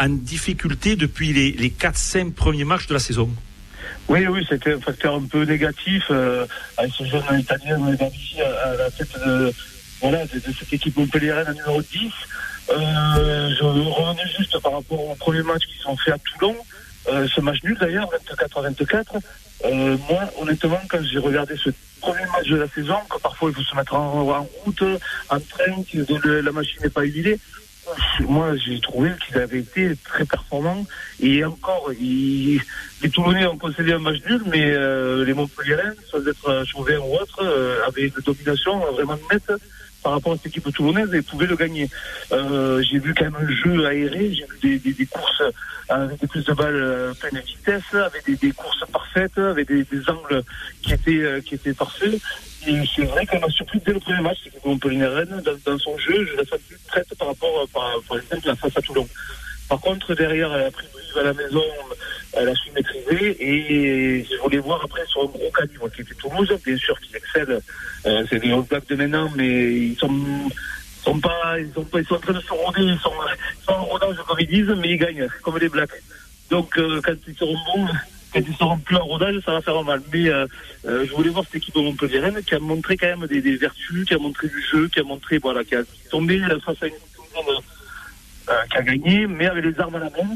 en 0.00 0.08
difficulté 0.08 0.96
depuis 0.96 1.32
les, 1.32 1.52
les 1.52 1.68
4-5 1.68 2.32
premiers 2.32 2.64
matchs 2.64 2.88
de 2.88 2.94
la 2.94 2.98
saison. 2.98 3.30
Oui, 4.08 4.26
oui, 4.26 4.44
c'était 4.48 4.72
un 4.72 4.80
facteur 4.80 5.14
un 5.14 5.22
peu 5.22 5.44
négatif 5.44 6.10
avec 6.76 6.92
ce 6.92 7.04
jeune 7.04 7.38
italien 7.38 7.78
Davici 7.78 8.40
à, 8.40 8.74
la 8.74 8.90
tête 8.90 9.16
de, 9.24 9.52
voilà, 10.00 10.24
de 10.24 10.40
cette 10.58 10.72
équipe 10.72 10.96
montpelliéraine 10.96 11.46
à 11.46 11.52
numéro 11.52 11.80
10. 11.82 12.10
Euh, 12.70 13.50
je 13.58 13.64
revenais 13.64 14.28
juste 14.36 14.58
par 14.60 14.72
rapport 14.72 15.10
au 15.10 15.14
premier 15.14 15.42
match 15.42 15.62
qui 15.66 15.78
sont 15.78 15.96
faits 15.96 16.14
à 16.14 16.18
Toulon. 16.18 16.56
Euh, 17.08 17.26
ce 17.28 17.40
match 17.40 17.62
nul 17.62 17.76
d'ailleurs, 17.78 18.08
24 18.10 18.58
à 18.58 18.62
24. 18.62 19.16
Euh, 19.64 19.96
moi, 20.08 20.22
honnêtement, 20.40 20.80
quand 20.88 21.02
j'ai 21.02 21.18
regardé 21.18 21.56
ce 21.56 21.70
premier 22.00 22.26
match 22.32 22.48
de 22.48 22.56
la 22.56 22.68
saison, 22.68 22.96
que 23.08 23.18
parfois 23.20 23.50
il 23.50 23.56
faut 23.56 23.62
se 23.62 23.76
mettre 23.76 23.94
en, 23.94 24.24
route, 24.64 24.82
en 25.30 25.40
train, 25.40 25.82
que 25.92 26.28
la 26.28 26.52
machine 26.52 26.80
n'est 26.82 26.90
pas 26.90 27.02
huilée, 27.02 27.38
moi 28.28 28.56
j'ai 28.56 28.80
trouvé 28.80 29.12
qu'ils 29.24 29.38
avaient 29.38 29.60
été 29.60 29.96
très 30.04 30.24
performants 30.24 30.84
et 31.20 31.44
encore 31.44 31.90
les 32.00 32.60
Toulonnais 33.12 33.46
ont 33.46 33.58
concédé 33.58 33.92
un 33.92 33.98
match 33.98 34.18
nul 34.28 34.42
mais 34.46 34.72
euh, 34.72 35.24
les 35.24 35.34
Montpelliérains 35.34 35.94
sans 36.10 36.26
être 36.26 36.64
chauvins 36.66 36.98
ou 36.98 37.14
autres 37.14 37.42
euh, 37.42 37.86
avaient 37.86 38.06
une 38.06 38.22
domination 38.24 38.78
vraiment 38.92 39.18
nette 39.30 39.52
par 40.06 40.12
rapport 40.12 40.34
à 40.34 40.36
cette 40.36 40.46
équipe 40.46 40.72
toulonnaise 40.72 41.12
et 41.12 41.20
pouvaient 41.20 41.48
le 41.48 41.56
gagner. 41.56 41.90
Euh, 42.30 42.80
j'ai 42.80 43.00
vu 43.00 43.12
quand 43.12 43.24
même 43.24 43.34
un 43.34 43.50
jeu 43.50 43.84
aéré, 43.86 44.32
j'ai 44.32 44.46
vu 44.62 44.92
des, 44.92 45.06
courses 45.06 45.42
avec 45.88 46.20
des 46.20 46.28
plus 46.28 46.44
de 46.44 46.52
balles 46.52 46.76
euh, 46.76 47.12
pleine 47.14 47.32
de 47.32 47.44
vitesse, 47.44 47.92
avec 47.92 48.38
des, 48.38 48.52
courses 48.52 48.84
parfaites, 48.92 49.36
avec 49.36 49.66
des, 49.66 50.08
angles 50.08 50.44
qui 50.80 50.92
étaient, 50.92 51.22
euh, 51.24 51.40
qui 51.40 51.56
étaient 51.56 51.74
parfaits. 51.74 52.20
Et 52.68 52.82
c'est 52.94 53.02
vrai 53.02 53.26
qu'on 53.26 53.40
m'a 53.40 53.48
surpris 53.48 53.80
dès 53.84 53.94
le 53.94 53.98
premier 53.98 54.20
match, 54.20 54.38
c'est 54.44 54.50
que 54.50 54.68
Montpellier 54.68 55.06
Rennes, 55.06 55.42
dans, 55.44 55.72
dans, 55.72 55.78
son 55.80 55.98
jeu, 55.98 56.24
je 56.24 56.36
la 56.36 56.44
sens 56.44 56.60
plus 56.68 56.78
prête 56.86 57.12
par 57.18 57.26
rapport, 57.26 57.66
par, 57.74 57.90
par 58.08 58.18
exemple, 58.18 58.56
face 58.60 58.76
à 58.76 58.82
Toulon. 58.82 59.08
Par 59.68 59.80
contre, 59.80 60.14
derrière, 60.14 60.54
elle 60.54 60.66
a 60.66 60.70
pris 60.70 60.86
à 61.18 61.22
la 61.22 61.32
maison, 61.32 61.62
elle 62.34 62.48
a 62.48 62.54
su 62.54 62.70
maîtriser 62.72 63.36
et 63.40 64.24
je 64.24 64.36
voulais 64.42 64.58
voir 64.58 64.82
après 64.84 65.04
sur 65.06 65.22
un 65.22 65.26
gros 65.26 65.50
calibre 65.50 65.90
qui 65.90 66.02
était 66.02 66.14
Toulouse, 66.14 66.52
bien 66.64 66.76
sûr, 66.76 66.98
qui 67.00 67.16
excelle. 67.16 67.60
Euh, 68.06 68.24
c'est 68.28 68.38
des 68.38 68.52
All 68.52 68.62
de 68.88 68.94
maintenant, 68.94 69.30
mais 69.34 69.48
ils 69.48 69.96
sont, 69.96 70.10
sont 71.02 71.18
pas, 71.18 71.58
ils 71.58 71.72
sont 71.72 71.84
pas, 71.84 72.00
ils 72.00 72.06
sont 72.06 72.16
en 72.16 72.20
train 72.20 72.32
de 72.34 72.40
se 72.40 72.52
rôder, 72.52 72.82
ils 72.82 72.98
sont, 72.98 73.12
ils 73.60 73.64
sont 73.64 73.72
en 73.72 73.84
rodage 73.84 74.16
comme 74.26 74.40
ils 74.40 74.46
disent, 74.46 74.74
mais 74.78 74.90
ils 74.90 74.98
gagnent, 74.98 75.28
comme 75.42 75.58
les 75.58 75.68
Blacks. 75.68 76.02
Donc, 76.50 76.78
euh, 76.78 77.00
quand 77.02 77.14
ils 77.26 77.36
seront 77.36 77.56
bons, 77.74 77.88
quand 78.32 78.40
ils 78.46 78.56
seront 78.56 78.78
plus 78.78 78.96
en 78.96 79.04
rodage, 79.04 79.36
ça 79.44 79.52
va 79.52 79.62
faire 79.62 79.82
mal. 79.82 80.02
Mais 80.12 80.28
euh, 80.28 80.46
euh, 80.86 81.06
je 81.06 81.12
voulais 81.14 81.30
voir 81.30 81.44
cette 81.46 81.56
équipe 81.56 81.74
de 81.74 81.80
Montpellier 81.80 82.20
qui 82.46 82.54
a 82.54 82.58
montré 82.58 82.96
quand 82.96 83.06
même 83.06 83.26
des, 83.26 83.56
vertus, 83.56 84.04
qui 84.06 84.14
a 84.14 84.18
montré 84.18 84.48
du 84.48 84.62
jeu, 84.70 84.88
qui 84.88 85.00
a 85.00 85.02
montré, 85.02 85.38
voilà, 85.38 85.64
qui 85.64 85.74
a 85.74 85.82
tombé 86.10 86.40
face 86.64 86.82
à 86.82 86.86
une 86.86 86.94
euh, 86.94 87.60
qui 88.70 88.76
a 88.78 88.82
gagné, 88.82 89.26
mais 89.26 89.46
avec 89.46 89.64
les 89.64 89.80
armes 89.80 89.96
à 89.96 89.98
la 90.00 90.10
main. 90.10 90.34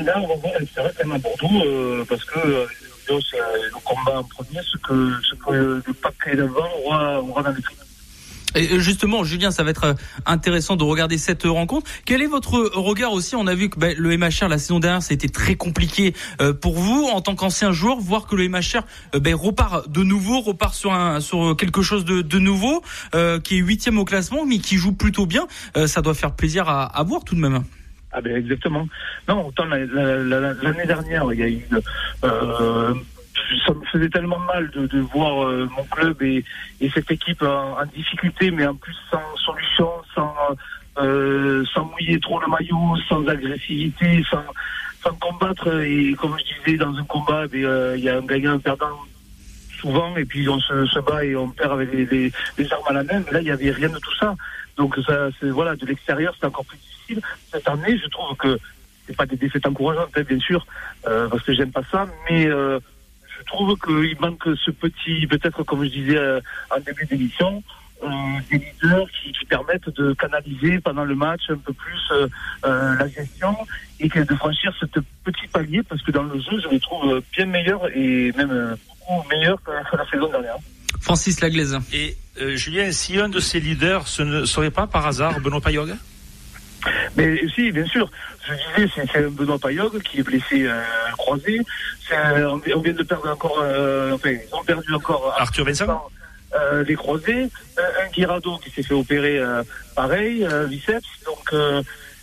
Et 0.00 0.04
là, 0.04 0.18
on 0.18 0.26
va 0.26 0.34
voir 0.36 0.52
l'extérieur 0.58 0.92
quand 0.96 1.06
même 1.06 1.16
à 1.16 1.18
Bordeaux, 1.18 1.64
euh, 1.66 2.04
parce 2.08 2.24
que 2.24 2.38
euh, 2.38 2.66
c'est 3.06 3.36
le 3.36 3.80
combat 3.84 4.20
en 4.20 4.24
premier, 4.24 4.60
ce 4.62 4.78
que, 4.78 5.12
ce 5.22 5.34
que 5.34 5.82
le 5.86 5.92
paquet 5.94 6.36
d'avant 6.36 6.68
aura, 6.84 7.20
aura 7.20 7.42
dans 7.42 7.50
les 7.50 7.60
tribunaux. 7.60 7.81
Et 8.54 8.80
justement, 8.80 9.24
Julien, 9.24 9.50
ça 9.50 9.62
va 9.62 9.70
être 9.70 9.94
intéressant 10.26 10.76
de 10.76 10.84
regarder 10.84 11.18
cette 11.18 11.44
rencontre. 11.44 11.90
Quel 12.04 12.22
est 12.22 12.26
votre 12.26 12.58
regard 12.74 13.12
aussi? 13.12 13.36
On 13.36 13.46
a 13.46 13.54
vu 13.54 13.70
que 13.70 13.78
ben, 13.78 13.94
le 13.96 14.16
MHR 14.16 14.48
la 14.48 14.58
saison 14.58 14.80
dernière, 14.80 15.02
ça 15.02 15.12
a 15.12 15.14
été 15.14 15.28
très 15.28 15.54
compliqué 15.54 16.14
euh, 16.40 16.52
pour 16.52 16.74
vous 16.74 17.08
en 17.12 17.20
tant 17.20 17.34
qu'ancien 17.34 17.72
joueur, 17.72 17.98
voir 17.98 18.26
que 18.26 18.36
le 18.36 18.48
MHR 18.48 18.82
euh, 19.14 19.20
ben, 19.20 19.34
repart 19.34 19.88
de 19.88 20.02
nouveau, 20.02 20.40
repart 20.40 20.74
sur 20.74 20.92
un 20.92 21.20
sur 21.20 21.56
quelque 21.56 21.82
chose 21.82 22.04
de, 22.04 22.22
de 22.22 22.38
nouveau, 22.38 22.82
euh, 23.14 23.40
qui 23.40 23.56
est 23.56 23.60
huitième 23.60 23.98
au 23.98 24.04
classement, 24.04 24.44
mais 24.46 24.58
qui 24.58 24.76
joue 24.76 24.92
plutôt 24.92 25.26
bien. 25.26 25.46
ça 25.86 26.02
doit 26.02 26.14
faire 26.14 26.34
plaisir 26.34 26.68
à, 26.68 26.84
à 26.84 27.02
voir 27.02 27.24
tout 27.24 27.34
de 27.34 27.40
même. 27.40 27.62
Ah 28.12 28.20
ben 28.20 28.36
exactement. 28.36 28.86
Non, 29.26 29.48
autant 29.48 29.64
l'année 29.64 30.86
dernière, 30.86 31.32
il 31.32 31.38
y 31.38 31.42
a 31.42 31.48
eu 31.48 31.66
euh, 32.24 32.94
ça 33.66 33.74
me 33.74 33.84
faisait 33.86 34.08
tellement 34.08 34.38
mal 34.38 34.70
de, 34.70 34.98
voir 34.98 35.44
euh, 35.44 35.68
mon 35.76 35.84
club 35.84 36.22
et, 36.22 36.44
et 36.80 36.90
cette 36.90 37.10
équipe 37.10 37.42
en, 37.42 37.84
difficulté, 37.94 38.50
mais 38.50 38.66
en 38.66 38.74
plus 38.74 38.96
sans 39.10 39.36
solution, 39.36 39.90
sans, 40.14 40.34
euh, 40.98 41.64
mouiller 41.92 42.20
trop 42.20 42.40
le 42.40 42.48
maillot, 42.48 42.96
sans 43.08 43.26
agressivité, 43.26 44.24
sans, 44.30 44.44
combattre. 45.20 45.82
Et 45.82 46.14
comme 46.14 46.36
je 46.38 46.64
disais, 46.64 46.78
dans 46.78 46.94
un 46.96 47.04
combat, 47.04 47.44
eh 47.52 47.64
euh, 47.64 47.96
il 47.96 48.04
y 48.04 48.08
a 48.08 48.16
un 48.16 48.22
gagnant, 48.22 48.52
un 48.52 48.58
perdant 48.58 48.98
souvent 49.80 50.16
et 50.16 50.24
puis 50.24 50.48
on 50.48 50.60
se, 50.60 51.00
bat 51.00 51.24
et 51.24 51.34
on 51.34 51.48
perd 51.48 51.72
avec 51.72 51.92
les, 51.92 52.32
armes 52.70 52.82
à 52.88 52.92
la 52.92 53.02
main. 53.02 53.22
Mais 53.26 53.32
là, 53.32 53.40
il 53.40 53.44
n'y 53.44 53.50
avait 53.50 53.72
rien 53.72 53.88
de 53.88 53.98
tout 53.98 54.14
ça. 54.18 54.34
Donc 54.76 54.96
ça, 55.06 55.28
voilà, 55.42 55.76
de 55.76 55.86
l'extérieur, 55.86 56.34
c'est 56.38 56.46
encore 56.46 56.64
plus 56.64 56.78
difficile. 56.78 57.20
Cette 57.50 57.68
année, 57.68 57.98
je 57.98 58.08
trouve 58.08 58.36
que 58.36 58.58
c'est 59.06 59.16
pas 59.16 59.26
des 59.26 59.36
défaites 59.36 59.66
encourageantes, 59.66 60.10
hein, 60.16 60.22
bien 60.26 60.38
sûr, 60.38 60.64
parce 61.02 61.42
que 61.42 61.52
j'aime 61.52 61.72
pas 61.72 61.82
ça, 61.90 62.06
mais 62.30 62.48
trouve 63.52 63.76
qu'il 63.78 64.16
manque 64.20 64.44
ce 64.64 64.70
petit, 64.70 65.26
peut-être 65.26 65.62
comme 65.62 65.84
je 65.84 65.90
disais 65.90 66.16
euh, 66.16 66.40
en 66.70 66.80
début 66.80 67.06
d'émission, 67.06 67.62
euh, 68.02 68.08
des 68.50 68.58
leaders 68.58 69.06
qui, 69.10 69.32
qui, 69.32 69.44
permettent 69.44 69.88
de 69.90 70.12
canaliser 70.14 70.80
pendant 70.80 71.04
le 71.04 71.14
match 71.14 71.42
un 71.50 71.56
peu 71.56 71.72
plus 71.72 72.00
euh, 72.10 72.26
euh, 72.64 72.96
la 72.96 73.06
gestion 73.06 73.56
et 74.00 74.08
que 74.08 74.18
de 74.18 74.34
franchir 74.34 74.74
ce 74.80 74.86
petit 74.86 75.46
palier 75.52 75.82
parce 75.84 76.02
que 76.02 76.10
dans 76.10 76.24
le 76.24 76.40
jeu 76.40 76.60
je 76.64 76.68
les 76.68 76.80
trouve 76.80 77.22
bien 77.32 77.46
meilleurs 77.46 77.86
et 77.94 78.32
même 78.32 78.76
beaucoup 78.88 79.28
meilleurs 79.28 79.62
que 79.62 79.96
la 79.96 80.04
saison 80.10 80.28
dernière. 80.28 80.56
Francis 81.00 81.40
Laglaise. 81.40 81.78
Et 81.92 82.16
Julien, 82.56 82.90
si 82.90 83.20
un 83.20 83.28
de 83.28 83.38
ces 83.38 83.60
leaders 83.60 84.08
ce 84.08 84.22
ne 84.22 84.46
serait 84.46 84.72
pas 84.72 84.88
par 84.88 85.06
hasard 85.06 85.38
Benoît 85.38 85.60
Payog 85.60 85.94
mais 87.16 87.40
si, 87.54 87.72
bien 87.72 87.86
sûr. 87.86 88.10
Je 88.46 88.82
disais, 88.82 89.06
c'est 89.12 89.30
Benoît 89.30 89.58
Payog 89.58 90.02
qui 90.02 90.20
est 90.20 90.22
blessé 90.22 90.66
euh, 90.66 90.82
croisé. 91.16 91.60
On, 92.12 92.60
on, 92.74 92.80
vient 92.80 92.92
de 92.92 93.02
perdre 93.02 93.30
encore, 93.30 93.60
euh, 93.62 94.12
enfin, 94.12 94.30
ils 94.30 94.54
ont 94.54 94.64
perdu 94.64 94.92
encore 94.94 95.34
Arthur 95.38 95.64
Vincent. 95.64 96.02
Euh, 96.54 96.84
les 96.84 96.96
croisés, 96.96 97.48
un 97.78 98.10
Guirado 98.12 98.58
qui 98.58 98.68
s'est 98.70 98.82
fait 98.82 98.92
opérer 98.92 99.38
euh, 99.38 99.62
pareil, 99.96 100.44
euh, 100.44 100.66
biceps. 100.66 101.08
Donc 101.24 101.54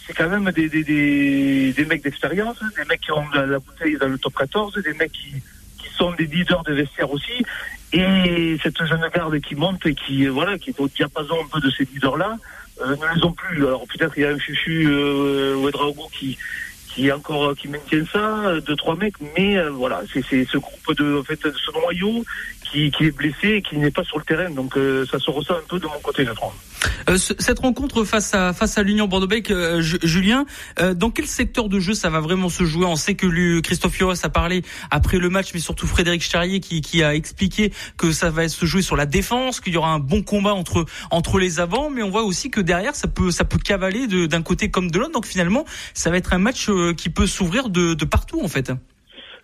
c'est 0.06 0.14
quand 0.14 0.30
même 0.30 0.52
des, 0.52 0.70
des, 0.70 0.84
des, 0.84 1.74
des 1.74 1.86
mecs 1.86 2.04
d'expérience, 2.04 2.58
hein, 2.62 2.70
des 2.78 2.86
mecs 2.86 3.02
qui 3.02 3.12
ont 3.12 3.28
la, 3.34 3.46
la, 3.48 3.60
bouteille 3.60 3.98
dans 3.98 4.08
le 4.08 4.20
top 4.20 4.36
14, 4.36 4.76
des 4.84 4.94
mecs 4.94 5.12
qui, 5.12 5.34
qui 5.80 5.94
sont 5.96 6.12
des 6.12 6.26
leaders 6.26 6.64
de 6.64 6.74
vestiaire 6.74 7.12
aussi. 7.12 7.44
Et 7.92 8.58
cette 8.62 8.86
jeune 8.86 9.08
garde 9.14 9.40
qui 9.40 9.56
monte 9.56 9.84
et 9.88 9.96
qui 9.96 10.28
voilà 10.28 10.60
qui 10.60 10.70
est 10.72 10.80
au 10.80 10.88
diapason 10.88 11.36
un 11.44 11.48
peu 11.52 11.60
de 11.60 11.72
ces 11.72 11.86
leaders 11.86 12.18
là 12.18 12.36
euh, 12.82 12.96
ne 12.96 13.16
les 13.16 13.24
ont 13.26 13.32
plus. 13.32 13.66
Alors 13.66 13.86
peut-être 13.88 14.14
il 14.18 14.24
y 14.24 14.26
a 14.26 14.30
un 14.30 14.40
Fufu 14.40 14.88
euh, 14.88 15.56
Ouedraogo 15.56 16.10
qui 16.12 16.38
qui 16.90 17.12
encore 17.12 17.56
qui 17.56 17.68
maintient 17.68 18.06
ça, 18.12 18.60
deux 18.66 18.76
trois 18.76 18.96
mecs, 18.96 19.16
mais 19.38 19.58
euh, 19.58 19.70
voilà, 19.70 20.02
c'est 20.12 20.24
ce 20.24 20.58
groupe 20.58 20.98
de 20.98 21.20
en 21.20 21.24
fait 21.24 21.40
ce 21.44 21.72
noyau 21.72 22.26
qui, 22.72 22.92
qui 22.92 23.06
est 23.06 23.12
blessé 23.12 23.50
et 23.50 23.62
qui 23.62 23.78
n'est 23.78 23.92
pas 23.92 24.04
sur 24.04 24.18
le 24.18 24.24
terrain. 24.24 24.50
Donc 24.50 24.76
euh, 24.76 25.06
ça 25.06 25.20
se 25.20 25.30
ressent 25.30 25.56
un 25.56 25.68
peu 25.68 25.80
de 25.80 25.86
mon 25.86 26.00
côté, 26.00 26.26
je 26.26 26.32
trouve. 26.32 26.54
Euh, 27.10 27.18
cette 27.18 27.60
rencontre 27.60 28.04
face 28.04 28.34
à 28.34 28.54
face 28.54 28.78
à 28.78 28.84
l'Union 28.84 29.08
Bordeaux-Bègles, 29.08 29.54
euh, 29.54 29.82
Julien, 29.82 30.46
euh, 30.80 30.94
dans 30.94 31.10
quel 31.10 31.26
secteur 31.26 31.70
de 31.70 31.80
jeu 31.80 31.94
ça 31.94 32.10
va 32.10 32.20
vraiment 32.20 32.50
se 32.50 32.64
jouer? 32.66 32.86
On 32.86 32.96
sait 32.96 33.16
que 33.16 33.26
lui, 33.26 33.62
Christophe 33.62 33.94
Fioros 33.94 34.26
a 34.26 34.30
parlé 34.30 34.64
après 34.92 35.18
le 35.18 35.30
match, 35.30 35.52
mais 35.54 35.60
surtout 35.60 35.88
Frédéric 35.88 36.22
Charrier 36.22 36.60
qui, 36.60 36.82
qui 36.82 37.04
a 37.04 37.16
expliqué 37.16 37.74
que 37.98 38.12
ça 38.12 38.30
va 38.30 38.48
se 38.48 38.66
jouer 38.66 38.82
sur 38.82 38.96
la 38.96 39.06
défense, 39.06 39.60
qu'il 39.60 39.74
y 39.74 39.78
aura 39.78 39.92
un 39.92 40.00
bon 40.00 40.24
combat 40.24 40.54
entre 40.54 40.86
entre 41.12 41.40
les 41.40 41.60
avants, 41.60 41.90
mais 41.90 42.04
on 42.04 42.10
voit 42.10 42.24
aussi 42.24 42.52
que 42.52 42.62
derrière 42.62 42.96
ça 42.96 43.08
peut 43.08 43.32
ça 43.32 43.46
peut 43.46 43.60
cavaler 43.60 44.08
d'un 44.28 44.42
côté 44.42 44.70
comme 44.70 44.92
de 44.92 45.00
l'autre. 45.00 45.14
Donc 45.14 45.26
finalement, 45.26 45.66
ça 45.94 46.10
va 46.10 46.18
être 46.18 46.34
un 46.34 46.40
match 46.40 46.70
qui 46.98 47.10
peut 47.10 47.28
s'ouvrir 47.28 47.70
de, 47.70 47.94
de 47.94 48.06
partout 48.06 48.42
en 48.44 48.48
fait. 48.48 48.72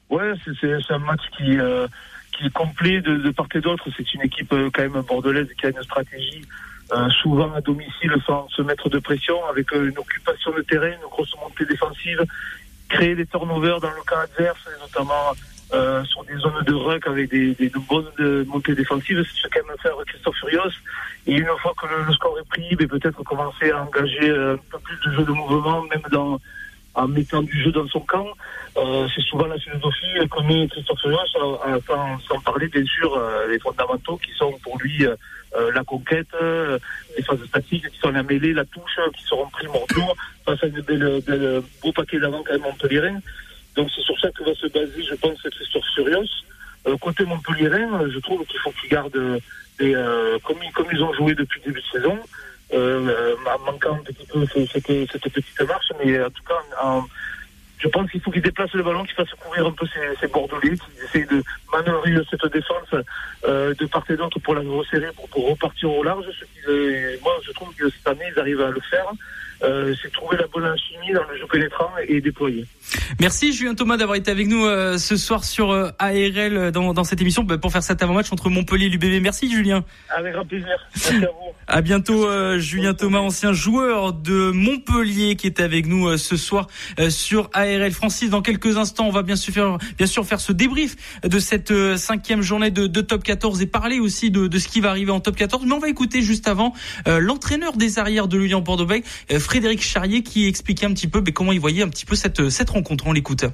Ouais, 0.10 0.34
c'est 0.62 0.94
un 0.94 1.00
match 1.00 1.22
qui 1.38 1.58
qui 2.38 2.46
est 2.46 2.54
complet 2.54 3.02
de, 3.02 3.18
de 3.18 3.32
part 3.32 3.48
et 3.56 3.62
d'autre. 3.62 3.88
C'est 3.96 4.14
une 4.14 4.22
équipe 4.22 4.50
quand 4.50 4.82
même 4.82 5.02
bordelaise 5.08 5.48
qui 5.60 5.66
a 5.66 5.70
une 5.70 5.84
stratégie 5.84 6.42
euh, 6.92 7.10
souvent 7.22 7.52
à 7.54 7.62
domicile 7.62 8.14
sans 8.28 8.48
se 8.50 8.62
mettre 8.62 8.90
de 8.90 9.00
pression, 9.00 9.44
avec 9.48 9.74
euh, 9.74 9.90
une 9.90 9.98
occupation 9.98 10.52
de 10.52 10.62
terrain, 10.62 10.88
une 10.88 11.10
grosse 11.10 11.34
montée 11.42 11.66
défensive, 11.66 12.24
créer 12.90 13.16
des 13.16 13.26
turnovers 13.26 13.80
dans 13.80 13.90
le 13.90 14.04
camp 14.06 14.20
adverse, 14.20 14.70
notamment 14.80 15.34
euh, 15.74 16.04
sur 16.04 16.24
des 16.26 16.36
zones 16.36 16.64
de 16.64 16.74
ruck 16.74 17.08
avec 17.08 17.32
des, 17.32 17.56
des, 17.56 17.72
bonnes 17.90 18.46
montées 18.46 18.76
défensives. 18.76 19.24
C'est 19.24 19.42
ce 19.42 19.48
qu'aime 19.48 19.66
faire 19.82 19.96
Christophe 20.06 20.36
Furios. 20.38 20.70
Et 21.26 21.34
une 21.34 21.48
fois 21.60 21.74
que 21.82 21.88
le, 21.88 22.14
score 22.14 22.38
est 22.38 22.48
pris, 22.50 22.76
ben, 22.76 22.88
peut-être 22.88 23.24
commencer 23.24 23.72
à 23.72 23.84
engager 23.84 24.30
un 24.30 24.58
peu 24.58 24.78
plus 24.84 25.10
de 25.10 25.16
jeu 25.16 25.24
de 25.24 25.32
mouvement, 25.32 25.82
même 25.84 26.04
dans 26.12 26.40
en 26.96 27.08
mettant 27.08 27.44
du 27.44 27.64
jeu 27.64 27.72
dans 27.72 27.88
son 27.88 28.02
camp. 28.02 28.28
Euh, 28.78 29.08
c'est 29.14 29.22
souvent 29.22 29.46
la 29.46 29.58
philosophie 29.58 30.14
que 30.30 30.44
met 30.44 30.68
Christophe 30.68 31.00
Furios, 31.02 31.20
sans, 31.88 32.20
sans, 32.28 32.40
parler 32.42 32.68
bien 32.68 32.86
sûr 32.86 33.22
les 33.50 33.60
fondamentaux 33.60 34.18
qui 34.18 34.32
sont 34.38 34.52
pour 34.64 34.78
lui 34.80 35.06
euh, 35.58 35.72
la 35.74 35.84
conquête, 35.84 36.28
euh, 36.42 36.78
les 37.16 37.24
phases 37.24 37.44
statiques 37.46 37.90
qui 37.90 38.00
sont 38.00 38.12
la 38.12 38.24
mêlée, 38.24 38.52
la 38.52 38.66
touche, 38.66 39.00
qui 39.16 39.24
seront 39.24 39.48
primordiaux 39.48 40.14
face 40.46 40.62
à 40.64 40.68
belle 40.68 41.22
beau 41.82 41.92
paquet 41.94 42.20
d'avant 42.20 42.44
quand 42.44 42.54
même 42.54 42.62
Montpellierin. 42.62 43.20
Donc 43.76 43.90
c'est 43.96 44.02
sur 44.02 44.20
ça 44.20 44.30
que 44.32 44.44
va 44.44 44.54
se 44.54 44.68
baser, 44.68 45.04
je 45.04 45.16
pense, 45.16 45.42
Christophe 45.42 45.86
Furios. 45.96 46.26
Euh, 46.88 46.98
côté 46.98 47.24
Montpellierin, 47.24 48.10
je 48.10 48.20
trouve 48.20 48.46
qu'il 48.46 48.60
faut 48.60 48.72
qu'ils 48.72 48.90
gardent 48.90 49.40
des, 49.80 49.94
comme, 50.44 50.58
comme, 50.74 50.88
ils 50.92 51.04
ont 51.04 51.14
joué 51.14 51.36
depuis 51.36 51.62
le 51.62 51.72
début 51.72 51.82
de 51.82 52.00
saison, 52.00 52.20
euh, 52.74 53.36
manquant 53.66 53.96
un 53.96 54.04
petit 54.04 54.26
peu 54.26 54.46
cette, 54.48 54.84
petite 54.86 55.62
marche, 55.68 55.92
mais 56.04 56.22
en 56.24 56.30
tout 56.30 56.44
cas 56.44 56.56
en, 56.84 57.04
je 57.80 57.88
pense 57.88 58.10
qu'il 58.10 58.22
faut 58.22 58.32
qu'il 58.32 58.42
déplace 58.42 58.72
le 58.74 58.84
ballon, 58.84 59.04
qu'il 59.04 59.16
fasse 59.16 59.30
courir 59.32 59.68
un 59.68 59.72
peu 59.72 59.86
ses, 59.88 60.20
ses 60.20 60.28
Bordelais, 60.28 60.78
qu'il 60.78 61.04
essaye 61.04 61.26
de 61.26 61.44
manœuvrer 61.72 62.16
cette 62.30 62.52
défense 62.52 63.04
euh, 63.46 63.74
de 63.74 63.86
part 63.86 64.04
et 64.10 64.16
d'autre 64.16 64.40
pour 64.40 64.56
la 64.56 64.62
resserrer, 64.62 65.12
pour, 65.16 65.28
pour 65.30 65.50
repartir 65.50 65.92
au 65.92 66.04
large. 66.04 66.26
Ce 66.40 66.46
qui, 66.46 66.68
euh, 66.68 67.18
moi, 67.24 67.34
je 67.46 67.52
trouve 67.52 67.74
que 67.76 67.90
cette 67.90 68.08
année, 68.08 68.26
ils 68.34 68.40
arrivent 68.40 68.62
à 68.62 68.70
le 68.70 68.82
faire. 68.90 69.12
Euh, 69.64 69.94
c'est 70.02 70.12
trouver 70.12 70.38
la 70.38 70.48
bonne 70.48 70.66
alchimie 70.66 71.14
dans 71.14 71.24
le 71.30 71.38
jeu 71.38 71.46
pénétrant 71.50 71.90
et 72.08 72.20
déployer. 72.20 72.66
Merci 73.22 73.54
Julien 73.54 73.74
Thomas 73.74 73.96
d'avoir 73.96 74.18
été 74.18 74.30
avec 74.30 74.48
nous 74.48 74.66
euh, 74.66 74.98
ce 74.98 75.16
soir 75.16 75.46
sur 75.46 75.72
euh, 75.72 75.92
ARL 75.98 76.72
dans, 76.72 76.94
dans 76.94 77.04
cette 77.06 77.22
émission 77.22 77.44
bah, 77.44 77.58
pour 77.58 77.72
faire 77.72 77.82
cet 77.82 78.04
avant-match 78.04 78.32
entre 78.34 78.50
Montpellier 78.50 78.88
et 78.88 78.90
l'UBB. 78.90 79.22
Merci 79.22 79.50
Julien. 79.50 79.86
Avec 80.10 80.34
grand 80.34 80.46
plaisir. 80.46 80.76
Merci 80.94 81.16
à 81.16 81.20
vous. 81.28 81.54
À 81.68 81.82
bientôt 81.82 82.28
Julien 82.60 82.94
Thomas, 82.94 83.20
ancien 83.20 83.54
joueur 83.54 84.14
de 84.14 84.52
Montpellier 84.52 85.36
qui 85.36 85.48
était 85.48 85.64
avec 85.64 85.88
nous 85.88 86.18
ce 86.18 86.36
soir 86.38 86.68
sur 87.10 87.50
ARL. 87.54 87.75
Francis, 87.92 88.30
dans 88.30 88.42
quelques 88.42 88.78
instants, 88.78 89.08
on 89.08 89.12
va 89.12 89.24
bien 89.24 89.36
sûr 89.36 89.78
faire, 90.26 90.40
ce 90.40 90.52
débrief 90.52 90.96
de 91.24 91.40
cette 91.40 91.74
cinquième 91.98 92.42
journée 92.42 92.72
de, 92.72 93.02
top 93.02 93.24
14 93.24 93.62
et 93.62 93.66
parler 93.66 94.00
aussi 94.00 94.32
de, 94.32 94.58
ce 94.58 94.68
qui 94.68 94.82
va 94.82 94.90
arriver 94.90 95.12
en 95.12 95.20
top 95.20 95.36
14. 95.36 95.66
Mais 95.66 95.74
on 95.74 95.80
va 95.80 95.90
écouter 95.90 96.22
juste 96.22 96.48
avant 96.48 96.74
l'entraîneur 97.06 97.78
des 97.78 98.00
arrières 98.00 98.28
de 98.28 98.38
l'Union 98.38 98.62
Bordeaux-Bègles, 98.62 99.06
Frédéric 99.40 99.82
Charrier 99.82 100.24
qui 100.24 100.48
expliquait 100.48 100.86
un 100.86 100.94
petit 100.94 101.08
peu 101.08 101.22
mais 101.26 101.32
comment 101.32 101.52
il 101.52 101.60
voyait 101.60 101.84
un 101.84 101.90
petit 101.90 102.06
peu 102.06 102.16
cette, 102.16 102.50
cette 102.50 102.70
rencontre. 102.70 103.08
On 103.08 103.14
l'écoute. 103.14 103.46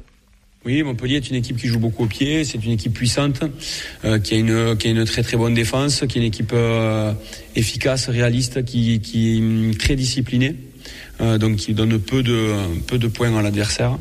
Oui, 0.64 0.84
Montpellier 0.84 1.16
est 1.16 1.30
une 1.30 1.38
équipe 1.38 1.58
qui 1.58 1.68
joue 1.68 1.80
beaucoup 1.80 2.04
au 2.04 2.08
pied, 2.08 2.44
c'est 2.44 2.64
une 2.64 2.74
équipe 2.74 2.94
puissante, 2.94 3.42
euh, 4.06 4.20
qui, 4.20 4.36
a 4.36 4.38
une, 4.38 5.06
très 5.06 5.24
très 5.24 5.36
bonne 5.36 5.56
défense, 5.56 6.04
qui 6.08 6.20
est 6.20 6.22
une 6.22 6.28
équipe 6.28 6.52
euh, 6.54 7.14
efficace, 7.56 8.10
réaliste, 8.10 8.64
qui, 8.64 9.00
qui 9.00 9.38
est 9.38 9.80
très 9.80 9.96
disciplinée. 9.96 10.56
Euh, 11.22 11.38
donc 11.38 11.58
qui 11.58 11.74
donne 11.74 12.00
peu 12.00 12.24
de 12.24 12.52
peu 12.88 12.98
de 12.98 13.08
points 13.08 13.36
à 13.38 13.42
l'adversaire. 13.44 13.98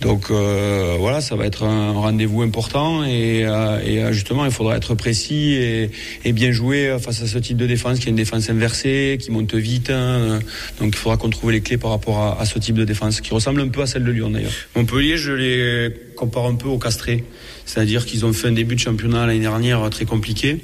Donc 0.00 0.30
euh, 0.30 0.96
voilà, 0.98 1.20
ça 1.20 1.34
va 1.34 1.44
être 1.44 1.64
un 1.64 1.92
rendez-vous 1.92 2.42
important 2.42 3.04
et, 3.04 3.44
euh, 3.44 3.80
et, 3.84 4.12
justement 4.12 4.44
il 4.44 4.50
faudra 4.52 4.76
être 4.76 4.94
précis 4.94 5.54
et, 5.54 5.90
et, 6.24 6.32
bien 6.32 6.52
jouer 6.52 6.96
face 7.00 7.22
à 7.22 7.26
ce 7.26 7.38
type 7.38 7.56
de 7.56 7.66
défense 7.66 7.98
qui 7.98 8.06
est 8.06 8.10
une 8.10 8.16
défense 8.16 8.48
inversée, 8.48 9.18
qui 9.20 9.32
monte 9.32 9.54
vite. 9.54 9.90
Hein. 9.90 10.38
Donc 10.78 10.94
il 10.94 10.96
faudra 10.96 11.16
qu'on 11.16 11.30
trouve 11.30 11.50
les 11.50 11.62
clés 11.62 11.78
par 11.78 11.90
rapport 11.90 12.18
à, 12.18 12.40
à, 12.40 12.44
ce 12.44 12.60
type 12.60 12.76
de 12.76 12.84
défense 12.84 13.20
qui 13.20 13.34
ressemble 13.34 13.60
un 13.60 13.68
peu 13.68 13.82
à 13.82 13.86
celle 13.86 14.04
de 14.04 14.12
Lyon 14.12 14.30
d'ailleurs. 14.30 14.52
Montpellier, 14.76 15.16
je 15.16 15.32
les 15.32 15.92
compare 16.14 16.46
un 16.46 16.54
peu 16.54 16.68
au 16.68 16.78
Castré, 16.78 17.24
c'est-à-dire 17.64 18.06
qu'ils 18.06 18.24
ont 18.24 18.32
fait 18.32 18.48
un 18.48 18.52
début 18.52 18.76
de 18.76 18.80
championnat 18.80 19.26
l'année 19.26 19.40
dernière 19.40 19.88
très 19.90 20.04
compliqué. 20.04 20.60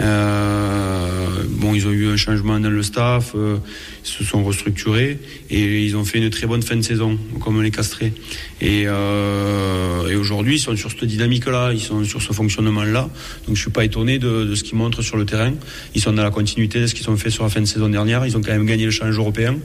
Euh, 0.00 1.44
bon, 1.48 1.74
ils 1.74 1.86
ont 1.86 1.90
eu 1.90 2.08
un 2.08 2.16
changement 2.16 2.58
dans 2.58 2.70
le 2.70 2.82
staff, 2.82 3.32
euh, 3.34 3.58
ils 4.04 4.08
se 4.08 4.24
sont 4.24 4.42
restructurés 4.44 5.18
et 5.50 5.84
ils 5.84 5.96
ont 5.96 6.04
fait 6.04 6.18
une 6.18 6.30
très 6.30 6.46
bonne 6.46 6.62
fin 6.62 6.76
de 6.76 6.82
saison, 6.82 7.18
comme 7.40 7.62
les 7.62 7.70
castrés. 7.70 8.12
Et, 8.60 8.84
euh, 8.86 10.08
et 10.08 10.16
aujourd'hui, 10.16 10.56
ils 10.56 10.60
sont 10.60 10.76
sur 10.76 10.90
cette 10.90 11.04
dynamique-là, 11.04 11.72
ils 11.72 11.80
sont 11.80 12.04
sur 12.04 12.22
ce 12.22 12.32
fonctionnement-là. 12.32 13.10
Donc, 13.46 13.56
je 13.56 13.60
suis 13.60 13.70
pas 13.70 13.84
étonné 13.84 14.18
de, 14.18 14.44
de, 14.44 14.54
ce 14.54 14.62
qu'ils 14.64 14.76
montrent 14.78 15.02
sur 15.02 15.16
le 15.16 15.24
terrain. 15.24 15.52
Ils 15.94 16.00
sont 16.00 16.12
dans 16.12 16.22
la 16.22 16.30
continuité 16.30 16.80
de 16.80 16.86
ce 16.86 16.94
qu'ils 16.94 17.08
ont 17.10 17.16
fait 17.16 17.30
sur 17.30 17.44
la 17.44 17.50
fin 17.50 17.60
de 17.60 17.66
saison 17.66 17.88
dernière. 17.88 18.26
Ils 18.26 18.36
ont 18.36 18.40
quand 18.40 18.52
même 18.52 18.66
gagné 18.66 18.84
le 18.84 18.90
challenge 18.90 19.18
européen. 19.18 19.56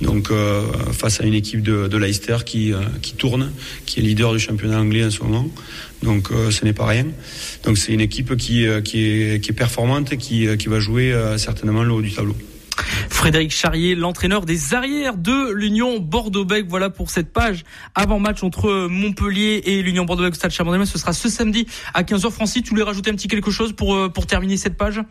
Donc, 0.00 0.30
euh, 0.30 0.62
face 0.92 1.20
à 1.20 1.24
une 1.24 1.34
équipe 1.34 1.62
de, 1.62 1.88
de 1.88 1.96
Leicester 1.96 2.38
qui, 2.44 2.72
euh, 2.72 2.80
qui 3.02 3.14
tourne, 3.14 3.50
qui 3.84 4.00
est 4.00 4.02
leader 4.02 4.32
du 4.32 4.38
championnat 4.38 4.80
anglais 4.80 5.04
en 5.04 5.10
ce 5.10 5.22
moment. 5.22 5.48
Donc, 6.02 6.30
euh, 6.30 6.50
ce 6.50 6.64
n'est 6.64 6.72
pas 6.72 6.86
rien. 6.86 7.06
Donc, 7.64 7.78
c'est 7.78 7.92
une 7.92 8.00
équipe 8.00 8.36
qui, 8.36 8.66
qui, 8.84 9.04
est, 9.04 9.42
qui 9.42 9.50
est 9.50 9.54
performante 9.54 10.12
et 10.12 10.16
qui, 10.16 10.46
qui 10.56 10.68
va 10.68 10.78
jouer 10.78 11.14
certainement 11.36 11.82
le 11.82 11.92
haut 11.92 12.02
du 12.02 12.12
tableau. 12.12 12.36
Frédéric 13.28 13.50
Charrier, 13.50 13.94
l'entraîneur 13.94 14.46
des 14.46 14.72
arrières 14.72 15.18
de 15.18 15.52
l'Union 15.52 15.98
Bordeaux-Bègles. 16.00 16.66
Voilà 16.66 16.88
pour 16.88 17.10
cette 17.10 17.30
page 17.30 17.62
avant-match 17.94 18.42
entre 18.42 18.88
Montpellier 18.88 19.60
et 19.66 19.82
l'Union 19.82 20.06
Bordeaux-Bègles 20.06 20.36
Stade 20.36 20.50
Chamonix. 20.50 20.86
Ce 20.86 20.96
sera 20.96 21.12
ce 21.12 21.28
samedi 21.28 21.66
à 21.92 22.04
15h. 22.04 22.30
Francis, 22.30 22.62
tu 22.62 22.70
voulais 22.70 22.84
rajouter 22.84 23.10
un 23.10 23.14
petit 23.16 23.28
quelque 23.28 23.50
chose 23.50 23.74
pour, 23.74 24.10
pour 24.14 24.24
terminer 24.24 24.56
cette 24.56 24.78
page? 24.78 25.02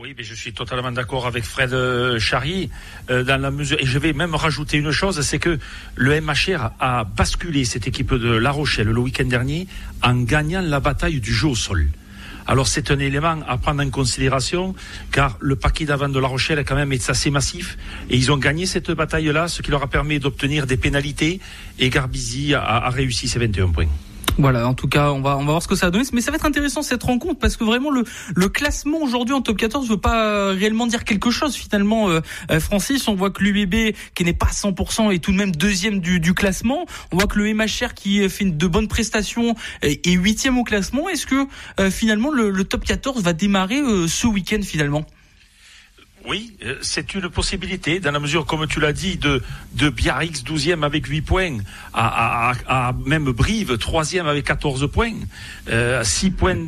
Oui, 0.00 0.14
mais 0.18 0.24
je 0.24 0.34
suis 0.34 0.52
totalement 0.52 0.90
d'accord 0.90 1.28
avec 1.28 1.44
Fred 1.44 2.18
Charrier 2.18 2.70
euh, 3.08 3.22
dans 3.22 3.40
la 3.40 3.52
mesure 3.52 3.78
et 3.78 3.86
je 3.86 3.98
vais 4.00 4.14
même 4.14 4.34
rajouter 4.34 4.76
une 4.76 4.90
chose, 4.90 5.20
c'est 5.20 5.38
que 5.38 5.60
le 5.94 6.20
MHR 6.20 6.72
a 6.80 7.04
basculé 7.04 7.64
cette 7.64 7.86
équipe 7.86 8.12
de 8.12 8.32
La 8.32 8.50
Rochelle 8.50 8.88
le 8.88 8.98
week-end 8.98 9.26
dernier 9.26 9.68
en 10.02 10.16
gagnant 10.22 10.60
la 10.60 10.80
bataille 10.80 11.20
du 11.20 11.32
jeu 11.32 11.46
au 11.46 11.54
sol. 11.54 11.86
Alors 12.46 12.66
c'est 12.66 12.90
un 12.90 12.98
élément 12.98 13.38
à 13.46 13.58
prendre 13.58 13.82
en 13.82 13.90
considération, 13.90 14.74
car 15.12 15.36
le 15.40 15.56
paquet 15.56 15.84
d'avant 15.84 16.08
de 16.08 16.18
La 16.18 16.28
Rochelle 16.28 16.64
quand 16.64 16.74
même 16.74 16.92
est 16.92 17.10
assez 17.10 17.30
massif, 17.30 17.76
et 18.08 18.16
ils 18.16 18.32
ont 18.32 18.38
gagné 18.38 18.66
cette 18.66 18.90
bataille-là, 18.90 19.48
ce 19.48 19.62
qui 19.62 19.70
leur 19.70 19.82
a 19.82 19.86
permis 19.88 20.18
d'obtenir 20.18 20.66
des 20.66 20.76
pénalités, 20.76 21.40
et 21.78 21.90
Garbizi 21.90 22.54
a, 22.54 22.62
a 22.62 22.90
réussi 22.90 23.28
ses 23.28 23.38
21 23.38 23.68
points. 23.68 23.88
Voilà, 24.40 24.66
en 24.66 24.72
tout 24.72 24.88
cas, 24.88 25.10
on 25.10 25.20
va 25.20 25.36
on 25.36 25.40
va 25.40 25.52
voir 25.52 25.62
ce 25.62 25.68
que 25.68 25.74
ça 25.74 25.86
va 25.86 25.90
donner, 25.90 26.04
mais 26.14 26.22
ça 26.22 26.30
va 26.30 26.36
être 26.36 26.46
intéressant 26.46 26.80
cette 26.80 27.02
rencontre 27.02 27.38
parce 27.38 27.58
que 27.58 27.64
vraiment 27.64 27.90
le 27.90 28.48
classement 28.48 28.98
aujourd'hui 29.02 29.34
en 29.34 29.42
top 29.42 29.58
14 29.58 29.86
veut 29.86 29.98
pas 29.98 30.52
réellement 30.52 30.86
dire 30.86 31.04
quelque 31.04 31.30
chose 31.30 31.54
finalement. 31.54 32.08
Euh, 32.08 32.20
euh 32.50 32.58
Francis, 32.58 33.06
on 33.06 33.14
voit 33.14 33.30
que 33.30 33.42
l'UBB 33.42 33.94
qui 34.14 34.24
n'est 34.24 34.32
pas 34.32 34.46
100% 34.46 35.12
est 35.12 35.18
tout 35.18 35.32
de 35.32 35.36
même 35.36 35.54
deuxième 35.54 36.00
du, 36.00 36.32
classement. 36.32 36.86
On 37.12 37.16
voit 37.16 37.26
que 37.26 37.38
le 37.38 37.52
MHR 37.52 37.92
qui 37.94 38.26
fait 38.30 38.46
de 38.46 38.66
bonnes 38.66 38.88
prestations 38.88 39.54
est 39.82 40.10
huitième 40.10 40.56
au 40.58 40.64
classement. 40.64 41.10
Est-ce 41.10 41.26
que 41.26 41.46
euh, 41.78 41.90
finalement 41.90 42.30
le, 42.30 42.50
le, 42.50 42.64
top 42.64 42.84
14 42.84 43.22
va 43.22 43.34
démarrer 43.34 43.80
euh, 43.80 44.08
ce 44.08 44.26
week-end 44.26 44.60
finalement? 44.62 45.04
Oui, 46.26 46.54
euh, 46.64 46.76
c'est 46.82 47.14
une 47.14 47.28
possibilité, 47.30 47.98
dans 47.98 48.12
la 48.12 48.20
mesure, 48.20 48.44
comme 48.44 48.66
tu 48.66 48.78
l'as 48.78 48.92
dit, 48.92 49.16
de, 49.16 49.42
de 49.72 49.88
Biarritz 49.88 50.44
12e 50.44 50.84
avec 50.84 51.06
8 51.06 51.22
points, 51.22 51.58
à, 51.94 52.92
même 53.06 53.24
Brive 53.32 53.72
3e 53.74 54.26
avec 54.26 54.44
14 54.44 54.90
points, 54.90 55.14
euh, 55.70 56.04
6 56.04 56.30
points 56.32 56.66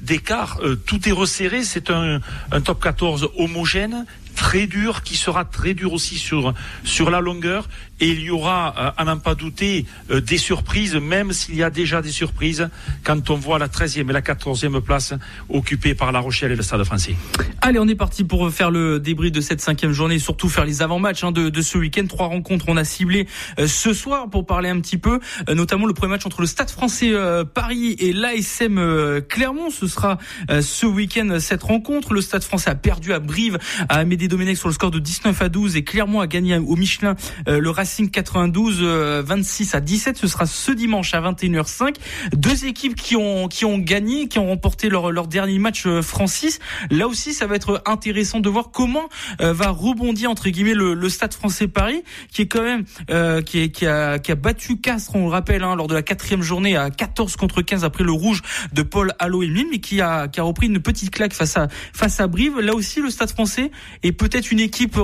d'écart, 0.00 0.58
euh, 0.62 0.76
tout 0.76 1.06
est 1.08 1.12
resserré, 1.12 1.64
c'est 1.64 1.90
un, 1.90 2.20
un 2.50 2.60
top 2.62 2.82
14 2.82 3.30
homogène, 3.36 4.06
très 4.34 4.66
dur, 4.66 5.02
qui 5.02 5.16
sera 5.16 5.44
très 5.44 5.74
dur 5.74 5.92
aussi 5.92 6.16
sur, 6.16 6.54
sur 6.84 7.10
la 7.10 7.20
longueur. 7.20 7.68
Et 8.00 8.08
il 8.08 8.20
y 8.20 8.30
aura, 8.30 8.74
euh, 8.76 8.90
à 8.96 9.04
n'en 9.04 9.18
pas 9.18 9.34
douter, 9.34 9.86
euh, 10.10 10.20
des 10.20 10.36
surprises, 10.36 10.96
même 10.96 11.32
s'il 11.32 11.54
y 11.54 11.62
a 11.62 11.70
déjà 11.70 12.02
des 12.02 12.10
surprises 12.10 12.68
quand 13.04 13.30
on 13.30 13.36
voit 13.36 13.58
la 13.58 13.68
13e 13.68 14.10
et 14.10 14.12
la 14.12 14.20
14e 14.20 14.80
place 14.80 15.14
occupées 15.48 15.94
par 15.94 16.10
La 16.10 16.18
Rochelle 16.18 16.50
et 16.50 16.56
le 16.56 16.62
Stade 16.62 16.82
français. 16.84 17.14
Allez, 17.60 17.78
on 17.78 17.86
est 17.86 17.94
parti 17.94 18.24
pour 18.24 18.50
faire 18.50 18.70
le 18.70 18.98
débrief 18.98 19.30
de 19.32 19.40
cette 19.40 19.60
cinquième 19.60 19.92
journée, 19.92 20.18
surtout 20.18 20.48
faire 20.48 20.64
les 20.64 20.82
avant-matchs 20.82 21.22
hein, 21.22 21.32
de, 21.32 21.48
de, 21.48 21.62
ce 21.62 21.78
week-end. 21.78 22.04
Trois 22.08 22.26
rencontres, 22.26 22.66
on 22.68 22.76
a 22.76 22.84
ciblé 22.84 23.28
euh, 23.58 23.68
ce 23.68 23.94
soir 23.94 24.28
pour 24.28 24.44
parler 24.44 24.68
un 24.68 24.80
petit 24.80 24.98
peu, 24.98 25.20
notamment 25.48 25.86
le 25.86 25.94
premier 25.94 26.12
match 26.12 26.26
entre 26.26 26.40
le 26.40 26.46
Stade 26.46 26.70
français 26.70 27.12
Paris 27.54 27.96
et 27.98 28.12
l'ASM 28.12 29.22
Clermont. 29.28 29.70
Ce 29.70 29.86
sera 29.86 30.18
ce 30.48 30.86
week-end 30.86 31.38
cette 31.38 31.62
rencontre. 31.62 32.12
Le 32.12 32.20
Stade 32.20 32.42
français 32.42 32.70
a 32.70 32.74
perdu 32.74 33.12
à 33.12 33.20
Brive, 33.20 33.58
à 33.88 33.98
Amédée 33.98 34.23
Domenech 34.28 34.56
sur 34.56 34.68
le 34.68 34.74
score 34.74 34.90
de 34.90 34.98
19 34.98 35.40
à 35.40 35.48
12 35.48 35.76
et 35.76 35.84
Clermont 35.84 36.20
a 36.20 36.26
gagné 36.26 36.56
au 36.56 36.76
Michelin 36.76 37.14
le 37.46 37.70
Racing 37.70 38.10
92 38.10 38.82
26 39.24 39.74
à 39.74 39.80
17. 39.80 40.16
Ce 40.18 40.26
sera 40.26 40.46
ce 40.46 40.72
dimanche 40.72 41.14
à 41.14 41.20
21h05. 41.20 41.96
Deux 42.34 42.66
équipes 42.66 42.94
qui 42.94 43.16
ont 43.16 43.48
qui 43.48 43.64
ont 43.64 43.78
gagné, 43.78 44.28
qui 44.28 44.38
ont 44.38 44.46
remporté 44.46 44.88
leur 44.88 45.10
leur 45.10 45.26
dernier 45.26 45.58
match 45.58 45.86
Francis. 46.02 46.60
Là 46.90 47.08
aussi, 47.08 47.32
ça 47.32 47.46
va 47.46 47.56
être 47.56 47.82
intéressant 47.86 48.40
de 48.40 48.48
voir 48.48 48.70
comment 48.70 49.08
euh, 49.40 49.52
va 49.52 49.70
rebondir 49.70 50.30
entre 50.30 50.48
guillemets 50.48 50.74
le, 50.74 50.94
le, 50.94 51.08
Stade 51.08 51.34
Français 51.34 51.68
Paris, 51.68 52.02
qui 52.30 52.42
est 52.42 52.46
quand 52.46 52.62
même 52.62 52.84
euh, 53.10 53.42
qui, 53.42 53.60
est, 53.60 53.68
qui, 53.70 53.86
a, 53.86 54.18
qui 54.18 54.32
a 54.32 54.34
battu 54.34 54.76
Castres, 54.78 55.14
on 55.14 55.26
le 55.26 55.30
rappelle, 55.30 55.62
hein, 55.62 55.76
lors 55.76 55.86
de 55.86 55.94
la 55.94 56.02
quatrième 56.02 56.42
journée 56.42 56.76
à 56.76 56.90
14 56.90 57.36
contre 57.36 57.62
15 57.62 57.84
après 57.84 58.04
le 58.04 58.12
rouge 58.12 58.42
de 58.72 58.82
Paul 58.82 59.12
Allo 59.18 59.42
et 59.42 59.48
mais 59.70 59.78
qui 59.78 60.00
a 60.00 60.28
qui 60.28 60.40
a 60.40 60.42
repris 60.42 60.66
une 60.66 60.80
petite 60.80 61.10
claque 61.10 61.32
face 61.32 61.56
à 61.56 61.68
face 61.92 62.20
à 62.20 62.26
Brive. 62.26 62.60
Là 62.60 62.74
aussi, 62.74 63.00
le 63.00 63.10
Stade 63.10 63.30
Français 63.30 63.70
est 64.02 64.12
peut-être 64.14 64.50
une 64.50 64.60
équipe 64.60 64.98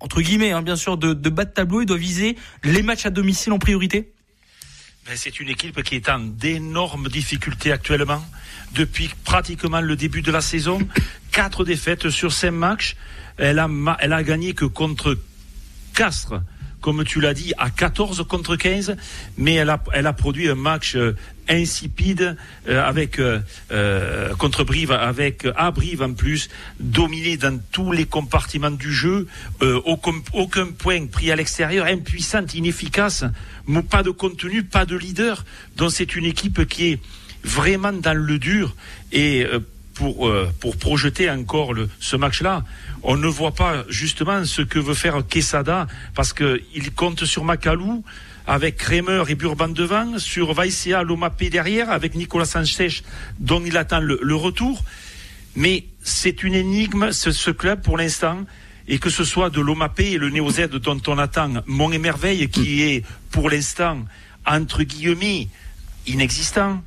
entre 0.00 0.22
guillemets, 0.22 0.52
hein, 0.52 0.62
bien 0.62 0.76
sûr, 0.76 0.96
de, 0.96 1.12
de 1.12 1.30
bas 1.30 1.44
de 1.44 1.52
tableau. 1.52 1.82
Il 1.82 1.86
doit 1.86 1.96
viser 1.96 2.36
les 2.64 2.82
matchs 2.82 3.06
à 3.06 3.10
domicile 3.10 3.52
en 3.52 3.58
priorité. 3.58 4.12
Ben, 5.06 5.16
c'est 5.16 5.40
une 5.40 5.48
équipe 5.48 5.82
qui 5.82 5.96
est 5.96 6.08
en 6.08 6.18
d'énormes 6.18 7.08
difficultés 7.08 7.72
actuellement 7.72 8.24
depuis 8.74 9.10
pratiquement 9.24 9.80
le 9.80 9.96
début 9.96 10.22
de 10.22 10.32
la 10.32 10.40
saison. 10.40 10.78
Quatre 11.32 11.64
défaites 11.64 12.10
sur 12.10 12.32
cinq 12.32 12.52
matchs. 12.52 12.96
Elle 13.36 13.58
a, 13.58 13.68
elle 14.00 14.12
a 14.12 14.22
gagné 14.22 14.54
que 14.54 14.64
contre 14.64 15.18
Castres, 15.94 16.42
comme 16.80 17.04
tu 17.04 17.20
l'as 17.20 17.34
dit, 17.34 17.52
à 17.58 17.70
14 17.70 18.24
contre 18.28 18.56
15, 18.56 18.96
mais 19.36 19.54
elle 19.54 19.70
a, 19.70 19.82
elle 19.92 20.06
a 20.06 20.12
produit 20.12 20.48
un 20.48 20.54
match 20.54 20.96
euh, 20.96 21.14
insipide 21.48 22.36
euh, 22.68 22.82
avec 22.82 23.18
euh, 23.18 23.40
euh, 23.72 24.34
contre 24.36 24.64
Brive, 24.64 24.92
avec 24.92 25.46
à 25.56 25.70
Brive 25.70 26.02
en 26.02 26.12
plus, 26.12 26.48
dominé 26.78 27.36
dans 27.36 27.60
tous 27.72 27.92
les 27.92 28.06
compartiments 28.06 28.70
du 28.70 28.92
jeu, 28.92 29.26
euh, 29.62 29.80
aucun, 29.84 30.12
aucun 30.32 30.66
point 30.66 31.06
pris 31.06 31.30
à 31.30 31.36
l'extérieur, 31.36 31.86
impuissante, 31.86 32.54
inefficace, 32.54 33.24
pas 33.90 34.02
de 34.02 34.10
contenu, 34.10 34.62
pas 34.62 34.86
de 34.86 34.96
leader. 34.96 35.44
Donc 35.76 35.92
c'est 35.92 36.14
une 36.16 36.24
équipe 36.24 36.66
qui 36.66 36.92
est 36.92 37.00
vraiment 37.44 37.92
dans 37.92 38.16
le 38.16 38.38
dur 38.38 38.74
et 39.12 39.44
euh, 39.44 39.60
pour, 40.00 40.28
euh, 40.28 40.50
pour 40.60 40.78
projeter 40.78 41.28
encore 41.28 41.74
le, 41.74 41.90
ce 42.00 42.16
match-là, 42.16 42.64
on 43.02 43.18
ne 43.18 43.28
voit 43.28 43.54
pas 43.54 43.84
justement 43.90 44.46
ce 44.46 44.62
que 44.62 44.78
veut 44.78 44.94
faire 44.94 45.26
Quesada 45.28 45.86
parce 46.14 46.32
qu'il 46.32 46.90
compte 46.96 47.26
sur 47.26 47.44
Macalou 47.44 48.02
avec 48.46 48.78
Kremer 48.78 49.24
et 49.28 49.34
Burban 49.34 49.68
devant, 49.68 50.18
sur 50.18 50.54
Vaisea 50.54 51.02
Lomapé 51.02 51.50
derrière, 51.50 51.90
avec 51.90 52.14
Nicolas 52.14 52.46
Sanchez 52.46 53.02
dont 53.38 53.62
il 53.62 53.76
attend 53.76 54.00
le, 54.00 54.18
le 54.22 54.34
retour. 54.34 54.82
Mais 55.54 55.84
c'est 56.02 56.42
une 56.44 56.54
énigme, 56.54 57.12
ce, 57.12 57.30
ce 57.30 57.50
club 57.50 57.82
pour 57.82 57.98
l'instant, 57.98 58.46
et 58.88 58.98
que 58.98 59.10
ce 59.10 59.22
soit 59.22 59.50
de 59.50 59.60
l'Omapé 59.60 60.12
et 60.12 60.18
le 60.18 60.30
Néo 60.30 60.48
Z 60.50 60.70
dont 60.70 61.02
on 61.08 61.18
attend 61.18 61.62
Mon 61.66 61.92
Émerveille, 61.92 62.48
qui 62.48 62.82
est 62.84 63.04
pour 63.30 63.50
l'instant, 63.50 63.98
entre 64.46 64.82
guillemets, 64.82 65.48
inexistant, 66.06 66.82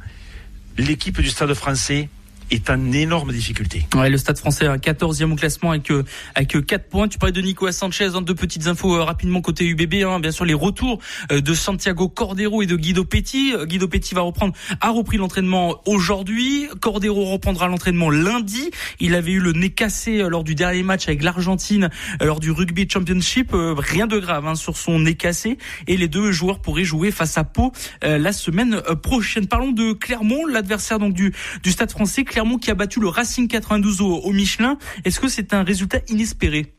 l'équipe 0.79 1.21
du 1.21 1.29
Stade 1.29 1.53
français 1.53 2.09
est 2.53 2.69
en 2.69 2.91
énorme 2.91 3.31
difficulté. 3.31 3.85
Ouais, 3.95 4.09
le 4.09 4.17
Stade 4.17 4.37
français 4.37 4.67
un 4.67 4.77
14e 4.77 5.31
au 5.31 5.35
classement 5.35 5.71
avec 5.71 5.89
euh, 5.91 6.03
avec 6.35 6.65
4 6.65 6.87
points. 6.87 7.07
Tu 7.07 7.17
parlais 7.17 7.33
de 7.33 7.41
Nicolas 7.41 7.71
Sanchez, 7.71 8.11
hein, 8.13 8.21
deux 8.21 8.35
petites 8.35 8.67
infos 8.67 8.95
euh, 8.95 9.03
rapidement 9.03 9.41
côté 9.41 9.65
UBB 9.65 10.05
hein, 10.05 10.19
bien 10.19 10.31
sûr 10.31 10.45
les 10.45 10.53
retours 10.53 10.99
euh, 11.31 11.41
de 11.41 11.53
Santiago 11.53 12.09
Cordero 12.09 12.61
et 12.61 12.65
de 12.65 12.75
Guido 12.75 13.05
Petit. 13.05 13.53
Guido 13.65 13.87
Petit 13.87 14.13
va 14.13 14.21
reprendre 14.21 14.53
a 14.81 14.89
repris 14.91 15.17
l'entraînement 15.17 15.81
aujourd'hui, 15.85 16.67
Cordero 16.79 17.25
reprendra 17.25 17.67
l'entraînement 17.67 18.09
lundi. 18.09 18.69
Il 18.99 19.15
avait 19.15 19.31
eu 19.31 19.39
le 19.39 19.53
nez 19.53 19.71
cassé 19.71 20.17
lors 20.29 20.43
du 20.43 20.55
dernier 20.55 20.83
match 20.83 21.07
avec 21.07 21.23
l'Argentine 21.23 21.89
lors 22.21 22.39
du 22.39 22.51
Rugby 22.51 22.87
Championship, 22.89 23.51
rien 23.53 24.07
de 24.07 24.19
grave 24.19 24.47
hein, 24.47 24.55
sur 24.55 24.77
son 24.77 24.99
nez 24.99 25.15
cassé 25.15 25.57
et 25.87 25.97
les 25.97 26.07
deux 26.07 26.31
joueurs 26.31 26.59
pourraient 26.59 26.83
jouer 26.83 27.11
face 27.11 27.37
à 27.37 27.43
Pau 27.43 27.71
la 28.01 28.33
semaine 28.33 28.81
prochaine. 29.01 29.47
Parlons 29.47 29.71
de 29.71 29.93
Clermont, 29.93 30.45
l'adversaire 30.45 30.99
donc 30.99 31.13
du 31.13 31.33
du 31.63 31.71
Stade 31.71 31.91
français 31.91 32.23
qui 32.59 32.71
a 32.71 32.75
battu 32.75 32.99
le 32.99 33.07
Racing 33.07 33.47
92 33.47 34.01
au, 34.01 34.31
Michelin. 34.31 34.77
Est-ce 35.05 35.19
que 35.19 35.27
c'est 35.27 35.53
un 35.53 35.63
résultat 35.63 35.99
inespéré? 36.09 36.73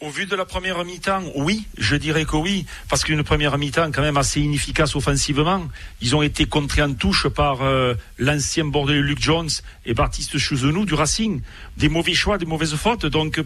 Au 0.00 0.08
vu 0.08 0.24
de 0.24 0.34
la 0.34 0.46
première 0.46 0.82
mi-temps, 0.82 1.22
oui, 1.36 1.66
je 1.76 1.94
dirais 1.94 2.24
que 2.24 2.34
oui, 2.34 2.64
parce 2.88 3.04
qu'une 3.04 3.22
première 3.22 3.58
mi-temps 3.58 3.90
quand 3.92 4.00
même 4.00 4.16
assez 4.16 4.40
inefficace 4.40 4.96
offensivement. 4.96 5.68
Ils 6.00 6.16
ont 6.16 6.22
été 6.22 6.46
contrés 6.46 6.82
en 6.82 6.94
touche 6.94 7.28
par 7.28 7.60
euh, 7.62 7.94
l'ancien 8.18 8.64
bordelais 8.64 9.02
Luc 9.02 9.20
Jones 9.20 9.50
et 9.84 9.92
Baptiste 9.92 10.38
Chouzenou 10.38 10.86
du 10.86 10.94
Racing. 10.94 11.42
Des 11.76 11.90
mauvais 11.90 12.14
choix, 12.14 12.38
des 12.38 12.46
mauvaises 12.46 12.74
fautes. 12.76 13.04
Donc, 13.04 13.42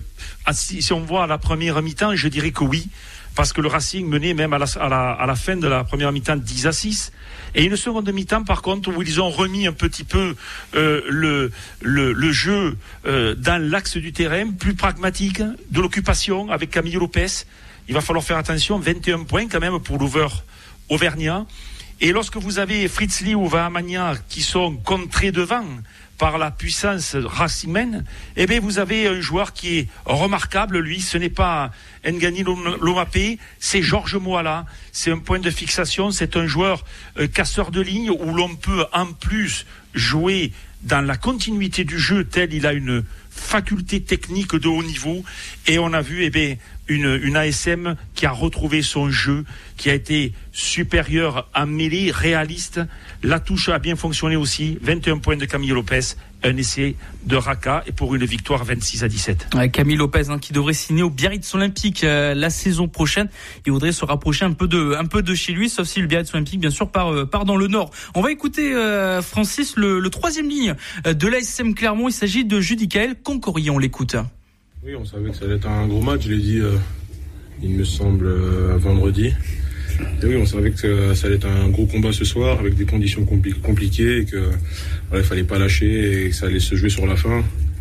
si 0.53 0.93
on 0.93 1.01
voit 1.01 1.27
la 1.27 1.39
première 1.39 1.83
mi-temps, 1.83 2.15
je 2.15 2.29
dirais 2.29 2.53
que 2.53 2.63
oui 2.63 2.89
parce 3.35 3.53
que 3.53 3.61
le 3.61 3.69
Racing 3.69 4.07
menait 4.09 4.35
même 4.35 4.53
à 4.53 4.59
la, 4.59 5.35
fin 5.37 5.57
de 5.57 5.67
la 5.67 5.85
première 5.85 6.13
mi-temps 6.13 6.37
10 6.37 6.67
à 6.67 6.73
6. 6.73 7.13
Et 7.57 7.65
une 7.65 7.77
seconde 7.77 8.11
mi-temps, 8.13 8.45
par 8.45 8.63
contre, 8.63 8.91
où 8.97 9.03
ils 9.03 9.21
ont 9.21 9.31
remis 9.31 9.67
un 9.67 9.73
petit 9.73 10.05
peu 10.05 10.35
euh, 10.75 11.03
le, 11.09 11.53
le, 11.83 12.13
le, 12.13 12.33
jeu 12.33 12.77
euh, 13.07 13.35
dans 13.35 13.61
l'axe 13.63 13.97
du 13.97 14.13
terrain, 14.13 14.51
plus 14.51 14.75
pragmatique, 14.75 15.41
de 15.41 15.81
l'occupation 15.81 16.51
avec 16.51 16.71
Camille 16.71 16.95
Lopez. 16.95 17.45
Il 17.89 17.95
va 17.95 18.01
falloir 18.01 18.25
faire 18.25 18.39
attention, 18.39 18.79
21 18.79 19.25
points 19.25 19.49
quand 19.49 19.61
même 19.61 19.79
pour 19.81 19.99
l'ouvert 19.99 20.45
auvergnat. 20.89 21.47
Et 22.01 22.13
lorsque 22.13 22.37
vous 22.37 22.59
avez 22.59 22.89
Fritz 22.89 23.21
Lee 23.21 23.35
ou 23.35 23.47
Vahamania 23.47 24.15
qui 24.29 24.43
sont 24.43 24.77
contrés 24.77 25.33
devant, 25.33 25.65
par 26.19 26.39
la 26.39 26.51
puissance 26.51 27.17
racimène, 27.17 28.05
eh 28.37 28.47
bien, 28.47 28.61
vous 28.61 28.79
avez 28.79 29.07
un 29.07 29.21
joueur 29.21 29.53
qui 29.53 29.79
est 29.79 29.89
remarquable, 30.05 30.79
lui, 30.79 31.01
ce 31.01 31.19
n'est 31.19 31.29
pas 31.29 31.71
Ngani 32.07 32.45
Lomapé, 32.81 33.39
c'est 33.59 33.83
Georges 33.83 34.17
Moala, 34.17 34.67
c'est 34.93 35.11
un 35.11 35.19
point 35.19 35.41
de 35.41 35.51
fixation, 35.51 36.11
c'est 36.11 36.37
un 36.37 36.47
joueur 36.47 36.85
euh, 37.19 37.27
casseur 37.27 37.71
de 37.71 37.81
ligne 37.81 38.11
où 38.11 38.35
l'on 38.35 38.55
peut 38.55 38.85
en 38.93 39.07
plus 39.07 39.67
jouer 39.95 40.53
dans 40.83 41.01
la 41.01 41.17
continuité 41.17 41.85
du 41.85 41.99
jeu 41.99 42.25
tel 42.25 42.53
il 42.53 42.67
a 42.67 42.73
une 42.73 43.05
faculté 43.31 44.01
technique 44.01 44.55
de 44.55 44.69
haut 44.69 44.83
niveau. 44.83 45.25
Et 45.67 45.79
on 45.79 45.93
a 45.93 46.03
vu 46.03 46.25
eh 46.25 46.31
bien, 46.31 46.57
une, 46.89 47.19
une 47.23 47.37
ASM 47.37 47.97
qui 48.15 48.27
a 48.27 48.31
retrouvé 48.31 48.83
son 48.83 49.11
jeu, 49.11 49.45
qui 49.77 49.91
a 49.91 49.95
été 49.95 50.33
supérieur 50.53 51.49
en 51.55 51.67
mêlée, 51.67 52.11
réaliste. 52.11 52.81
La 53.25 53.41
touche 53.41 53.71
a 53.71 53.79
bien 53.79 53.97
fonctionné 53.97 54.37
aussi. 54.37 54.77
21 54.83 55.17
points 55.17 55.39
de 55.39 55.47
Camille 55.47 55.71
Lopez, 55.71 56.01
un 56.43 56.55
essai 56.59 56.95
de 57.25 57.37
Raka 57.37 57.83
et 57.87 57.93
pour 57.93 58.15
une 58.15 58.27
victoire 58.27 58.65
26 58.65 59.03
à 59.03 59.09
17. 59.09 59.49
Camille 59.73 59.97
Lopez 59.97 60.29
hein, 60.29 60.39
qui 60.39 60.53
devrait 60.53 60.75
signer 60.75 61.03
au 61.03 61.09
Biarritz 61.09 61.55
Olympique 61.55 62.05
euh, 62.05 62.35
la 62.35 62.51
saison 62.51 62.87
prochaine. 62.87 63.31
Il 63.65 63.73
voudrait 63.73 63.93
se 63.93 64.05
rapprocher 64.05 64.45
un 64.45 64.53
peu 64.53 64.69
de 64.69 64.95
un 64.95 65.07
peu 65.07 65.23
de 65.23 65.35
chez 65.35 65.55
lui, 65.55 65.71
sauf 65.71 65.87
si 65.89 66.03
le 66.03 66.07
Biarritz 66.07 66.35
Olympique 66.35 66.61
bien 66.61 66.69
sûr 66.69 66.91
part 66.91 67.15
euh, 67.15 67.25
part 67.25 67.47
dans 67.47 67.57
le 67.57 67.67
nord. 67.67 67.91
On 68.15 68.21
va 68.21 68.31
écouter 68.31 68.75
euh, 68.75 69.23
Francis 69.23 69.77
le, 69.77 70.01
le, 70.01 70.11
troisième 70.11 70.51
ligne 70.51 70.75
de 71.07 71.27
l'ASM 71.27 71.73
Clermont. 71.73 72.09
Il 72.09 72.13
s'agit 72.13 72.45
de 72.45 72.61
Judicael 72.61 73.17
Concorier. 73.23 73.71
On 73.71 73.79
l'écoute. 73.79 74.17
Oui, 74.85 74.95
on 74.97 75.07
savait 75.07 75.31
que 75.31 75.37
ça 75.37 75.47
allait 75.47 75.55
être 75.55 75.69
un 75.69 75.87
gros 75.87 76.03
match. 76.03 76.25
Je 76.25 76.31
l'ai 76.31 76.43
dit, 76.43 76.61
il 77.63 77.71
me 77.71 77.85
semble 77.85 78.29
vendredi. 78.77 79.33
Et 80.23 80.27
oui, 80.27 80.37
on 80.37 80.47
savait 80.47 80.71
que 80.71 81.15
ça 81.15 81.27
allait 81.27 81.37
être 81.37 81.47
un 81.47 81.69
gros 81.69 81.87
combat 81.87 82.13
ce 82.13 82.25
soir 82.25 82.59
avec 82.59 82.75
des 82.75 82.85
conditions 82.85 83.25
compliquées 83.63 84.19
et 84.19 84.25
que 84.25 84.51
voilà, 85.09 85.25
il 85.25 85.27
fallait 85.27 85.45
pas 85.45 85.59
lâcher 85.59 86.27
et 86.27 86.31
que 86.31 86.35
ça 86.35 86.47
allait 86.47 86.61
se 86.61 86.75
jouer 86.75 86.91
sur 86.91 87.07
la 87.07 87.17
fin. 87.17 87.41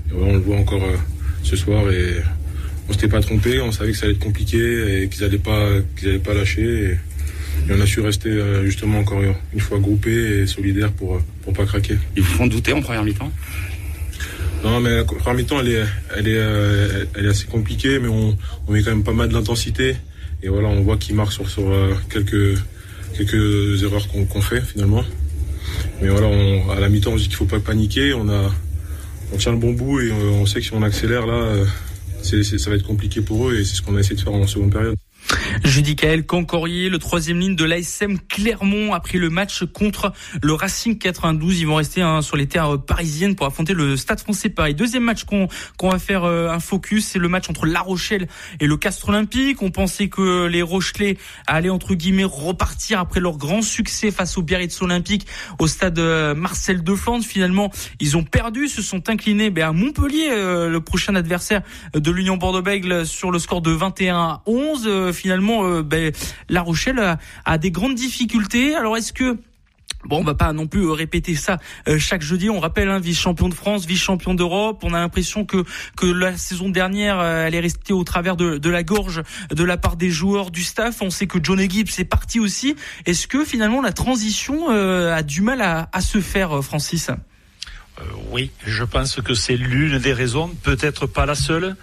Et 0.09 0.13
on 0.15 0.33
le 0.33 0.39
voit 0.39 0.57
encore 0.57 0.83
euh, 0.83 0.97
ce 1.43 1.55
soir 1.55 1.89
et 1.91 2.15
on 2.89 2.93
s'était 2.93 3.07
pas 3.07 3.21
trompé. 3.21 3.61
On 3.61 3.71
savait 3.71 3.91
que 3.91 3.97
ça 3.97 4.05
allait 4.05 4.15
être 4.15 4.23
compliqué 4.23 5.03
et 5.03 5.09
qu'ils 5.09 5.23
allaient 5.23 5.37
pas 5.37 5.67
qu'ils 5.97 6.09
allaient 6.09 6.19
pas 6.19 6.33
lâcher. 6.33 6.91
Et, 6.91 6.97
on 7.71 7.79
a 7.79 7.85
su 7.85 8.01
rester 8.01 8.29
euh, 8.29 8.65
justement 8.65 8.99
encore 8.99 9.21
une 9.53 9.59
fois 9.59 9.79
groupés 9.79 10.41
et 10.41 10.47
solidaires 10.47 10.91
pour 10.91 11.21
pour 11.43 11.53
pas 11.53 11.65
craquer. 11.65 11.97
Ils 12.17 12.23
vous 12.23 12.33
font 12.33 12.47
douter 12.47 12.73
en 12.73 12.81
première 12.81 13.03
mi-temps? 13.03 13.31
Non, 14.63 14.79
mais 14.79 14.95
la 14.97 15.03
première 15.03 15.33
mi-temps, 15.33 15.59
elle 15.59 15.67
est, 15.69 15.83
elle 16.15 16.27
est, 16.27 16.37
euh, 16.37 17.05
elle 17.15 17.25
est 17.25 17.29
assez 17.29 17.45
compliquée, 17.47 17.99
mais 17.99 18.07
on, 18.07 18.37
on 18.67 18.71
met 18.71 18.81
quand 18.81 18.91
même 18.91 19.03
pas 19.03 19.13
mal 19.13 19.29
d'intensité. 19.29 19.95
Et 20.43 20.49
voilà, 20.49 20.67
on 20.67 20.81
voit 20.81 20.97
qu'il 20.97 21.15
marque 21.15 21.31
sur, 21.31 21.49
sur 21.49 21.69
euh, 21.69 21.93
quelques, 22.09 22.59
quelques 23.15 23.81
erreurs 23.81 24.07
qu'on 24.09 24.41
fait 24.41 24.61
finalement. 24.61 25.03
Mais 26.01 26.09
voilà, 26.09 26.27
à 26.73 26.79
la 26.81 26.89
mi-temps, 26.89 27.13
on 27.13 27.15
dit 27.15 27.23
qu'il 27.23 27.31
ne 27.31 27.37
faut 27.37 27.45
pas 27.45 27.61
paniquer. 27.61 28.13
On, 28.13 28.27
a, 28.27 28.51
on 29.33 29.37
tient 29.37 29.53
le 29.53 29.57
bon 29.57 29.71
bout 29.71 30.01
et 30.01 30.11
on, 30.11 30.45
sait 30.45 30.59
que 30.59 30.65
si 30.65 30.73
on 30.73 30.83
accélère 30.83 31.25
là, 31.25 31.33
euh, 31.33 31.65
ça 32.21 32.69
va 32.69 32.75
être 32.75 32.85
compliqué 32.85 33.21
pour 33.21 33.49
eux 33.49 33.55
et 33.55 33.63
c'est 33.63 33.75
ce 33.75 33.81
qu'on 33.81 33.95
a 33.95 34.01
essayé 34.01 34.17
de 34.17 34.21
faire 34.21 34.33
en 34.33 34.45
seconde 34.45 34.73
période. 34.73 34.95
Judicaël 35.73 36.23
Cancorier, 36.23 36.87
le 36.87 36.99
troisième 36.99 37.39
ligne 37.39 37.55
de 37.55 37.65
l'ASM 37.65 38.19
Clermont, 38.29 38.93
a 38.93 38.99
pris 38.99 39.17
le 39.17 39.31
match 39.31 39.63
contre 39.65 40.13
le 40.43 40.53
Racing 40.53 40.99
92. 40.99 41.61
Ils 41.61 41.65
vont 41.65 41.77
rester 41.77 42.03
hein, 42.03 42.21
sur 42.21 42.37
les 42.37 42.45
terres 42.45 42.79
parisiennes 42.79 43.33
pour 43.33 43.47
affronter 43.47 43.73
le 43.73 43.97
Stade 43.97 44.19
français 44.19 44.49
Paris. 44.49 44.75
Deuxième 44.75 45.01
match 45.01 45.23
qu'on 45.23 45.47
qu'on 45.79 45.89
va 45.89 45.97
faire 45.97 46.25
euh, 46.25 46.49
un 46.49 46.59
focus, 46.59 47.07
c'est 47.07 47.17
le 47.17 47.27
match 47.27 47.49
entre 47.49 47.65
La 47.65 47.79
Rochelle 47.81 48.27
et 48.59 48.67
le 48.67 48.77
Castre 48.77 49.09
Olympique. 49.09 49.63
On 49.63 49.71
pensait 49.71 50.09
que 50.09 50.45
les 50.45 50.61
Rochelais 50.61 51.17
allaient 51.47 51.71
entre 51.71 51.95
guillemets 51.95 52.23
repartir 52.23 52.99
après 52.99 53.19
leur 53.19 53.37
grand 53.37 53.63
succès 53.63 54.11
face 54.11 54.37
au 54.37 54.43
Biarritz 54.43 54.79
Olympique 54.79 55.25
au 55.57 55.65
stade 55.65 55.97
euh, 55.97 56.35
Marcel 56.35 56.83
de 56.83 56.93
Flandre. 56.93 57.25
Finalement, 57.25 57.71
ils 57.99 58.15
ont 58.15 58.23
perdu, 58.23 58.67
se 58.67 58.83
sont 58.83 59.09
inclinés 59.09 59.49
ben, 59.49 59.69
à 59.69 59.71
Montpellier, 59.71 60.29
euh, 60.29 60.69
le 60.69 60.81
prochain 60.81 61.15
adversaire 61.15 61.63
de 61.95 62.11
l'Union 62.11 62.37
Bordeaux-Bègles 62.37 63.07
sur 63.07 63.31
le 63.31 63.39
score 63.39 63.61
de 63.61 63.71
21 63.71 64.15
à 64.15 64.43
11 64.45 65.11
finalement, 65.13 65.62
euh, 65.63 65.83
ben, 65.83 66.11
La 66.49 66.61
Rochelle 66.61 67.17
a, 67.45 67.57
des 67.57 67.71
grandes 67.71 67.95
difficultés. 67.95 68.75
Alors 68.75 68.97
est-ce 68.97 69.13
que 69.13 69.37
Bon, 70.05 70.19
on 70.19 70.23
va 70.23 70.33
pas 70.33 70.51
non 70.51 70.67
plus 70.67 70.81
euh, 70.81 70.91
répéter 70.91 71.33
ça 71.33 71.59
euh, 71.87 71.97
chaque 71.97 72.21
jeudi. 72.21 72.49
On 72.49 72.59
rappelle, 72.59 72.89
hein, 72.89 72.99
vice-champion 72.99 73.47
de 73.47 73.53
France, 73.53 73.85
vice-champion 73.85 74.33
d'Europe. 74.33 74.83
On 74.83 74.93
a 74.93 74.99
l'impression 74.99 75.45
que 75.45 75.63
que 75.95 76.05
la 76.05 76.35
saison 76.35 76.67
dernière, 76.67 77.21
elle 77.21 77.55
est 77.55 77.59
restée 77.61 77.93
au 77.93 78.03
travers 78.03 78.35
de, 78.35 78.69
la 78.69 78.83
gorge 78.83 79.23
de 79.49 79.63
la 79.63 79.77
part 79.77 79.95
des 79.95 80.09
joueurs, 80.09 80.51
du 80.51 80.63
staff. 80.63 81.01
On 81.01 81.09
sait 81.09 81.27
que 81.27 81.37
John 81.41 81.59
Gibbs 81.59 81.99
est 81.99 82.05
parti 82.05 82.41
aussi. 82.41 82.75
Est-ce 83.05 83.27
que 83.27 83.45
finalement 83.45 83.81
la 83.81 83.93
transition 83.93 84.69
a 84.69 85.23
du 85.23 85.41
mal 85.41 85.61
à 85.61 86.01
se 86.01 86.19
faire, 86.19 86.61
Francis? 86.61 87.09
Oui, 88.31 88.51
je 88.65 88.83
pense 88.83 89.21
que 89.21 89.33
c'est 89.33 89.55
l'une 89.55 89.99
des 89.99 90.13
raisons, 90.13 90.49
peut-être 90.63 91.05
pas 91.05 91.25
la 91.25 91.35
seule. 91.35 91.75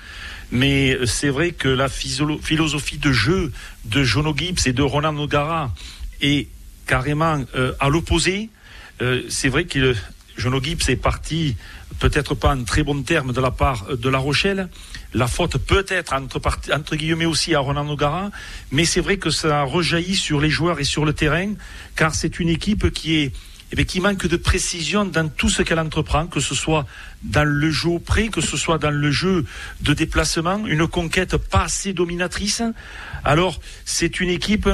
Mais 0.53 0.99
c'est 1.07 1.29
vrai 1.29 1.53
que 1.53 1.69
la 1.69 1.89
philosophie 1.89 2.99
de 2.99 3.13
jeu 3.13 3.53
de 3.85 4.03
Jono 4.03 4.35
Gibbs 4.37 4.67
et 4.67 4.73
de 4.73 4.83
Roland 4.83 5.13
Nogara 5.13 5.73
est 6.21 6.49
carrément 6.87 7.45
euh, 7.55 7.73
à 7.79 7.89
l'opposé. 7.89 8.51
Euh, 9.01 9.23
c'est 9.29 9.49
vrai 9.49 9.65
que 9.65 9.95
Jono 10.37 10.61
Gibbs 10.63 10.89
est 10.89 10.97
parti 10.97 11.57
peut-être 12.01 12.35
pas 12.35 12.55
en 12.55 12.65
très 12.65 12.83
bon 12.83 13.03
terme 13.03 13.33
de 13.33 13.41
la 13.41 13.51
part 13.51 13.97
de 13.97 14.09
La 14.09 14.19
Rochelle. 14.19 14.69
La 15.13 15.27
faute 15.27 15.59
peut 15.59 15.85
être 15.89 16.13
entre, 16.15 16.41
entre 16.73 16.97
guillemets 16.97 17.27
aussi 17.27 17.55
à 17.55 17.61
Ronan 17.61 17.85
Nogara, 17.85 18.31
mais 18.73 18.85
c'est 18.85 19.01
vrai 19.01 19.19
que 19.19 19.31
ça 19.31 19.63
rejaillit 19.63 20.17
sur 20.17 20.41
les 20.41 20.51
joueurs 20.51 20.81
et 20.81 20.85
sur 20.85 21.05
le 21.05 21.13
terrain, 21.13 21.53
car 21.97 22.15
c'est 22.15 22.41
une 22.41 22.49
équipe 22.49 22.91
qui 22.91 23.17
est 23.17 23.33
eh 23.77 23.85
qui 23.85 24.01
manque 24.01 24.27
de 24.27 24.37
précision 24.37 25.05
dans 25.05 25.29
tout 25.29 25.49
ce 25.49 25.63
qu'elle 25.63 25.79
entreprend, 25.79 26.27
que 26.27 26.41
ce 26.41 26.55
soit 26.55 26.87
dans 27.23 27.45
le 27.45 27.71
jeu 27.71 27.91
au 27.91 27.99
près, 27.99 28.29
que 28.29 28.41
ce 28.41 28.57
soit 28.57 28.79
dans 28.79 28.91
le 28.91 29.11
jeu 29.11 29.45
de 29.81 29.95
déplacement, 29.95 30.67
une 30.67 30.87
conquête 30.89 31.37
pas 31.37 31.65
assez 31.65 31.93
dominatrice. 31.93 32.63
Alors, 33.25 33.61
c'est 33.85 34.21
une 34.21 34.31
équipe 34.31 34.69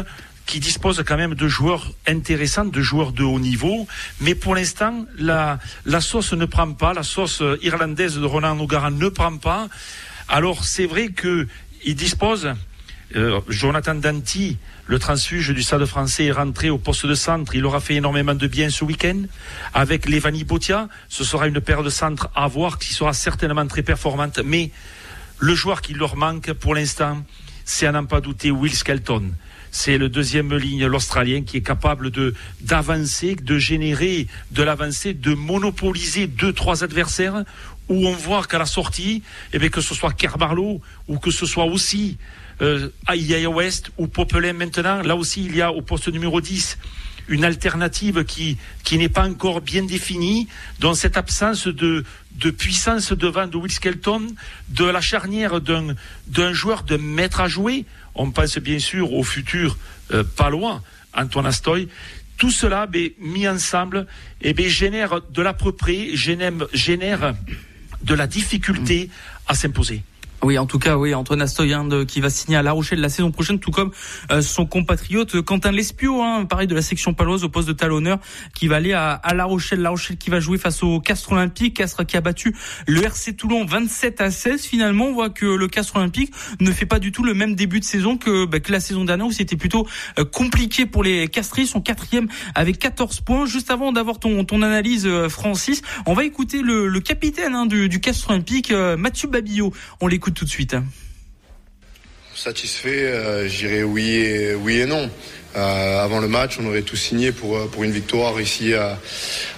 qui 0.46 0.60
dispose 0.60 1.02
quand 1.06 1.16
même 1.16 1.34
de 1.34 1.48
joueurs 1.48 1.92
intéressants, 2.06 2.64
de 2.64 2.80
joueurs 2.80 3.12
de 3.12 3.24
haut 3.24 3.40
niveau, 3.40 3.86
mais 4.20 4.34
pour 4.34 4.54
l'instant, 4.54 5.04
la, 5.18 5.58
la 5.84 6.00
sauce 6.00 6.32
ne 6.32 6.46
prend 6.46 6.72
pas, 6.72 6.94
la 6.94 7.02
sauce 7.02 7.42
irlandaise 7.62 8.16
de 8.16 8.24
Ronan 8.24 8.54
Nogara 8.54 8.90
ne 8.90 9.08
prend 9.08 9.36
pas. 9.36 9.68
Alors, 10.28 10.64
c'est 10.64 10.86
vrai 10.86 11.10
qu'il 11.10 11.96
dispose, 11.96 12.54
euh, 13.14 13.40
Jonathan 13.48 13.94
Danti, 13.94 14.56
le 14.86 14.98
transfuge 15.00 15.50
du 15.50 15.62
Stade 15.62 15.84
français 15.84 16.26
est 16.26 16.32
rentré 16.32 16.70
au 16.70 16.78
poste 16.78 17.06
de 17.06 17.14
centre. 17.14 17.56
Il 17.56 17.64
aura 17.64 17.80
fait 17.80 17.96
énormément 17.96 18.34
de 18.34 18.46
bien 18.46 18.70
ce 18.70 18.84
week-end. 18.84 19.22
Avec 19.74 20.08
Levani 20.08 20.44
Botia, 20.44 20.88
ce 21.08 21.24
sera 21.24 21.48
une 21.48 21.60
paire 21.60 21.82
de 21.82 21.90
centres 21.90 22.28
à 22.36 22.46
voir 22.46 22.78
qui 22.78 22.94
sera 22.94 23.12
certainement 23.12 23.66
très 23.66 23.82
performante. 23.82 24.38
Mais 24.44 24.70
le 25.38 25.54
joueur 25.56 25.82
qui 25.82 25.92
leur 25.92 26.16
manque 26.16 26.52
pour 26.52 26.74
l'instant, 26.74 27.24
c'est 27.64 27.86
à 27.86 27.92
n'en 27.92 28.04
pas 28.04 28.20
douter 28.20 28.52
Will 28.52 28.74
Skelton. 28.74 29.32
C'est 29.78 29.98
le 29.98 30.08
deuxième 30.08 30.56
ligne, 30.56 30.86
l'Australien, 30.86 31.42
qui 31.42 31.58
est 31.58 31.62
capable 31.62 32.10
de 32.10 32.32
d'avancer, 32.62 33.34
de 33.34 33.58
générer 33.58 34.26
de 34.50 34.62
l'avancée, 34.62 35.12
de 35.12 35.34
monopoliser 35.34 36.26
deux, 36.26 36.54
trois 36.54 36.82
adversaires 36.82 37.44
où 37.90 38.08
on 38.08 38.12
voit 38.12 38.42
qu'à 38.44 38.58
la 38.58 38.64
sortie, 38.64 39.22
eh 39.52 39.58
bien, 39.58 39.68
que 39.68 39.82
ce 39.82 39.94
soit 39.94 40.14
Kerbarlow 40.14 40.80
ou 41.08 41.18
que 41.18 41.30
ce 41.30 41.44
soit 41.44 41.66
aussi 41.66 42.16
euh, 42.62 42.88
West 43.52 43.90
ou 43.98 44.06
Popelin 44.06 44.54
maintenant. 44.54 45.02
Là 45.02 45.14
aussi, 45.14 45.44
il 45.44 45.54
y 45.54 45.60
a 45.60 45.70
au 45.70 45.82
poste 45.82 46.08
numéro 46.08 46.40
10 46.40 46.78
une 47.28 47.44
alternative 47.44 48.24
qui, 48.24 48.58
n'est 48.92 49.08
pas 49.08 49.26
encore 49.26 49.60
bien 49.60 49.82
définie, 49.82 50.48
dans 50.80 50.94
cette 50.94 51.16
absence 51.16 51.66
de, 51.66 52.04
de 52.32 52.50
puissance 52.50 53.12
devant 53.12 53.46
de 53.46 53.56
Will 53.56 53.72
Skelton, 53.72 54.26
de 54.68 54.84
la 54.84 55.00
charnière 55.00 55.60
d'un, 55.60 56.52
joueur 56.52 56.82
de 56.82 56.96
maître 56.96 57.40
à 57.40 57.48
jouer. 57.48 57.84
On 58.14 58.30
pense 58.30 58.58
bien 58.58 58.78
sûr 58.78 59.12
au 59.12 59.22
futur 59.22 59.76
euh, 60.12 60.24
pas 60.24 60.50
loin, 60.50 60.82
Antoine 61.14 61.46
Astoy. 61.46 61.88
Tout 62.36 62.50
cela, 62.50 62.86
ben, 62.86 63.10
mis 63.18 63.48
ensemble, 63.48 64.06
eh 64.42 64.52
ben, 64.52 64.68
génère 64.68 65.20
de 65.30 65.42
l'à 65.42 65.56
génère 66.72 67.34
de 68.02 68.14
la 68.14 68.26
difficulté 68.26 69.10
à 69.48 69.54
s'imposer. 69.54 70.02
Oui, 70.46 70.58
en 70.58 70.66
tout 70.66 70.78
cas, 70.78 70.96
oui, 70.96 71.12
Antoine 71.12 71.42
Astoyan 71.42 72.04
qui 72.04 72.20
va 72.20 72.30
signer 72.30 72.56
à 72.56 72.62
La 72.62 72.70
Rochelle 72.70 73.00
la 73.00 73.08
saison 73.08 73.32
prochaine, 73.32 73.58
tout 73.58 73.72
comme 73.72 73.90
euh, 74.30 74.40
son 74.42 74.64
compatriote 74.64 75.40
Quentin 75.40 75.72
Lespio, 75.72 76.22
hein, 76.22 76.44
pareil 76.44 76.68
de 76.68 76.74
la 76.76 76.82
section 76.82 77.14
paloise 77.14 77.42
au 77.42 77.48
poste 77.48 77.66
de 77.66 77.72
talonneur, 77.72 78.20
qui 78.54 78.68
va 78.68 78.76
aller 78.76 78.92
à, 78.92 79.10
à, 79.10 79.34
La 79.34 79.44
Rochelle. 79.44 79.80
La 79.80 79.90
Rochelle 79.90 80.18
qui 80.18 80.30
va 80.30 80.38
jouer 80.38 80.56
face 80.56 80.84
au 80.84 81.00
Castre 81.00 81.32
Olympique, 81.32 81.78
Castre 81.78 82.06
qui 82.06 82.16
a 82.16 82.20
battu 82.20 82.54
le 82.86 83.02
RC 83.02 83.34
Toulon 83.34 83.64
27 83.64 84.20
à 84.20 84.30
16. 84.30 84.62
Finalement, 84.66 85.06
on 85.06 85.14
voit 85.14 85.30
que 85.30 85.46
le 85.46 85.66
Castre 85.66 85.96
Olympique 85.96 86.32
ne 86.60 86.70
fait 86.70 86.86
pas 86.86 87.00
du 87.00 87.10
tout 87.10 87.24
le 87.24 87.34
même 87.34 87.56
début 87.56 87.80
de 87.80 87.84
saison 87.84 88.16
que, 88.16 88.44
bah, 88.44 88.58
la 88.68 88.78
saison 88.78 89.04
dernière 89.04 89.26
où 89.26 89.32
c'était 89.32 89.56
plutôt 89.56 89.88
euh, 90.20 90.24
compliqué 90.24 90.86
pour 90.86 91.02
les 91.02 91.26
Castries. 91.26 91.66
Son 91.66 91.80
quatrième 91.80 92.28
avec 92.54 92.78
14 92.78 93.20
points. 93.22 93.46
Juste 93.46 93.72
avant 93.72 93.90
d'avoir 93.90 94.20
ton, 94.20 94.44
ton 94.44 94.62
analyse, 94.62 95.08
euh, 95.08 95.28
Francis, 95.28 95.82
on 96.06 96.14
va 96.14 96.22
écouter 96.22 96.62
le, 96.62 96.86
le 96.86 97.00
capitaine 97.00 97.56
hein, 97.56 97.66
du, 97.66 97.88
du 97.88 97.98
Castre 97.98 98.30
Olympique, 98.30 98.70
Mathieu 98.70 99.26
Babillot. 99.26 99.72
On 100.00 100.06
l'écoute 100.06 100.35
tout 100.36 100.44
de 100.44 100.50
suite. 100.50 100.76
Satisfait, 102.34 103.06
euh, 103.06 103.48
je 103.48 103.56
dirais 103.66 103.82
oui 103.82 104.10
et, 104.10 104.54
oui 104.54 104.80
et 104.80 104.86
non. 104.86 105.10
Euh, 105.56 106.04
avant 106.04 106.20
le 106.20 106.28
match, 106.28 106.58
on 106.60 106.66
aurait 106.66 106.82
tout 106.82 106.96
signé 106.96 107.32
pour, 107.32 107.56
euh, 107.56 107.66
pour 107.66 107.82
une 107.82 107.90
victoire 107.90 108.38
ici 108.40 108.74
à, 108.74 108.98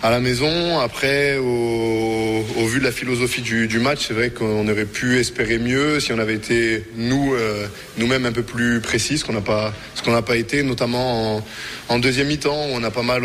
à 0.03 0.11
la 0.11 0.21
maison. 0.21 0.79
Après, 0.79 1.37
au, 1.39 2.45
vu 2.67 2.79
de 2.79 2.85
la 2.85 2.93
philosophie 2.93 3.43
du, 3.43 3.79
match, 3.81 4.07
c'est 4.07 4.15
vrai 4.15 4.31
qu'on 4.31 4.69
aurait 4.69 4.85
pu 4.85 5.19
espérer 5.19 5.59
mieux 5.59 5.99
si 5.99 6.13
on 6.13 6.19
avait 6.19 6.35
été 6.35 6.85
nous 6.97 7.35
euh, 7.35 7.67
nous-mêmes 7.97 8.27
un 8.27 8.33
peu 8.33 8.43
plus 8.43 8.81
précis, 8.81 9.19
ce 9.19 9.25
qu'on 9.25 9.33
n'a 9.33 9.41
pas 9.41 9.73
ce 9.95 10.21
pas 10.21 10.37
été, 10.37 10.63
notamment 10.63 11.43
en, 11.89 11.99
deuxième 11.99 12.29
mi-temps, 12.29 12.67
on 12.73 12.83
a 12.85 12.91
pas 12.91 13.03
mal 13.03 13.25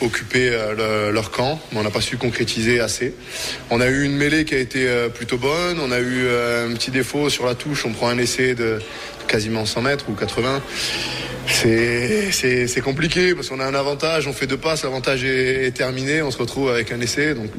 occupé 0.00 0.50
le, 0.50 1.10
leur 1.10 1.30
camp, 1.30 1.60
mais 1.72 1.78
on 1.78 1.82
n'a 1.82 1.90
pas 1.90 2.00
su 2.00 2.16
concrétiser 2.16 2.80
assez. 2.80 3.14
On 3.70 3.80
a 3.80 3.88
eu 3.88 4.04
une 4.04 4.16
mêlée 4.16 4.44
qui 4.44 4.54
a 4.54 4.58
été 4.58 4.88
plutôt 5.14 5.36
bonne. 5.36 5.78
On 5.80 5.92
a 5.92 5.98
eu 6.00 6.26
un 6.28 6.74
petit 6.74 6.90
défaut 6.90 7.28
sur 7.28 7.46
la 7.46 7.54
touche. 7.54 7.84
On 7.86 7.92
prend 7.92 8.08
un 8.08 8.18
essai 8.18 8.54
de 8.54 8.78
quasiment 9.30 9.64
100 9.64 9.82
mètres 9.82 10.04
ou 10.08 10.14
80 10.14 10.60
c'est 11.46 12.80
compliqué 12.82 13.34
parce 13.34 13.48
qu'on 13.48 13.60
a 13.60 13.64
un 13.64 13.74
avantage, 13.74 14.26
on 14.26 14.32
fait 14.32 14.46
deux 14.46 14.56
passes, 14.56 14.84
l'avantage 14.84 15.24
est, 15.24 15.74
terminé, 15.74 16.22
on 16.22 16.30
se 16.30 16.38
retrouve 16.38 16.70
avec 16.70 16.92
un 16.92 17.00
essai. 17.00 17.34
Donc, 17.34 17.50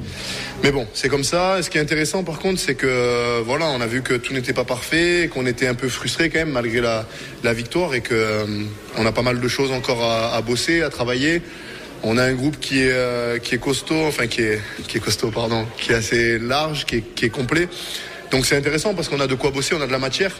mais 0.63 0.71
bon, 0.71 0.87
c'est 0.93 1.09
comme 1.09 1.23
ça. 1.23 1.61
ce 1.61 1.69
qui 1.69 1.77
est 1.77 1.81
intéressant 1.81 2.23
par 2.23 2.39
contre, 2.39 2.59
c'est 2.59 2.75
que 2.75 3.41
voilà, 3.41 3.67
on 3.67 3.81
a 3.81 3.87
vu 3.87 4.01
que 4.01 4.13
tout 4.13 4.33
n'était 4.33 4.53
pas 4.53 4.63
parfait, 4.63 5.29
qu'on 5.31 5.45
était 5.45 5.67
un 5.67 5.73
peu 5.73 5.89
frustré 5.89 6.29
quand 6.29 6.39
même 6.39 6.51
malgré 6.51 6.81
la, 6.81 7.05
la 7.43 7.53
victoire 7.53 7.93
et 7.93 8.01
que 8.01 8.13
euh, 8.13 8.45
on 8.97 9.05
a 9.05 9.11
pas 9.11 9.23
mal 9.23 9.39
de 9.39 9.47
choses 9.47 9.71
encore 9.71 10.03
à, 10.03 10.35
à, 10.35 10.41
bosser, 10.41 10.81
à 10.81 10.89
travailler. 10.89 11.41
On 12.03 12.17
a 12.17 12.23
un 12.23 12.33
groupe 12.33 12.59
qui 12.59 12.79
est 12.79 12.91
euh, 12.91 13.37
qui 13.37 13.55
est 13.55 13.59
costaud, 13.59 14.05
enfin 14.07 14.27
qui 14.27 14.41
est 14.41 14.59
qui 14.87 14.97
est 14.97 15.01
costaud, 15.01 15.29
pardon, 15.29 15.65
qui 15.77 15.91
est 15.91 15.95
assez 15.95 16.39
large, 16.39 16.85
qui 16.85 16.97
est, 16.97 17.15
qui 17.15 17.25
est 17.25 17.29
complet. 17.29 17.67
Donc 18.31 18.45
c'est 18.45 18.55
intéressant 18.55 18.93
parce 18.93 19.09
qu'on 19.09 19.19
a 19.19 19.27
de 19.27 19.35
quoi 19.35 19.51
bosser, 19.51 19.75
on 19.75 19.81
a 19.81 19.87
de 19.87 19.91
la 19.91 19.99
matière. 19.99 20.31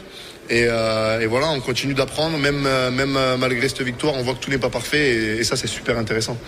Euh, 0.50 1.20
et, 1.20 1.26
voilà, 1.26 1.50
on 1.50 1.60
continue 1.60 1.94
d'apprendre, 1.94 2.38
même, 2.38 2.66
euh, 2.66 2.90
euh, 2.90 3.36
malgré 3.36 3.68
cette 3.68 3.82
victoire, 3.82 4.14
on 4.14 4.22
voit 4.22 4.34
que 4.34 4.40
tout 4.40 4.50
n'est 4.50 4.58
pas 4.58 4.70
parfait 4.70 5.38
et, 5.38 5.44
ça 5.44 5.56
c'est 5.56 5.66
super 5.66 5.98
intéressant. 5.98 6.38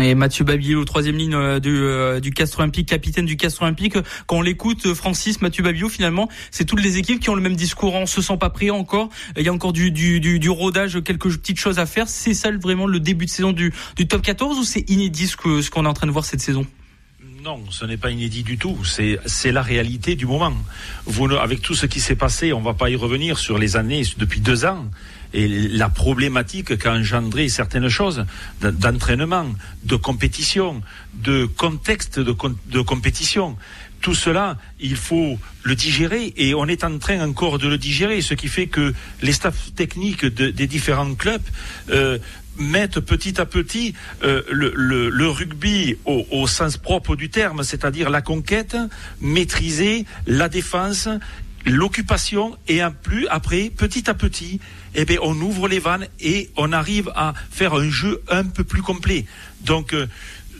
Et 0.00 0.14
Mathieu 0.14 0.44
Babillot, 0.44 0.84
troisième 0.84 1.16
ligne 1.16 1.60
du, 1.60 1.86
du 2.22 2.30
Castre 2.30 2.60
Olympique, 2.60 2.88
capitaine 2.88 3.26
du 3.26 3.36
Castre 3.36 3.62
Olympique. 3.62 3.98
Quand 4.26 4.36
on 4.36 4.42
l'écoute, 4.42 4.94
Francis, 4.94 5.42
Mathieu 5.42 5.62
Babillot, 5.62 5.90
finalement, 5.90 6.28
c'est 6.50 6.64
toutes 6.64 6.82
les 6.82 6.96
équipes 6.96 7.20
qui 7.20 7.28
ont 7.28 7.34
le 7.34 7.42
même 7.42 7.56
discours. 7.56 7.94
On 7.94 8.06
se 8.06 8.22
sent 8.22 8.38
pas 8.38 8.48
prêt 8.48 8.70
encore. 8.70 9.10
Il 9.36 9.42
y 9.42 9.48
a 9.48 9.52
encore 9.52 9.74
du, 9.74 10.48
rodage, 10.48 11.02
quelques 11.04 11.28
petites 11.36 11.60
choses 11.60 11.78
à 11.78 11.84
faire. 11.84 12.08
C'est 12.08 12.32
ça 12.32 12.50
vraiment 12.52 12.86
le 12.86 13.00
début 13.00 13.26
de 13.26 13.30
saison 13.30 13.52
du, 13.52 13.74
du 13.96 14.08
top 14.08 14.22
14 14.22 14.58
ou 14.58 14.64
c'est 14.64 14.88
inédit 14.88 15.26
ce 15.26 15.36
qu'on 15.70 15.84
est 15.84 15.88
en 15.88 15.94
train 15.94 16.06
de 16.06 16.12
voir 16.12 16.24
cette 16.24 16.40
saison? 16.40 16.64
Non, 17.42 17.60
ce 17.70 17.84
n'est 17.84 17.96
pas 17.96 18.10
inédit 18.10 18.44
du 18.44 18.56
tout. 18.56 18.78
C'est 18.84 19.52
la 19.52 19.62
réalité 19.62 20.14
du 20.14 20.26
moment. 20.26 20.54
Avec 21.40 21.60
tout 21.60 21.74
ce 21.74 21.86
qui 21.86 22.00
s'est 22.00 22.14
passé, 22.14 22.52
on 22.52 22.60
ne 22.60 22.64
va 22.64 22.74
pas 22.74 22.88
y 22.88 22.94
revenir 22.94 23.38
sur 23.38 23.58
les 23.58 23.76
années 23.76 24.04
depuis 24.16 24.40
deux 24.40 24.64
ans 24.64 24.86
et 25.34 25.48
la 25.48 25.88
problématique 25.88 26.76
qu'a 26.78 26.92
engendré 26.92 27.48
certaines 27.48 27.88
choses 27.88 28.26
d'entraînement, 28.60 29.46
de 29.82 29.96
compétition, 29.96 30.82
de 31.14 31.46
contexte 31.46 32.20
de 32.20 32.80
compétition 32.80 33.56
tout 34.02 34.14
cela, 34.14 34.58
il 34.80 34.96
faut 34.96 35.38
le 35.62 35.74
digérer 35.74 36.34
et 36.36 36.54
on 36.54 36.66
est 36.66 36.84
en 36.84 36.98
train 36.98 37.20
encore 37.20 37.58
de 37.58 37.68
le 37.68 37.78
digérer, 37.78 38.20
ce 38.20 38.34
qui 38.34 38.48
fait 38.48 38.66
que 38.66 38.92
les 39.22 39.32
staffs 39.32 39.72
techniques 39.74 40.26
des 40.26 40.66
différents 40.66 41.14
clubs 41.14 41.42
euh, 41.90 42.18
mettre 42.58 43.00
petit 43.00 43.40
à 43.40 43.46
petit 43.46 43.94
euh, 44.22 44.42
le, 44.50 45.28
rugby 45.28 45.96
au, 46.04 46.46
sens 46.46 46.76
propre 46.76 47.16
du 47.16 47.30
terme, 47.30 47.62
c'est-à-dire 47.62 48.10
la 48.10 48.20
conquête, 48.20 48.76
maîtriser 49.20 50.04
la 50.26 50.48
défense, 50.48 51.08
l'occupation 51.64 52.56
et 52.68 52.82
un 52.82 52.90
plus 52.90 53.26
après 53.28 53.70
petit 53.70 54.10
à 54.10 54.14
petit 54.14 54.60
eh 54.94 55.04
bien, 55.04 55.18
on 55.22 55.40
ouvre 55.40 55.68
les 55.68 55.78
vannes 55.78 56.08
et 56.20 56.50
on 56.56 56.72
arrive 56.72 57.10
à 57.14 57.32
faire 57.50 57.74
un 57.74 57.88
jeu 57.88 58.22
un 58.28 58.44
peu 58.44 58.64
plus 58.64 58.82
complet. 58.82 59.24
Donc 59.64 59.94
euh, 59.94 60.06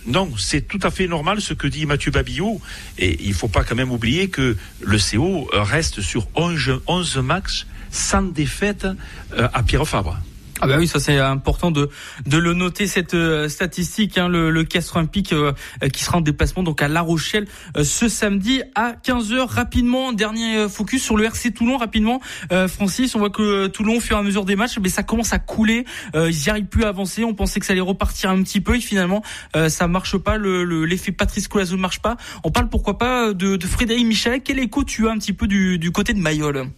non, 0.07 0.33
c'est 0.37 0.67
tout 0.67 0.81
à 0.83 0.91
fait 0.91 1.07
normal 1.07 1.41
ce 1.41 1.55
que 1.55 1.67
dit 1.67 1.87
Mathieu 1.87 2.11
Babillot. 2.11 2.61
Et 2.99 3.23
il 3.23 3.29
ne 3.29 3.35
faut 3.35 3.49
pas 3.49 3.65
quand 3.65 3.77
même 3.77 3.93
oublier 3.93 4.29
que 4.29 4.57
le 4.81 4.99
CO 4.99 5.49
reste 5.53 6.01
sur 6.01 6.27
11, 6.35 6.81
11 6.87 7.17
matchs 7.19 7.67
sans 7.91 8.23
défaite 8.23 8.87
euh, 9.35 9.49
à 9.53 9.63
Pierre 9.63 9.87
Fabre. 9.87 10.19
Ah 10.65 10.69
bah 10.69 10.77
oui, 10.79 10.87
ça 10.87 11.01
c'est 11.01 11.19
important 11.19 11.73
de 11.73 11.91
de 12.25 12.39
le 12.39 12.55
noter 12.55 12.87
cette 12.87 13.15
euh, 13.15 13.49
statistique. 13.49 14.17
Hein, 14.17 14.29
le, 14.29 14.49
le 14.49 14.63
Castre 14.63 14.95
Olympique 14.95 15.33
euh, 15.33 15.53
qui 15.93 16.05
sera 16.05 16.19
en 16.19 16.21
déplacement 16.21 16.63
donc 16.63 16.81
à 16.83 16.87
La 16.87 17.01
Rochelle 17.01 17.49
euh, 17.77 17.83
ce 17.83 18.09
samedi 18.09 18.63
à 18.77 18.93
15 18.93 19.33
h 19.33 19.41
Rapidement, 19.41 20.13
dernier 20.13 20.69
focus 20.69 21.03
sur 21.03 21.17
le 21.17 21.25
RC 21.25 21.51
Toulon. 21.51 21.79
Rapidement, 21.79 22.21
Francis, 22.69 23.15
on 23.17 23.19
voit 23.19 23.31
que 23.31 23.67
Toulon, 23.67 23.97
au 23.97 24.01
fur 24.01 24.17
et 24.17 24.21
à 24.21 24.23
mesure 24.23 24.45
des 24.45 24.55
matchs, 24.55 24.79
mais 24.81 24.89
ça 24.89 25.03
commence 25.03 25.33
à 25.33 25.41
couler. 25.41 25.85
ils 26.15 26.29
n'y 26.29 26.49
arrivent 26.49 26.67
plus 26.67 26.85
à 26.85 26.89
avancer. 26.89 27.25
On 27.25 27.35
pensait 27.35 27.59
que 27.59 27.67
ça 27.67 27.73
allait 27.73 27.81
repartir 27.81 28.31
un 28.31 28.41
petit 28.43 28.61
peu 28.61 28.77
et 28.77 28.81
finalement 28.81 29.23
ça 29.69 29.89
marche 29.89 30.17
pas. 30.17 30.37
Le 30.37 30.85
l'effet 30.85 31.11
Patrice 31.11 31.49
Colazo 31.49 31.77
ne 31.77 31.81
marche 31.81 32.01
pas. 32.01 32.17
On 32.45 32.51
parle 32.53 32.69
pourquoi 32.69 32.99
pas 32.99 33.33
de, 33.33 33.57
de 33.57 33.67
Frédéric 33.67 34.07
Michel. 34.07 34.43
Quel 34.43 34.61
écho 34.61 34.85
tu 34.85 35.09
as 35.09 35.11
un 35.11 35.19
petit 35.19 35.33
peu 35.33 35.49
du, 35.49 35.79
du 35.79 35.91
côté 35.91 36.13
de 36.13 36.21
Mayol? 36.21 36.69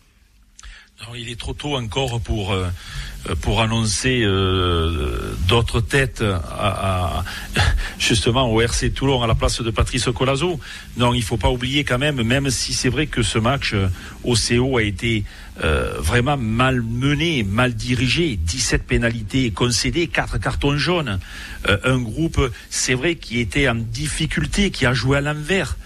Il 1.16 1.30
est 1.30 1.38
trop 1.38 1.52
tôt 1.52 1.76
encore 1.76 2.20
pour 2.20 2.52
euh, 2.52 2.68
annoncer 3.58 4.22
euh, 4.22 5.34
d'autres 5.48 5.80
têtes 5.80 6.22
à, 6.22 7.24
justement 7.98 8.50
au 8.50 8.60
RC 8.60 8.90
Toulon 8.90 9.22
à 9.22 9.26
la 9.26 9.34
place 9.34 9.60
de 9.60 9.70
Patrice 9.70 10.08
Colazo. 10.14 10.58
Non, 10.96 11.14
il 11.14 11.22
faut 11.22 11.36
pas 11.36 11.50
oublier 11.50 11.84
quand 11.84 11.98
même, 11.98 12.22
même 12.22 12.50
si 12.50 12.72
c'est 12.72 12.88
vrai 12.88 13.06
que 13.06 13.22
ce 13.22 13.38
match 13.38 13.72
euh, 13.74 13.88
au 14.24 14.34
CO 14.34 14.78
a 14.78 14.82
été 14.82 15.24
vraiment 15.98 16.36
mal 16.36 16.82
mené, 16.82 17.44
mal 17.44 17.74
dirigé, 17.74 18.36
17 18.36 18.88
pénalités 18.88 19.52
concédées, 19.52 20.08
4 20.08 20.38
cartons 20.38 20.76
jaunes, 20.76 21.20
un 21.68 21.98
groupe, 21.98 22.40
c'est 22.70 22.94
vrai, 22.94 23.14
qui 23.14 23.38
était 23.38 23.68
en 23.68 23.76
difficulté, 23.76 24.72
qui 24.72 24.84
a 24.84 24.92
joué 24.94 25.18
à 25.18 25.20
l'envers, 25.20 25.76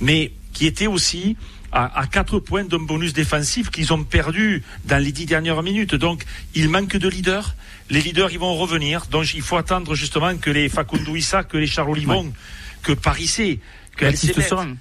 mais 0.00 0.30
qui 0.52 0.66
était 0.66 0.86
aussi 0.86 1.36
à, 1.76 2.06
quatre 2.06 2.38
points 2.38 2.64
d'un 2.64 2.78
bonus 2.78 3.12
défensif 3.12 3.70
qu'ils 3.70 3.92
ont 3.92 4.02
perdu 4.02 4.62
dans 4.84 5.02
les 5.02 5.12
dix 5.12 5.26
dernières 5.26 5.62
minutes. 5.62 5.94
Donc, 5.94 6.24
il 6.54 6.70
manque 6.70 6.96
de 6.96 7.08
leaders. 7.08 7.54
Les 7.90 8.00
leaders, 8.00 8.30
ils 8.32 8.38
vont 8.38 8.54
revenir. 8.56 9.06
Donc, 9.06 9.34
il 9.34 9.42
faut 9.42 9.56
attendre 9.56 9.94
justement 9.94 10.36
que 10.36 10.50
les 10.50 10.68
Facundo 10.70 11.14
Issa, 11.14 11.44
que 11.44 11.58
les 11.58 11.66
Charles 11.66 11.90
Olivon, 11.90 12.32
que 12.82 12.92
Paris 12.92 13.60
que 13.96 14.06
Baptiste 14.06 14.40
Serein. 14.40 14.76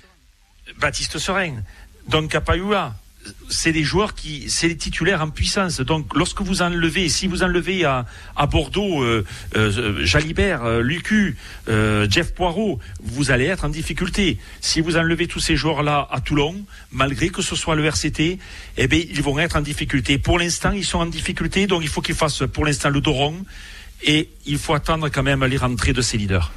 Baptiste 0.78 1.20
Serein. 1.20 1.64
Donc, 2.08 2.32
Capayua 2.32 2.96
c'est 3.50 3.72
des 3.72 3.84
joueurs 3.84 4.14
qui, 4.16 4.50
c'est 4.50 4.68
les 4.68 4.78
titulaires 4.78 5.22
en 5.22 5.30
puissance. 5.30 5.82
Donc, 5.82 6.16
lorsque 6.16 6.42
vous 6.42 6.62
enlevez, 6.62 7.10
si 7.10 7.28
vous 7.28 7.44
enlevez 7.44 7.86
à, 7.86 8.06
à 8.36 8.48
Bordeaux 8.48 9.04
euh, 9.04 9.26
euh, 9.56 10.06
Jalibert, 10.06 10.64
euh, 10.64 10.82
Lucu, 10.82 11.38
Jeff 11.68 12.34
Poirot, 12.34 12.80
vous 13.04 13.32
allez 13.32 13.46
être 13.46 13.66
en 13.66 13.70
difficulté. 13.70 14.38
Si 14.62 14.82
vous 14.82 14.98
enlevez 14.98 15.28
tous 15.28 15.40
ces 15.40 15.56
joueurs-là 15.56 16.08
à 16.12 16.22
Toulon, 16.22 16.56
malgré 16.92 17.30
que 17.30 17.42
ce 17.42 17.56
soit 17.56 17.76
le 17.76 17.86
RCT, 17.86 18.40
eh 18.78 18.88
bien, 18.88 19.02
ils 19.10 19.22
vont 19.22 19.38
être 19.40 19.56
en 19.56 19.62
difficulté. 19.62 20.18
Pour 20.18 20.40
l'instant, 20.40 20.72
ils 20.72 20.86
sont 20.86 21.00
en 21.00 21.06
difficulté, 21.06 21.68
donc 21.68 21.82
il 21.84 21.90
faut 21.90 22.02
qu'ils 22.02 22.16
fassent 22.16 22.44
pour 22.52 22.66
l'instant 22.66 22.90
le 22.90 23.02
Doron 23.02 23.46
et 24.06 24.30
il 24.45 24.58
faut 24.58 24.74
attendre 24.74 25.10
quand 25.10 25.24
même 25.24 25.43
les 25.43 25.58
rentrées 25.58 25.93
de 25.93 26.01
ces 26.01 26.18
leaders. 26.18 26.51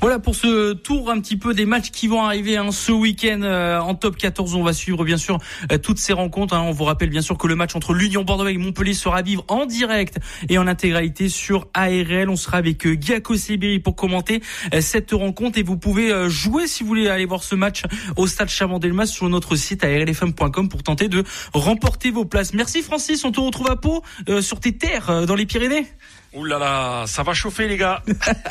Voilà 0.00 0.18
pour 0.18 0.34
ce 0.34 0.72
tour 0.72 1.10
un 1.10 1.20
petit 1.20 1.36
peu 1.36 1.54
des 1.54 1.64
matchs 1.64 1.90
qui 1.90 2.08
vont 2.08 2.22
arriver 2.22 2.56
hein, 2.56 2.72
ce 2.72 2.92
week-end 2.92 3.40
euh, 3.42 3.78
en 3.78 3.94
top 3.94 4.16
14. 4.16 4.54
On 4.54 4.62
va 4.62 4.72
suivre 4.72 5.04
bien 5.04 5.16
sûr 5.16 5.38
euh, 5.70 5.78
toutes 5.78 5.98
ces 5.98 6.12
rencontres. 6.12 6.54
Hein. 6.54 6.62
On 6.66 6.72
vous 6.72 6.84
rappelle 6.84 7.08
bien 7.08 7.22
sûr 7.22 7.38
que 7.38 7.46
le 7.46 7.54
match 7.54 7.74
entre 7.76 7.94
l'Union 7.94 8.24
Bordeaux 8.24 8.46
et 8.46 8.56
Montpellier 8.58 8.94
sera 8.94 9.18
à 9.18 9.22
vivre 9.22 9.44
en 9.48 9.64
direct 9.66 10.18
et 10.48 10.58
en 10.58 10.66
intégralité 10.66 11.28
sur 11.28 11.68
ARL. 11.74 12.28
On 12.28 12.36
sera 12.36 12.58
avec 12.58 12.84
euh, 12.86 12.96
Giaco 13.00 13.34
pour 13.82 13.96
commenter 13.96 14.42
cette 14.80 15.12
rencontre 15.12 15.58
et 15.58 15.62
vous 15.62 15.76
pouvez 15.76 16.28
jouer 16.28 16.66
si 16.66 16.82
vous 16.82 16.88
voulez 16.88 17.08
aller 17.08 17.24
voir 17.24 17.42
ce 17.42 17.54
match 17.54 17.82
au 18.16 18.26
stade 18.26 18.48
Chavandelmas 18.48 19.06
sur 19.06 19.28
notre 19.28 19.56
site 19.56 19.84
arlfm.com 19.84 20.68
pour 20.68 20.82
tenter 20.82 21.08
de 21.08 21.24
remporter 21.54 22.10
vos 22.10 22.24
places. 22.24 22.52
Merci 22.52 22.82
Francis, 22.82 23.24
on 23.24 23.32
te 23.32 23.40
retrouve 23.40 23.70
à 23.70 23.76
Pau 23.76 24.02
sur 24.40 24.60
tes 24.60 24.76
terres 24.76 25.26
dans 25.26 25.34
les 25.34 25.46
Pyrénées. 25.46 25.86
Ouh 26.34 26.44
là 26.44 26.58
là, 26.58 27.04
ça 27.06 27.22
va 27.22 27.34
chauffer 27.34 27.68
les 27.68 27.76
gars. 27.76 28.02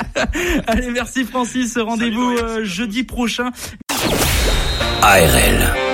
Allez, 0.68 0.92
merci 0.92 1.24
Francis. 1.26 1.78
Rendez-vous 1.78 2.38
euh, 2.38 2.64
jeudi 2.64 3.04
prochain. 3.04 3.52
ARL. 5.02 5.91